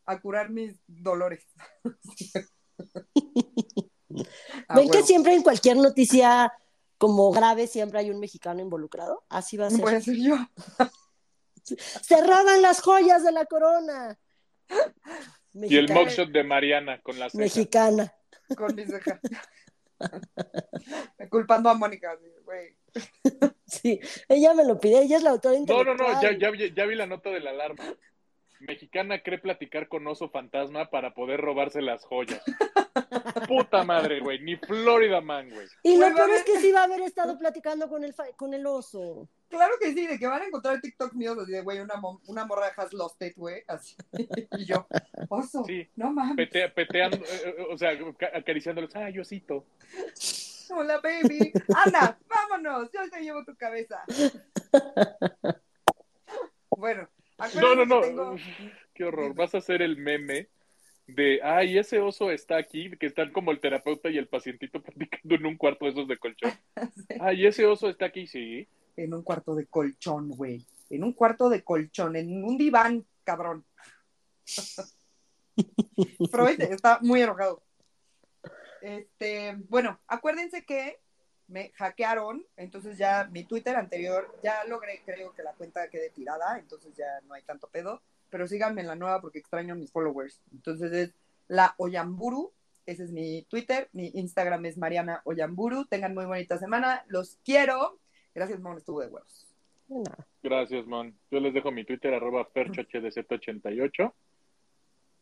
a 0.06 0.20
curar 0.20 0.50
mis 0.50 0.74
dolores. 0.86 1.46
¿Ven 4.74 4.90
que 4.90 5.02
siempre 5.02 5.34
en 5.34 5.42
cualquier 5.42 5.76
noticia 5.76 6.52
como 6.96 7.30
grave 7.30 7.66
siempre 7.66 8.00
hay 8.00 8.10
un 8.10 8.18
mexicano 8.18 8.62
involucrado? 8.62 9.24
Así 9.28 9.58
va 9.58 9.66
a 9.66 9.70
ser. 9.70 9.80
Voy 9.80 9.94
a 9.94 10.00
ser 10.00 10.16
yo. 10.16 10.36
Se 11.62 12.16
roban 12.22 12.62
las 12.62 12.80
joyas 12.80 13.22
de 13.22 13.32
la 13.32 13.44
corona. 13.44 14.18
Y 15.66 15.76
el 15.76 15.82
Mexicana. 15.82 16.00
mugshot 16.00 16.28
de 16.30 16.44
Mariana 16.44 17.00
con 17.02 17.18
la 17.18 17.28
ceja. 17.30 17.42
Mexicana. 17.42 18.14
con 18.56 18.74
mis 18.74 18.86
cejas. 18.88 19.20
Culpando 21.30 21.68
a 21.70 21.74
Mónica, 21.74 22.16
güey. 22.44 22.76
Sí, 23.66 24.00
ella 24.28 24.54
me 24.54 24.64
lo 24.64 24.78
pide, 24.78 25.02
ella 25.02 25.18
es 25.18 25.22
la 25.22 25.30
autora 25.30 25.58
No, 25.66 25.84
no, 25.84 25.94
no, 25.94 26.22
ya, 26.22 26.36
ya, 26.38 26.50
vi- 26.50 26.72
ya 26.74 26.86
vi 26.86 26.94
la 26.94 27.06
nota 27.06 27.30
de 27.30 27.40
la 27.40 27.50
alarma. 27.50 27.84
Mexicana 28.60 29.22
cree 29.22 29.38
platicar 29.38 29.88
con 29.88 30.06
oso 30.06 30.30
fantasma 30.30 30.90
para 30.90 31.14
poder 31.14 31.40
robarse 31.40 31.80
las 31.80 32.04
joyas. 32.04 32.42
Puta 33.48 33.84
madre, 33.84 34.20
güey. 34.20 34.40
Ni 34.40 34.56
Florida 34.56 35.20
Man, 35.20 35.50
güey. 35.50 35.66
Y 35.84 35.96
lo 35.96 36.12
peor 36.14 36.30
es 36.30 36.42
que 36.44 36.58
sí 36.58 36.72
va 36.72 36.80
a 36.80 36.84
haber 36.84 37.02
estado 37.02 37.38
platicando 37.38 37.88
con 37.88 38.02
el, 38.02 38.14
con 38.36 38.54
el 38.54 38.66
oso. 38.66 39.28
Claro 39.48 39.74
que 39.80 39.92
sí, 39.94 40.06
de 40.06 40.18
que 40.18 40.26
van 40.26 40.42
a 40.42 40.44
encontrar 40.46 40.80
TikToks 40.80 41.14
míos 41.14 41.36
así 41.40 41.52
de, 41.52 41.62
güey, 41.62 41.80
una, 41.80 41.96
mo- 41.96 42.20
una 42.26 42.44
morra 42.44 42.66
has 42.76 42.92
lost 42.92 43.20
it, 43.22 43.34
güey, 43.36 43.62
así. 43.66 43.96
Y 44.58 44.64
yo, 44.66 44.86
oso, 45.28 45.64
Sí. 45.64 45.88
no 45.96 46.12
mames, 46.12 46.36
Pete- 46.36 46.68
peteando, 46.70 47.16
eh, 47.16 47.22
eh, 47.58 47.66
o 47.70 47.78
sea, 47.78 47.92
ca- 48.18 48.30
acariciándolos. 48.34 48.94
Ay, 48.94 49.18
osito. 49.18 49.64
hola, 50.70 51.00
baby. 51.00 51.50
Anda, 51.84 52.18
vámonos, 52.28 52.90
yo 52.92 53.00
te 53.10 53.20
llevo 53.22 53.44
tu 53.44 53.56
cabeza. 53.56 54.02
Bueno, 56.70 57.08
No, 57.60 57.74
no, 57.74 57.84
no. 57.84 58.00
tengo... 58.00 58.36
Qué 58.94 59.04
horror. 59.04 59.34
Vas 59.34 59.54
a 59.54 59.58
hacer 59.58 59.82
el 59.82 59.96
meme 59.96 60.48
de, 61.06 61.40
ay, 61.42 61.76
ese 61.78 61.98
oso 62.00 62.30
está 62.30 62.56
aquí, 62.56 62.90
que 62.98 63.06
están 63.06 63.32
como 63.32 63.50
el 63.50 63.60
terapeuta 63.60 64.10
y 64.10 64.18
el 64.18 64.28
pacientito 64.28 64.80
platicando 64.82 65.34
en 65.34 65.46
un 65.46 65.56
cuarto 65.56 65.86
de 65.86 65.90
esos 65.92 66.06
de 66.06 66.18
colchón. 66.18 66.52
Ay, 67.20 67.46
ese 67.46 67.66
oso 67.66 67.88
está 67.88 68.06
aquí, 68.06 68.26
sí. 68.26 68.68
En 68.98 69.14
un 69.14 69.22
cuarto 69.22 69.54
de 69.54 69.66
colchón, 69.66 70.30
güey. 70.30 70.66
En 70.90 71.04
un 71.04 71.12
cuarto 71.12 71.48
de 71.48 71.62
colchón, 71.62 72.16
en 72.16 72.44
un 72.44 72.58
diván, 72.58 73.06
cabrón. 73.24 73.64
Freud 76.30 76.60
está 76.60 76.98
muy 77.02 77.22
enojado. 77.22 77.62
Este, 78.82 79.56
bueno, 79.68 80.00
acuérdense 80.06 80.64
que 80.64 81.00
me 81.46 81.70
hackearon, 81.76 82.44
entonces 82.56 82.98
ya 82.98 83.28
mi 83.30 83.44
Twitter 83.44 83.76
anterior, 83.76 84.38
ya 84.42 84.64
logré, 84.64 85.02
creo 85.04 85.32
que 85.32 85.42
la 85.42 85.54
cuenta 85.54 85.88
quede 85.88 86.10
tirada, 86.10 86.58
entonces 86.58 86.94
ya 86.96 87.20
no 87.26 87.34
hay 87.34 87.42
tanto 87.42 87.68
pedo, 87.68 88.02
pero 88.30 88.46
síganme 88.46 88.82
en 88.82 88.86
la 88.86 88.94
nueva 88.96 89.20
porque 89.20 89.38
extraño 89.38 89.74
a 89.74 89.76
mis 89.76 89.90
followers. 89.90 90.42
Entonces 90.52 90.92
es 90.92 91.14
la 91.46 91.74
Oyamburu 91.78 92.52
Ese 92.84 93.04
es 93.04 93.12
mi 93.12 93.42
Twitter. 93.48 93.88
Mi 93.92 94.08
Instagram 94.14 94.64
es 94.66 94.76
Mariana 94.76 95.22
Oyamburu. 95.24 95.86
Tengan 95.86 96.14
muy 96.14 96.26
bonita 96.26 96.58
semana. 96.58 97.04
Los 97.08 97.38
quiero. 97.44 97.98
Gracias, 98.38 98.60
Mon. 98.60 98.78
Estuvo 98.78 99.00
de 99.00 99.08
huevos. 99.08 99.48
Gracias, 100.44 100.86
Mon. 100.86 101.12
Yo 101.28 101.40
les 101.40 101.52
dejo 101.52 101.72
mi 101.72 101.84
Twitter, 101.84 102.14
arroba 102.14 102.48
perchohdz88. 102.52 104.12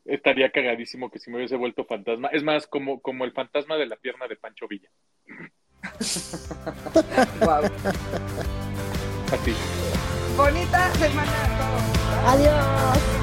Estaría 0.04 0.52
cagadísimo 0.52 1.10
que 1.10 1.18
si 1.18 1.30
me 1.30 1.38
hubiese 1.38 1.56
vuelto 1.56 1.86
fantasma. 1.86 2.28
Es 2.28 2.42
más, 2.42 2.66
como, 2.66 3.00
como 3.00 3.24
el 3.24 3.32
fantasma 3.32 3.76
de 3.76 3.86
la 3.86 3.96
pierna 3.96 4.28
de 4.28 4.36
Pancho 4.36 4.68
Villa. 4.68 4.90
Wow. 7.40 7.64
Así. 9.32 9.54
Bonita 10.36 10.92
semana 10.94 11.44
a 11.44 11.48
todos. 11.58 12.40
Adiós. 12.40 13.15